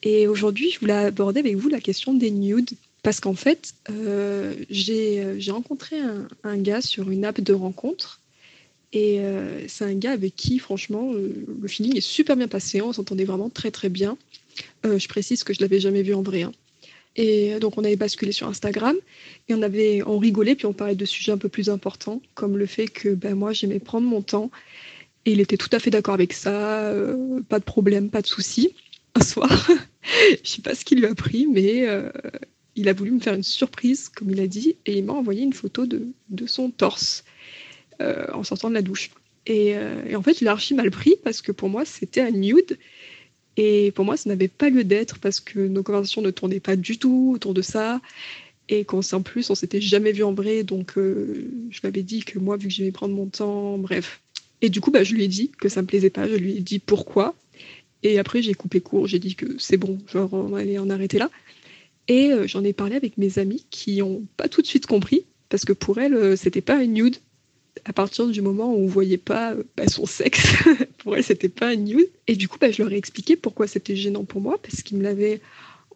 [0.05, 2.71] Et aujourd'hui, je voulais aborder avec vous la question des nudes.
[3.03, 5.97] Parce qu'en fait, euh, j'ai rencontré
[6.45, 8.21] un, gars sur une app de rencontre.
[8.93, 9.21] Et
[9.67, 12.81] c'est un gars avec qui, franchement, le feeling est super bien passé.
[12.81, 14.17] On s'entendait vraiment très très bien.
[14.85, 16.43] Je précise que je l'avais jamais vu en vrai.
[16.43, 16.53] hein.
[17.21, 18.97] Et donc on avait basculé sur Instagram
[19.49, 22.57] et on avait on rigolait puis on parlait de sujets un peu plus importants comme
[22.57, 24.53] le fait que ben moi j'aimais prendre mon temps
[25.29, 28.27] et il était tout à fait d'accord avec ça, euh, pas de problème, pas de
[28.27, 28.75] souci.
[29.15, 29.71] Un soir,
[30.43, 32.11] je sais pas ce qui lui a pris, mais euh,
[32.77, 35.43] il a voulu me faire une surprise, comme il a dit, et il m'a envoyé
[35.43, 37.25] une photo de, de son torse
[38.01, 39.11] euh, en sortant de la douche.
[39.45, 39.77] Et,
[40.15, 42.79] en fait, il a archi mal pris parce que pour moi, c'était un nude.
[43.61, 46.77] Et pour moi, ça n'avait pas lieu d'être parce que nos conversations ne tournaient pas
[46.77, 48.01] du tout autour de ça.
[48.69, 50.63] Et qu'en en plus, on s'était jamais vu en vrai.
[50.63, 54.21] Donc, euh, je lui avais dit que moi, vu que j'aimais prendre mon temps, bref.
[54.63, 56.29] Et du coup, bah, je lui ai dit que ça me plaisait pas.
[56.29, 57.35] Je lui ai dit pourquoi.
[58.05, 59.09] Et après, j'ai coupé court.
[59.09, 61.29] J'ai dit que c'est bon, genre, on allait en arrêter là.
[62.07, 65.25] Et euh, j'en ai parlé avec mes amis qui ont pas tout de suite compris.
[65.49, 67.17] Parce que pour elles, euh, c'était pas un nude.
[67.85, 70.47] À partir du moment où on voyait pas euh, bah, son sexe,
[70.99, 72.09] pour elles, c'était pas un nude.
[72.27, 74.59] Et du coup, bah, je leur ai expliqué pourquoi c'était gênant pour moi.
[74.63, 75.41] Parce qu'ils me l'avaient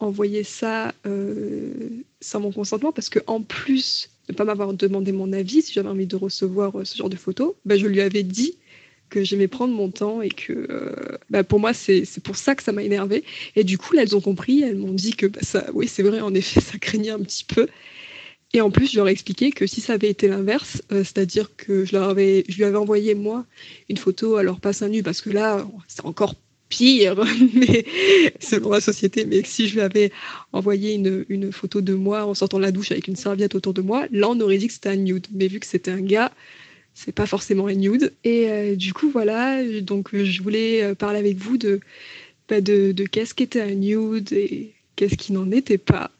[0.00, 1.72] envoyé ça euh,
[2.20, 2.92] sans mon consentement.
[2.92, 6.78] Parce que en plus de pas m'avoir demandé mon avis, si j'avais envie de recevoir
[6.78, 8.56] euh, ce genre de photos, bah, je lui avais dit
[9.10, 10.66] que j'aimais prendre mon temps et que
[11.46, 13.24] pour moi c'est pour ça que ça m'a énervé
[13.56, 16.22] et du coup là elles ont compris elles m'ont dit que ça oui c'est vrai
[16.22, 17.68] en effet ça craignait un petit peu
[18.52, 21.54] et en plus je leur ai expliqué que si ça avait été l'inverse euh, c'est-à-dire
[21.56, 21.92] que je
[22.56, 23.44] lui avais envoyé moi
[23.88, 26.34] une photo alors pas seins nus parce que là c'est encore
[26.68, 27.24] pire
[27.54, 27.84] mais
[28.40, 30.12] selon la société mais si je lui avais
[30.52, 33.82] envoyé une, photo de moi en sortant de la douche avec une serviette autour de
[33.82, 36.32] moi là on aurait dit que c'était un nude mais vu que c'était un gars
[36.94, 38.12] c'est pas forcément un nude.
[38.24, 41.80] Et euh, du coup, voilà, donc je voulais euh, parler avec vous de,
[42.48, 46.10] bah, de, de qu'est-ce qu'était un nude et qu'est-ce qui n'en était pas.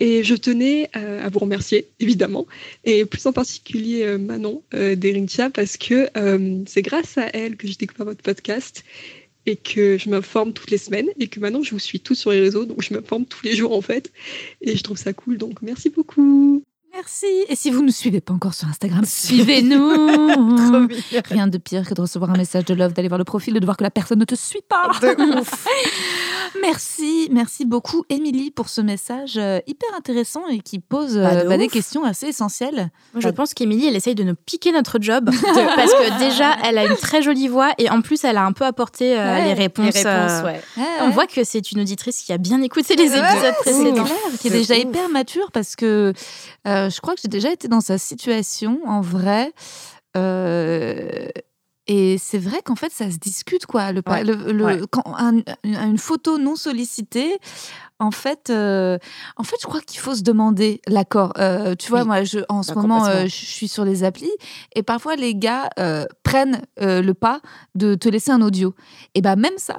[0.00, 2.46] Et je tenais à vous remercier, évidemment,
[2.84, 7.56] et plus en particulier euh, Manon euh, d'Erintia, parce que euh, c'est grâce à elle
[7.56, 8.84] que j'ai découvert votre podcast
[9.46, 12.30] et que je m'informe toutes les semaines et que maintenant je vous suis tous sur
[12.30, 14.12] les réseaux, donc je m'informe tous les jours en fait.
[14.60, 16.62] Et je trouve ça cool, donc merci beaucoup.
[16.92, 17.26] Merci.
[17.48, 20.88] Et si vous ne nous suivez pas encore sur Instagram, suivez-nous.
[21.24, 23.60] Rien de pire que de recevoir un message de love, d'aller voir le profil, et
[23.60, 24.90] de voir que la personne ne te suit pas.
[26.60, 31.40] merci, merci beaucoup, Émilie, pour ce message euh, hyper intéressant et qui pose Bah, de
[31.40, 31.72] euh, bah, des ouf.
[31.72, 32.90] questions assez essentielles.
[33.14, 35.26] Moi, je pense qu'Émilie, elle essaye de nous piquer notre job.
[35.26, 38.52] parce que déjà, elle a une très jolie voix et en plus, elle a un
[38.52, 39.94] peu apporté euh, Ouais, les réponses.
[39.94, 40.60] Les réponses, euh, ouais.
[41.02, 44.04] On voit que c'est une auditrice qui a bien écouté les épisodes précédents.
[44.40, 44.80] qui est déjà ouf.
[44.80, 46.12] hyper mature parce que
[46.66, 49.52] euh, je crois que j'ai déjà été dans sa situation en vrai.
[50.16, 51.28] Euh,
[51.92, 53.90] et c'est vrai qu'en fait, ça se discute, quoi.
[53.90, 54.80] Le, Ouais, le- le- ouais.
[54.90, 57.36] quand un- une photo non sollicitée,
[57.98, 58.96] en fait, euh,
[59.36, 61.32] en fait, je crois qu'il faut se demander l'accord.
[61.38, 62.06] Euh, tu vois, Oui.
[62.06, 64.30] moi, je, en ce Bah, moment, euh, je suis sur les applis
[64.76, 65.68] et parfois les gars
[66.22, 67.40] prennent le pas
[67.74, 68.74] de te laisser un audio.
[69.16, 69.76] Et ben même ça,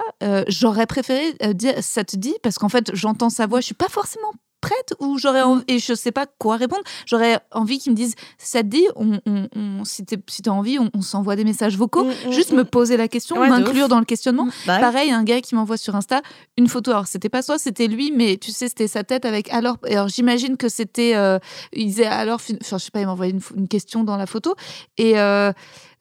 [0.48, 3.88] j'aurais préféré dire ça te dit parce qu'en fait, j'entends sa voix, je suis pas
[3.88, 4.32] forcément
[4.62, 8.14] prête ou j'aurais envie, et je sais pas quoi répondre j'aurais envie qu'ils me disent
[8.38, 12.04] ça te dit on, on, on- si t'as envie on, on s'envoie des messages vocaux
[12.04, 12.56] Mm, mm, juste mm.
[12.56, 14.80] me poser la question Ouais, m'inclure dans le questionnement Bah ouais.
[14.80, 16.22] Pareil, un gars qui m'envoie sur Insta
[16.56, 16.90] une photo.
[16.92, 19.52] Alors, c'était pas soi, c'était lui, mais tu sais, c'était sa tête avec.
[19.52, 21.14] Alors, alors j'imagine que c'était.
[21.16, 21.38] euh,
[21.72, 22.40] il disait alors.
[22.40, 24.54] fin- Enfin, je sais pas, il m'envoyait une question dans la photo.
[24.96, 25.52] Et euh,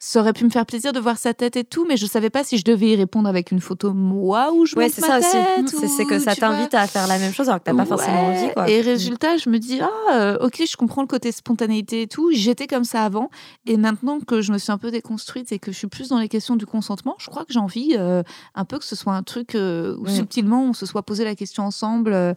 [0.03, 2.32] ça aurait pu me faire plaisir de voir sa tête et tout, mais je savais
[2.32, 5.19] pas si je devais y répondre avec une photo moi ou je Ouais, c'est ça
[5.19, 5.30] aussi.
[5.30, 7.86] tête, C'est c'est que ça t'invite à faire la même chose alors que t'as pas
[7.86, 8.68] forcément envie, quoi.
[8.68, 12.32] Et résultat, je me dis, ah, euh, ok, je comprends le côté spontanéité et tout.
[12.34, 13.30] J'étais comme ça avant.
[13.68, 16.18] Et maintenant que je me suis un peu déconstruite et que je suis plus dans
[16.18, 18.23] les questions du consentement, je crois que j'ai envie euh,
[18.56, 20.10] un peu que ce soit un truc euh, où Mm.
[20.10, 22.34] subtilement on se soit posé la question ensemble.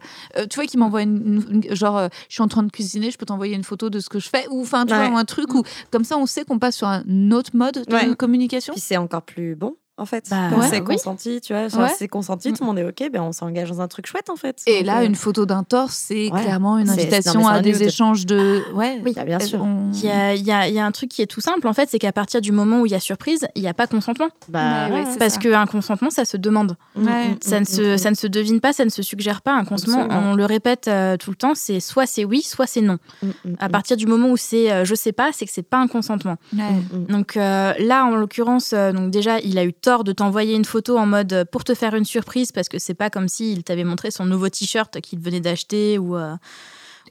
[0.51, 3.17] Tu vois, qui m'envoie une, une- une- Genre, je suis en train de cuisiner, je
[3.17, 4.45] peux t'envoyer une photo de ce que je fais.
[4.51, 5.09] Ou enfin, tu Ouais.
[5.09, 7.01] vois, un truc où, comme ça, on sait qu'on passe sur un
[7.31, 8.15] autre mode de Ouais.
[8.15, 8.73] communication?
[8.73, 10.25] Puis c'est encore plus bon, en fait.
[10.29, 10.67] Bah, Quand ouais.
[10.69, 10.85] c'est oui.
[10.95, 11.63] consenti, tu vois.
[11.83, 11.89] Ouais.
[11.97, 14.35] c'est consenti, tout le monde est OK, ben on s'engage dans un truc chouette, en
[14.35, 14.61] fait.
[14.67, 16.41] Et Donc, là, euh, une photo d'un torse, c'est Ouais.
[16.41, 18.61] clairement une invitation non, à des échanges de.
[18.73, 19.61] Ouais, Oui, bien sûr.
[19.63, 21.41] on- Il y a, il y a- il y a un truc qui est tout
[21.41, 23.67] simple, en fait, c'est qu'à partir du moment où il y a surprise, il n'y
[23.67, 24.27] a pas consentement.
[24.49, 24.89] Bah,
[25.19, 26.75] Parce qu'un consentement, ça se demande.
[26.95, 27.27] Mm, Ouais.
[27.29, 29.41] mm, Ça ne, mm, se, mm, ça ne se devine pas, ça ne se suggère
[29.41, 29.53] pas.
[29.53, 30.31] Un consentement, Absolument.
[30.31, 32.97] on le répète euh, tout le temps, c'est soit c'est oui, soit c'est non.
[33.23, 35.51] mm, mm, À mm, partir du moment où c'est euh, je sais pas, c'est que
[35.51, 36.35] c'est pas un consentement.
[36.53, 37.05] Mm, mm.
[37.07, 40.97] Donc euh, là, en l'occurrence, donc déjà, il a eu tort de t'envoyer une photo
[40.97, 43.83] en mode euh, pour te faire une surprise parce que c'est pas comme s'il t'avait
[43.83, 46.35] montré son nouveau t-shirt qu'il venait d'acheter ou, euh,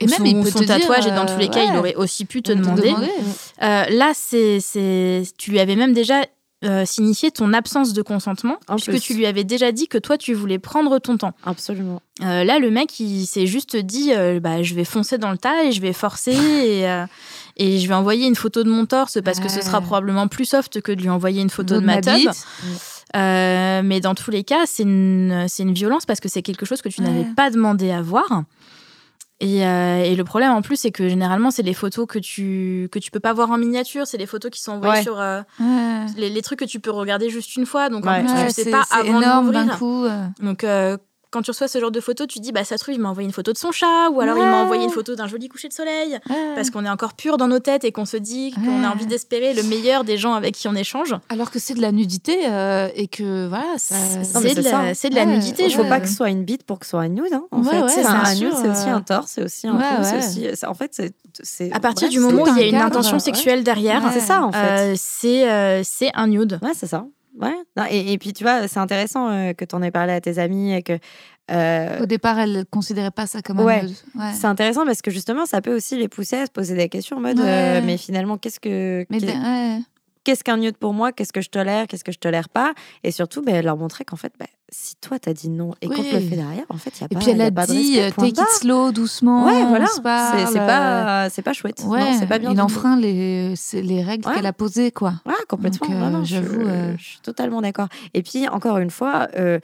[0.01, 1.07] Et ou même, son, il ou peut son te dire, tatouage.
[1.07, 1.79] et dans tous les cas, il ouais.
[1.79, 2.89] aurait aussi pu te demander.
[2.91, 3.11] demander.
[3.63, 6.23] Euh, là, c'est, c'est, tu lui avais même déjà
[6.65, 9.01] euh, signifié ton absence de consentement En puisque plus.
[9.01, 11.35] tu lui avais déjà dit que toi, tu voulais prendre ton temps.
[11.45, 12.01] Absolument.
[12.23, 15.37] Euh, là, le mec, il s'est juste dit, euh, bah, je vais foncer dans le
[15.39, 17.05] tas et je vais forcer et, euh,
[17.57, 20.45] et je vais envoyer une photo de mon torse parce que ce sera probablement plus
[20.45, 22.15] soft que de lui envoyer une photo de ma tub.
[22.15, 22.47] bite.
[23.17, 26.67] Euh, mais dans tous les cas, c'est une, c'est une violence parce que c'est quelque
[26.67, 27.09] chose que tu Ouais.
[27.09, 28.43] n'avais pas demandé à voir.
[29.41, 32.89] Et, euh, et le problème en plus, c'est que généralement, c'est les photos que tu
[32.93, 35.03] que tu peux pas voir en miniature, c'est les photos qui sont envoyées Ouais.
[35.03, 36.07] sur euh, Ouais.
[36.17, 37.89] les, les trucs que tu peux regarder juste une fois.
[37.89, 39.79] Donc en plus, Ouais, tu sais pas c'est avant énorme l'ouvrir.
[39.79, 40.07] coup.
[40.41, 40.97] Donc, euh,
[41.35, 43.01] quand tu reçois ce genre de photos, tu te dis, bah, ça se trouve, il
[43.01, 45.27] m'a envoyé une photo de son chat, ou alors il m'a envoyé une photo d'un
[45.27, 46.37] joli coucher de soleil, Ouais.
[46.55, 48.87] parce qu'on est encore pur dans nos têtes et qu'on se dit qu'on Ouais.
[48.87, 51.15] a envie d'espérer le meilleur des gens avec qui on échange.
[51.29, 53.97] Alors que c'est de la nudité euh, et que voilà, ça.
[54.23, 54.55] C'est
[55.11, 55.65] de, la- de nudité.
[55.65, 57.09] Il je faut veux pas que ce soit une bite pour que ce soit un
[57.09, 57.33] nude.
[57.33, 58.95] Hein, en Ouais, fait, ouais, c'est un, nude, c'est aussi euh.
[58.97, 59.75] un torse, c'est aussi un
[60.19, 60.47] aussi.
[60.67, 60.93] En fait,
[61.43, 61.73] c'est.
[61.73, 64.03] À partir bref, du moment où il y a un une intention sexuelle derrière.
[64.13, 64.59] C'est ça, en fait.
[64.59, 66.59] euh, c'est euh, c'est un nude.
[66.63, 67.05] Ouais, c'est ça.
[67.41, 67.55] Ouais.
[67.77, 70.21] Non, et, et puis, tu vois, c'est intéressant euh, que tu en aies parlé à
[70.21, 70.99] tes amis et que.
[71.51, 73.83] euh, Au départ, elle considérait pas ça comme un Ouais.
[74.35, 77.17] C'est intéressant parce que justement, ça peut aussi les pousser à se poser des questions
[77.17, 77.45] en mode Ouais.
[77.47, 79.05] euh, mais finalement, qu'est-ce que
[80.23, 81.13] qu'est-ce qu'un nude pour moi?
[81.13, 81.87] Qu'est-ce que je tolère?
[81.87, 82.73] Qu'est-ce que je tolère pas?
[83.03, 85.95] Et surtout, ben, leur montrer qu'en fait, ben, si toi t'as dit non et qu'on
[85.95, 87.67] te le fait derrière, en fait, il y a Et pas puis elle a pas
[87.67, 89.47] dit euh, take it slow, doucement.
[89.47, 89.87] Ouais, voilà.
[89.87, 91.83] C'est parle, c'est euh, pas, c'est pas chouette.
[91.87, 92.53] Ouais, non, c'est pas bien.
[92.53, 94.35] il enfreint les, les règles Ouais.
[94.35, 95.15] qu'elle a posées, quoi.
[95.27, 95.87] Ouais, complètement.
[95.87, 97.89] Donc, euh, non, j'avoue, euh, je, suis totalement d'accord.
[98.15, 99.61] Et puis, encore une fois, euh,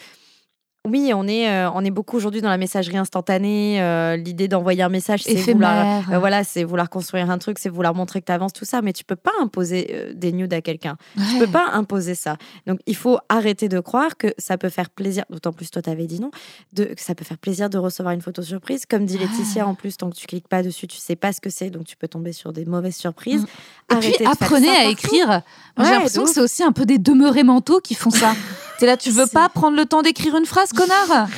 [0.88, 3.82] oui, on est, euh, on est beaucoup aujourd'hui dans la messagerie instantanée.
[3.82, 7.68] euh, L'idée d'envoyer un message, c'est vouloir, euh, voilà, c'est vouloir construire un truc, c'est
[7.68, 8.80] vouloir montrer que tu avances, tout ça.
[8.80, 10.96] Mais tu peux pas imposer des nudes à quelqu'un.
[11.14, 11.40] Tu Ouais.
[11.40, 12.36] peux pas imposer ça.
[12.66, 15.24] Donc, il faut arrêter de croire que ça peut faire plaisir.
[15.28, 16.30] D'autant plus, toi, t'avais dit non.
[16.72, 18.86] De, que ça peut faire plaisir de recevoir une photo surprise.
[18.88, 21.42] Comme dit Laetitia, en plus, tant que tu cliques pas dessus, tu sais pas ce
[21.42, 21.68] que c'est.
[21.68, 23.42] Donc, tu peux tomber sur des mauvaises surprises.
[23.42, 23.44] Mm.
[23.44, 25.28] Et puis Arrêtez apprenez à écrire.
[25.76, 28.32] Ouais, J'ai l'impression que c'est aussi un peu des demeurés mentaux qui font ça.
[28.78, 31.30] T'es là, tu veux C'est- pas prendre le temps d'écrire une phrase, connard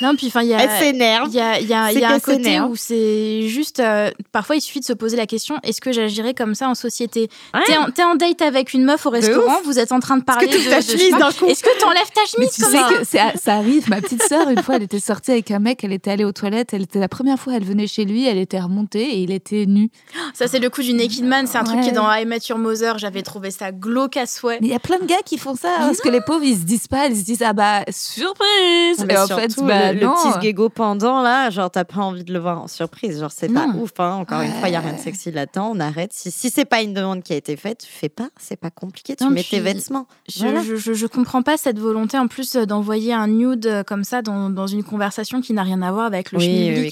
[0.00, 0.58] Non, puis enfin, il y a.
[0.62, 1.28] Elle s'énerve.
[1.30, 2.70] Il y a, y a- y a un côté s'énerve.
[2.70, 3.80] où c'est juste.
[3.80, 6.74] euh, parfois, il suffit de se poser la question est-ce que j'agirais comme ça en
[6.74, 7.28] société?
[7.54, 7.60] Ouais.
[7.66, 10.24] T'es en, t'es en date avec une meuf au restaurant, vous êtes en train de
[10.24, 10.58] parler que de.
[10.58, 12.88] toute ta chemise d'un coup Est-ce que t'enlèves ta chemise tu comme sais ça?
[12.90, 13.88] que c'est- ça arrive.
[13.88, 16.32] Ma petite sœur, une fois, elle était sortie avec un mec, elle était allée aux
[16.32, 19.30] toilettes, elle était la première fois, elle venait chez lui, elle était remontée et il
[19.32, 19.88] était nu.
[20.34, 21.46] Ça, c'est le coup du Naked Man.
[21.46, 22.98] C'est un truc qui est dans I Met Your Mother.
[22.98, 24.58] J'avais trouvé ça glauque à souhait.
[24.60, 26.56] Mais il y a plein de gars qui font ça parce que les pauvres ils
[26.58, 29.04] se disent pas, ils se disent ah bah surprise.
[29.06, 32.00] Mais et en surtout, fait, bah le, le petit sgego pendant là, genre t'as pas
[32.00, 33.90] envie de le voir en surprise, genre c'est pas ouf.
[33.98, 34.14] Hein.
[34.14, 35.72] Encore une fois, il y a rien de sexy là-dedans.
[35.74, 36.12] On arrête.
[36.12, 38.28] Si, si c'est pas une demande qui a été faite, tu fais pas.
[38.38, 39.16] C'est pas compliqué.
[39.16, 40.06] Tu Non, mets puis- tes vêtements.
[40.28, 40.62] Je, Voilà.
[40.62, 44.04] je, je, je comprends pas cette volonté en plus euh, d'envoyer un nude euh, comme
[44.04, 46.90] ça dans, dans une conversation qui n'a rien à voir avec le Oui.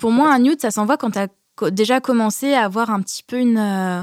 [0.00, 1.28] Pour moi, un nude, ça s'envoie quand t'as
[1.70, 4.02] déjà commencé à avoir un petit peu une, euh,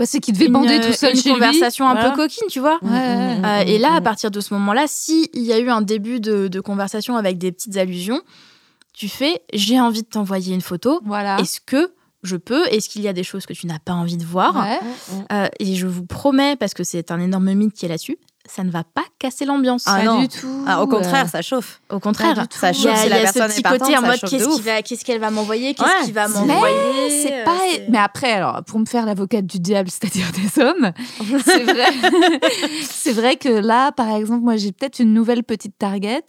[0.00, 1.34] Bah, c'est qu'il devait une, bander euh, tout seul une chez lui.
[1.38, 2.10] conversation un Voilà.
[2.10, 2.78] peu coquine, tu vois.
[2.82, 3.38] Ouais, ouais.
[3.44, 6.20] Euh, et là, à partir de ce moment-là, si il y a eu un début
[6.20, 8.22] de, de conversation avec des petites allusions,
[8.94, 11.00] tu fais j'ai envie de t'envoyer une photo.
[11.04, 11.38] Voilà.
[11.38, 12.66] Est-ce que je peux?
[12.68, 14.56] Est-ce qu'il y a des choses que tu n'as pas envie de voir?
[14.56, 14.80] Ouais.
[15.32, 18.64] Euh, Et je vous promets, parce que c'est un énorme mythe qui est là-dessus, ça
[18.64, 19.84] ne va pas casser l'ambiance.
[19.86, 20.20] Ah Pas non.
[20.20, 20.64] du tout.
[20.66, 21.80] Ah, au contraire, Euh, ça chauffe.
[21.90, 22.46] Au contraire.
[22.50, 24.16] Ça il y chauffe a, si y la a ce personne petit côté en mode
[24.18, 26.74] chauffe qu'est-ce va- qu'elle va m'envoyer, qu'est-ce Ouais, qu'il va m'envoyer?
[26.96, 27.58] Mais c'est pas.
[27.88, 30.90] Mais après, alors, pour me faire l'avocate du diable, c'est-à-dire des hommes,
[31.44, 31.84] c'est vrai.
[32.82, 36.24] c'est vrai que là, par exemple, moi, j'ai peut-être une nouvelle petite target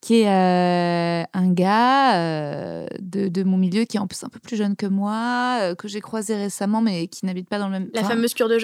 [0.00, 4.28] qui est euh, un gars euh, de, de mon milieu qui est en plus un
[4.28, 7.66] peu plus jeune que moi, euh, que j'ai croisé récemment, mais qui n'habite pas dans
[7.66, 7.88] le même.
[7.94, 8.58] La enfin, fameuse cure de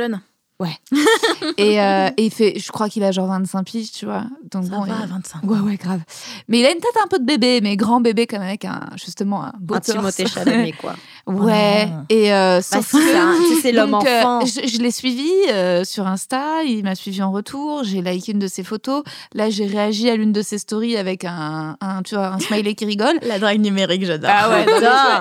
[0.61, 0.69] jeûne.
[1.59, 4.25] Et, euh, et il fait, je crois qu'il a genre 25 piges, tu vois.
[4.51, 5.43] Donc Ça bon, va, il- 25.
[5.45, 6.01] Ouais, ouais, grave.
[6.49, 8.65] Mais il a une tête un peu de bébé, mais grand bébé quand même, avec
[8.65, 9.81] un, justement un beau Un.
[9.81, 10.95] Timothée Chalamet, quoi.
[11.27, 11.89] Ouais.
[11.91, 12.03] Oh.
[12.09, 14.41] Et euh, Bah, que- c'est c'est l'homme euh, enfant.
[14.47, 18.39] je, je l'ai suivi euh, sur Insta, il m'a suivi en retour, j'ai liké une
[18.39, 19.03] de ses photos.
[19.35, 22.75] Là, j'ai réagi à l'une de ses stories avec un, un, tu vois, un smiley
[22.77, 23.19] qui rigole.
[23.23, 24.31] La drague numérique, j'adore.
[24.33, 24.63] Ah ouais,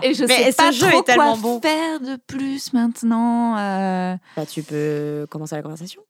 [0.03, 1.61] et je Mais sais ce pas jeu trop est tellement quoi bon.
[1.61, 3.57] faire de plus maintenant.
[3.57, 4.15] euh.
[4.37, 6.01] Bah, tu peux commencer la conversation.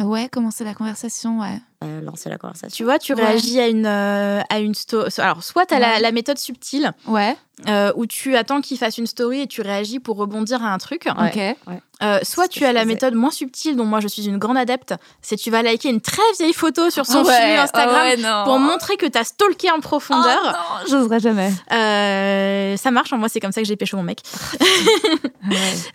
[0.00, 1.58] Ouais, commencer la conversation, ouais.
[1.82, 2.76] Euh, lancer la conversation.
[2.76, 3.24] Tu vois, tu Ouais.
[3.24, 5.10] réagis à une, euh, à une story.
[5.16, 6.00] Alors, soit tu as la, Ouais.
[6.00, 7.34] la méthode subtile, Ouais,
[7.68, 10.78] euh, où tu attends qu'il fasse une story et tu réagis pour rebondir à un
[10.78, 11.06] truc.
[11.06, 11.56] Ouais.
[11.66, 11.76] ok.
[12.02, 14.94] Euh, soit tu as la méthode moins subtile, dont moi je suis une grande adepte,
[15.20, 18.96] c'est tu vas liker une très vieille photo sur son Ouais, flux Instagram pour montrer
[18.96, 20.38] que tu as stalké en profondeur.
[20.42, 21.50] Oh non, j'oserais jamais.
[21.72, 24.20] Euh, ça marche, hein, moi c'est comme ça que j'ai pécho mon mec.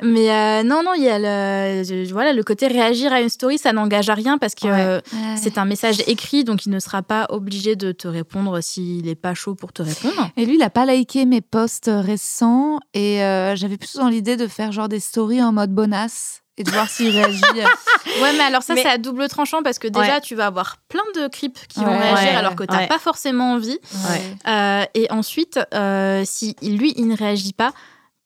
[0.04, 3.58] Mais euh, non, non, il y a le, voilà, le côté réagir à une story,
[3.58, 4.74] ça n'engage à rien parce que Ouais.
[4.74, 5.36] euh, Ouais.
[5.42, 9.14] c'est un message écrit, donc il ne sera pas obligé de te répondre s'il n'est
[9.16, 10.30] pas chaud pour te répondre.
[10.38, 14.38] Et lui, il a pas liké mes posts récents et euh, j'avais plus dans l'idée
[14.38, 17.42] de faire genre des stories en mode bonasse et de voir s'il réagit.
[18.22, 20.22] Ouais, mais alors ça, Mais- c'est à double tranchant parce que déjà, Ouais.
[20.22, 22.36] tu vas avoir plein de creeps qui vont réagir Ouais.
[22.36, 22.88] alors que tu n'as Ouais.
[22.88, 23.78] pas forcément envie.
[24.10, 24.22] Ouais.
[24.48, 27.74] Euh, et ensuite, euh, si lui, il ne réagit pas,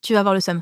[0.03, 0.61] tu vas avoir le seum.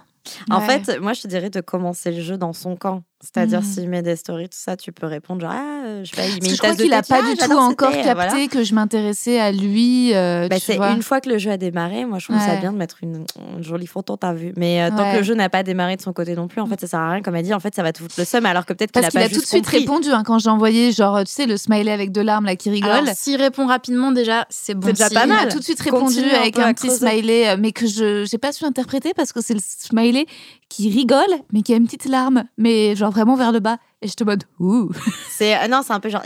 [0.49, 3.03] En fait, moi, je te dirais de commencer le jeu dans son camp.
[3.19, 3.65] C'est-à-dire, Mhm.
[3.65, 6.27] s'il met des stories, tout ça, tu peux répondre genre, ah, euh, je sais pas,
[6.27, 8.47] il met une je crois qu'il a thé, pas du tout encore thé, capté voilà.
[8.47, 10.13] que je m'intéressais à lui.
[10.13, 10.91] euh, Bah, tu c'est vois?
[10.91, 13.25] une fois que le jeu a démarré, moi je trouve ça bien de mettre une,
[13.57, 14.53] une jolie photo, t'as vu.
[14.55, 15.13] Mais euh, tant Ouais.
[15.13, 16.99] que le jeu n'a pas démarré de son côté non plus, en fait, ça sert
[16.99, 17.21] à rien.
[17.23, 19.01] Comme elle dit, en fait, ça va te foutre le seum, alors que peut-être qu'il
[19.01, 19.79] Parce a qu'il pas a tout de suite compris.
[19.79, 22.69] répondu hein, quand j'ai envoyé, genre, tu sais, le smiley avec deux larmes là qui
[22.69, 22.91] rigole.
[22.91, 24.85] Alors, s'il répond rapidement, déjà, c'est bon.
[24.87, 25.47] C'est déjà pas il mal.
[25.47, 28.37] a tout de suite répondu Continue avec un petit smiley, euh, mais que je j'ai
[28.37, 30.27] pas su interpréter parce que c'est le smiley
[30.69, 31.21] qui rigole,
[31.53, 33.77] mais qui a une petite larme, mais genre vraiment vers le bas.
[34.01, 34.89] Et je te mode, ouh.
[35.29, 36.23] C'est euh, non, c'est un peu genre.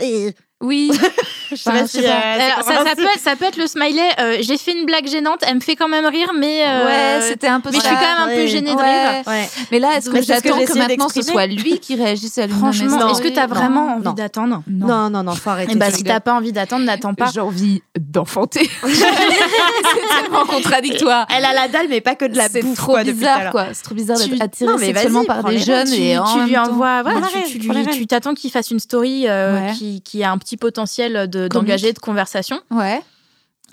[0.60, 0.90] Oui.
[1.56, 4.00] je sais pas si, euh, c'est Alors, ça, peut être, ça peut être le smiley.
[4.20, 6.62] euh, J'ai fait une blague gênante, elle me fait quand même rire, mais.
[6.66, 6.86] euh,
[7.18, 8.46] ouais, c'était un peu mais je suis quand même un peu Ouais.
[8.48, 9.10] gênée de Ouais.
[9.10, 9.22] rire.
[9.26, 9.48] Ouais.
[9.70, 12.52] Mais là, est-ce que c'est j'attends que maintenant ce soit lui qui réagisse à de
[12.52, 13.54] Franchement, est-ce que tu as Non.
[13.54, 14.12] vraiment envie Non.
[14.12, 15.72] d'attendre Non, non, non, faut arrêter.
[15.74, 17.30] Eh bah, tu si t'as pas envie d'attendre, n'attends pas.
[17.32, 18.68] J'ai envie d'enfanter.
[18.86, 21.26] c'est tellement contradictoire.
[21.36, 22.76] Elle a la dalle, mais pas que de la C'est bouffe.
[22.78, 23.66] trop tout à bizarre, quoi.
[23.72, 26.18] C'est trop bizarre d'être Tu- attiré Non, mais sexuellement par des les jeunes tu, et
[26.18, 27.02] en tu même lui temps- envoies,
[27.92, 29.70] tu, t'attends qu'il fasse une story euh,
[30.04, 31.41] qui, a un petit potentiel de-.
[31.48, 32.60] D'engager de conversation.
[32.70, 33.00] Ouais.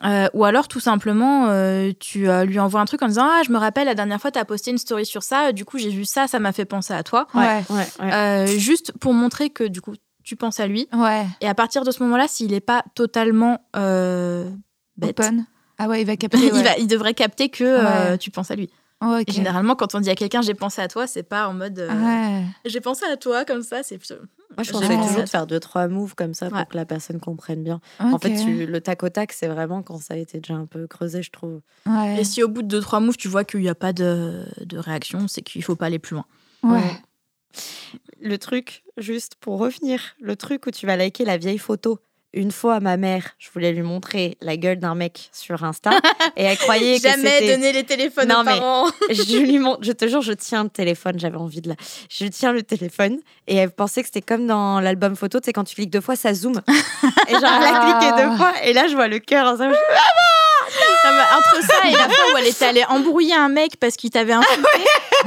[0.05, 3.41] Euh, ou alors, tout simplement, euh, tu euh, lui envoies un truc en disant Ah,
[3.45, 5.77] je me rappelle, la dernière fois, tu as posté une story sur ça, du coup,
[5.77, 7.27] j'ai vu ça, ça m'a fait penser à toi.
[7.33, 7.63] Ouais.
[7.69, 8.13] Ouais, ouais.
[8.13, 9.93] Euh, juste pour montrer que, du coup,
[10.23, 10.87] tu penses à lui.
[10.93, 11.25] Ouais.
[11.41, 14.49] Et à partir de ce moment-là, s'il n'est pas totalement euh,
[14.95, 15.45] bête, Open.
[15.77, 16.37] Ah ouais, il va capter.
[16.37, 16.63] il, ouais.
[16.63, 18.69] va, il devrait capter que euh, tu penses à lui.
[19.03, 21.79] Oh, généralement, quand on dit à quelqu'un j'ai pensé à toi, c'est pas en mode
[21.79, 22.43] euh, Ouais.
[22.65, 24.15] j'ai pensé à toi comme ça, c'est plutôt.
[24.57, 26.65] Moi, je conseille toujours de faire deux, trois moves comme ça pour Ouais.
[26.69, 27.79] que la personne comprenne bien.
[27.99, 30.65] En fait, tu- le tac au tac, c'est vraiment quand ça a été déjà un
[30.65, 31.61] peu creusé, je trouve.
[31.85, 32.19] Ouais.
[32.21, 34.45] Et si au bout de deux trois moves, tu vois qu'il n'y a pas de,
[34.65, 36.25] de réaction, c'est qu'il faut pas aller plus loin.
[36.63, 36.81] Ouais.
[38.21, 41.99] Le truc, juste pour revenir, le truc où tu vas liker la vieille photo
[42.33, 45.91] une fois, ma mère, je voulais lui montrer la gueule d'un mec sur Insta
[46.37, 48.87] et elle croyait que Jamais donner les téléphones Non, aux mais- parents.
[49.09, 51.75] je lui montre, je te jure, je tiens le téléphone, j'avais envie de la.
[52.09, 55.53] Je tiens le téléphone et elle pensait que c'était comme dans l'album photo, tu sais,
[55.53, 56.61] quand tu cliques deux fois, ça zoome.
[57.27, 59.47] Et genre, elle a cliqué deux fois et là, je vois le cœur.
[59.47, 59.75] en ça, je- mais
[61.37, 64.33] entre ça et la fois où elle était allée embrouiller un mec parce qu'il t'avait
[64.33, 64.61] insulté,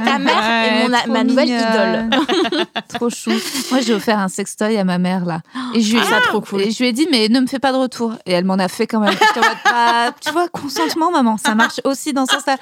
[0.05, 2.09] ta mère est mon, ma trop nouvelle mignonne.
[2.11, 2.65] idole.
[2.93, 3.31] Trop chou.
[3.71, 5.41] Moi, j'ai offert un sextoy à ma mère là.
[5.73, 6.61] Et je lui ai, Ah, trop cool.
[6.61, 8.13] Et je lui ai dit, mais ne me fais pas de retour.
[8.25, 9.11] Et elle m'en a fait quand même.
[9.11, 12.57] J'étais en mode, bah, tu vois, consentement, maman, ça marche aussi dans ce sens-là.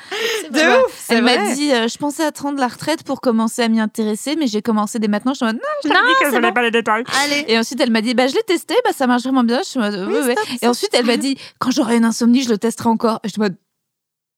[0.52, 1.54] De Tu vois, ouf, c'est Elle m'a vrai.
[1.56, 4.62] dit, euh, je pensais à prendre la retraite pour commencer à m'y intéresser, mais j'ai
[4.62, 5.34] commencé dès maintenant.
[5.34, 7.04] Je suis en mode, non, je t'avais dit que je voulais pas les détails.
[7.24, 7.46] Allez.
[7.48, 9.60] Et ensuite, elle m'a dit, bah, je l'ai testé, bah, ça marche vraiment bien.
[9.64, 10.36] Je suis en mode, Oui, ouais, ouais.
[10.36, 13.20] stop, Et ensuite, elle m'a dit, quand j'aurai une insomnie, je le testerai encore.
[13.24, 13.58] En mode,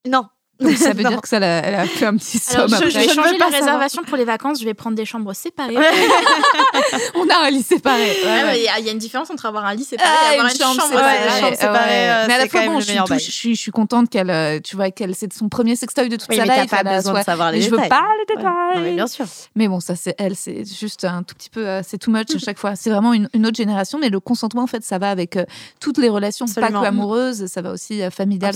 [0.05, 0.32] Non.
[0.59, 2.99] Donc ça veut dire que ça, elle a fait un petit Alors, somme je, je
[2.99, 4.59] vais changer la réservation pour les vacances.
[4.59, 5.75] Je vais prendre des chambres séparées.
[7.15, 8.01] On a un lit séparé.
[8.03, 8.43] Ouais, Ah, ouais.
[8.45, 10.29] mais Il y, a- il y a une différence entre avoir un lit séparé Ah,
[10.35, 11.39] et avoir une une, chambre chambre, séparée.
[11.39, 14.29] chambre euh, mais à la fois, bon, je suis, je suis, je suis contente qu'elle,
[14.29, 16.77] euh, tu vois, qu'elle, c'est son premier sextoy de toute Oui, sa mais t'as pas
[16.81, 17.89] elle a besoin de savoir les mais je veux détails.
[17.89, 18.83] pas les détails.
[18.89, 19.25] Non, bien sûr.
[19.55, 22.35] Mais bon, ça c'est elle, c'est juste un tout petit peu, euh, c'est too much
[22.35, 22.75] à chaque fois.
[22.75, 25.37] C'est vraiment une, autre génération, mais le consentement en fait, ça va avec
[25.79, 28.01] toutes les relations, pas que amoureuses, ça va aussi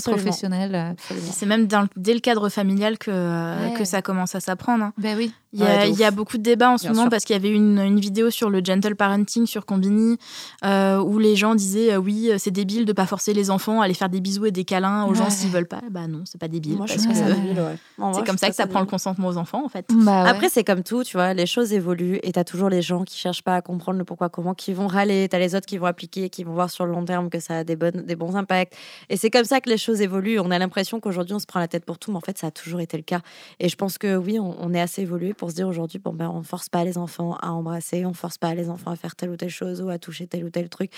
[0.02, 0.74] professionnelles.
[0.74, 1.14] euh.
[1.32, 3.74] C'est même dans le- dès le cadre familial que, euh, Ouais.
[3.74, 4.84] que ça commence à s'apprendre.
[4.84, 4.92] hein.
[4.98, 5.32] Ben oui.
[5.52, 6.14] Il y, a, Ouais, de il y a ouf.
[6.14, 7.10] beaucoup de débats en ce Bien moment sûr.
[7.10, 10.18] parce qu'il y avait une, une vidéo sur le gentle parenting sur Combini
[10.64, 13.86] euh, où les gens disaient euh, oui c'est débile de pas forcer les enfants à
[13.86, 15.80] aller faire des bisous et des câlins aux gens s'ils veulent pas.
[15.90, 16.86] Bah non c'est pas débile ouais.
[18.14, 19.86] C'est comme ça que ça prend le consentement aux enfants en fait.
[19.90, 20.28] Bah ouais.
[20.28, 23.16] Après, c'est comme tout, tu vois, les choses évoluent et t'as toujours les gens qui
[23.16, 25.86] cherchent pas à comprendre le pourquoi, comment, qui vont râler, t'as les autres qui vont
[25.86, 28.36] appliquer, qui vont voir sur le long terme que ça a des, bonnes, des bons
[28.36, 28.74] impacts.
[29.08, 30.38] Et c'est comme ça que les choses évoluent.
[30.40, 32.48] On a l'impression qu'aujourd'hui, on se prend la tête pour tout, mais en fait, ça
[32.48, 33.20] a toujours été le cas.
[33.60, 36.12] Et je pense que oui, on, on est assez évolué pour se dire aujourd'hui, bon,
[36.12, 39.16] ben, on force pas les enfants à embrasser, on force pas les enfants à faire
[39.16, 40.92] telle ou telle chose ou à toucher tel ou tel truc.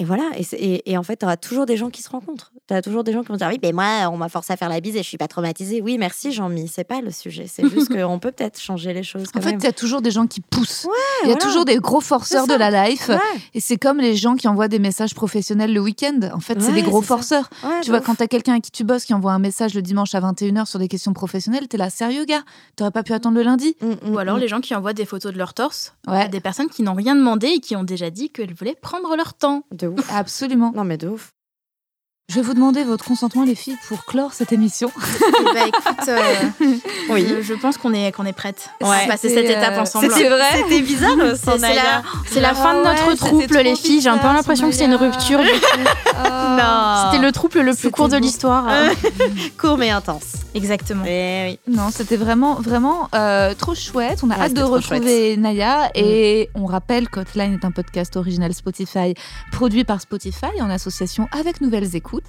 [0.00, 2.52] Et voilà, et, et, et en fait, tu auras toujours des gens qui se rencontrent.
[2.66, 4.56] Tu as toujours des gens qui vont dire Oui, mais moi, on m'a forcé à
[4.56, 5.82] faire la bise et je suis pas traumatisée.
[5.82, 7.44] Oui, merci, Jean-Mi, c'est pas le sujet.
[7.46, 9.24] C'est juste qu'on peut peut-être changer les choses.
[9.28, 9.60] En quand fait, même.
[9.60, 10.86] il y a toujours des gens qui poussent.
[11.24, 11.40] il y a voilà.
[11.46, 13.08] toujours des gros forceurs de la life.
[13.10, 13.18] Ouais,
[13.52, 16.18] Et c'est comme les gens qui envoient des messages professionnels le week-end.
[16.32, 17.50] En fait, c'est des gros forceurs.
[17.62, 18.06] ouais, Tu vois, ouf.
[18.06, 20.64] quand t'as quelqu'un à qui tu bosses qui envoie un message le dimanche à 21h
[20.64, 22.42] sur des questions professionnelles, t'es là, sérieux, gars?
[22.76, 23.76] T'aurais pas pu attendre le lundi?
[23.82, 24.40] Mm, mm, Ou alors mm.
[24.40, 26.22] les gens qui envoient des photos de leur torse Ouais.
[26.22, 29.14] à des personnes qui n'ont rien demandé et qui ont déjà dit qu'elles voulaient prendre
[29.16, 29.64] leur temps.
[29.70, 30.10] De ouf.
[30.10, 30.72] Absolument.
[30.72, 31.32] Non, mais de ouf.
[32.30, 34.92] Je vais vous demander votre consentement, les filles, pour clore cette émission.
[35.52, 36.18] Ben, écoute, euh,
[37.10, 37.26] Oui.
[37.28, 39.02] je, je pense qu'on est qu'on est prête Ouais.
[39.02, 40.12] à passer cette étape euh, ensemble.
[40.12, 40.44] c'était vrai.
[40.54, 42.02] C'était bizarre, C'est c'est la, Naya.
[42.26, 44.00] c'est la fin de Ah notre ouais, trouble, les filles.
[44.00, 45.40] J'ai un peu l'impression que c'est une rupture.
[46.20, 47.10] Non.
[47.12, 48.66] C'était le trouble le plus court de l'histoire.
[49.58, 50.24] Court mais intense.
[50.54, 51.04] Exactement.
[51.06, 51.74] Eh oui.
[51.74, 54.20] Non, c'était vraiment, vraiment euh, trop chouette.
[54.22, 55.90] On a Ouais, hâte de retrouver Naya.
[55.94, 59.14] Et on rappelle qu'Hotline est un podcast original Spotify,
[59.52, 62.19] produit par Spotify en association avec Nouvelles Écoutes,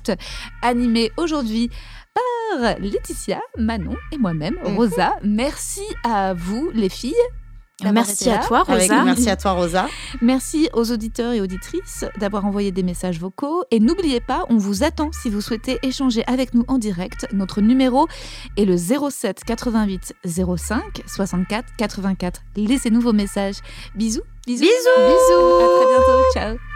[0.61, 1.69] animé aujourd'hui
[2.13, 4.75] par Laetitia, Manon et moi-même, Mhm.
[4.75, 5.13] Rosa.
[5.23, 7.13] Merci à vous, les filles.
[7.83, 9.03] Merci à toi, Avec- Rosa.
[9.03, 9.87] merci à toi, Rosa.
[10.21, 13.63] Merci aux auditeurs et auditrices d'avoir envoyé des messages vocaux.
[13.71, 17.25] Et n'oubliez pas, on vous attend si vous souhaitez échanger avec nous en direct.
[17.33, 18.07] Notre numéro
[18.55, 22.41] est le 07 88 05 64 84.
[22.55, 23.61] Laissez-nous vos messages.
[23.95, 24.21] Bisous.
[24.45, 24.61] Bisous.
[24.63, 25.07] Bisous.
[26.35, 26.70] Bisous.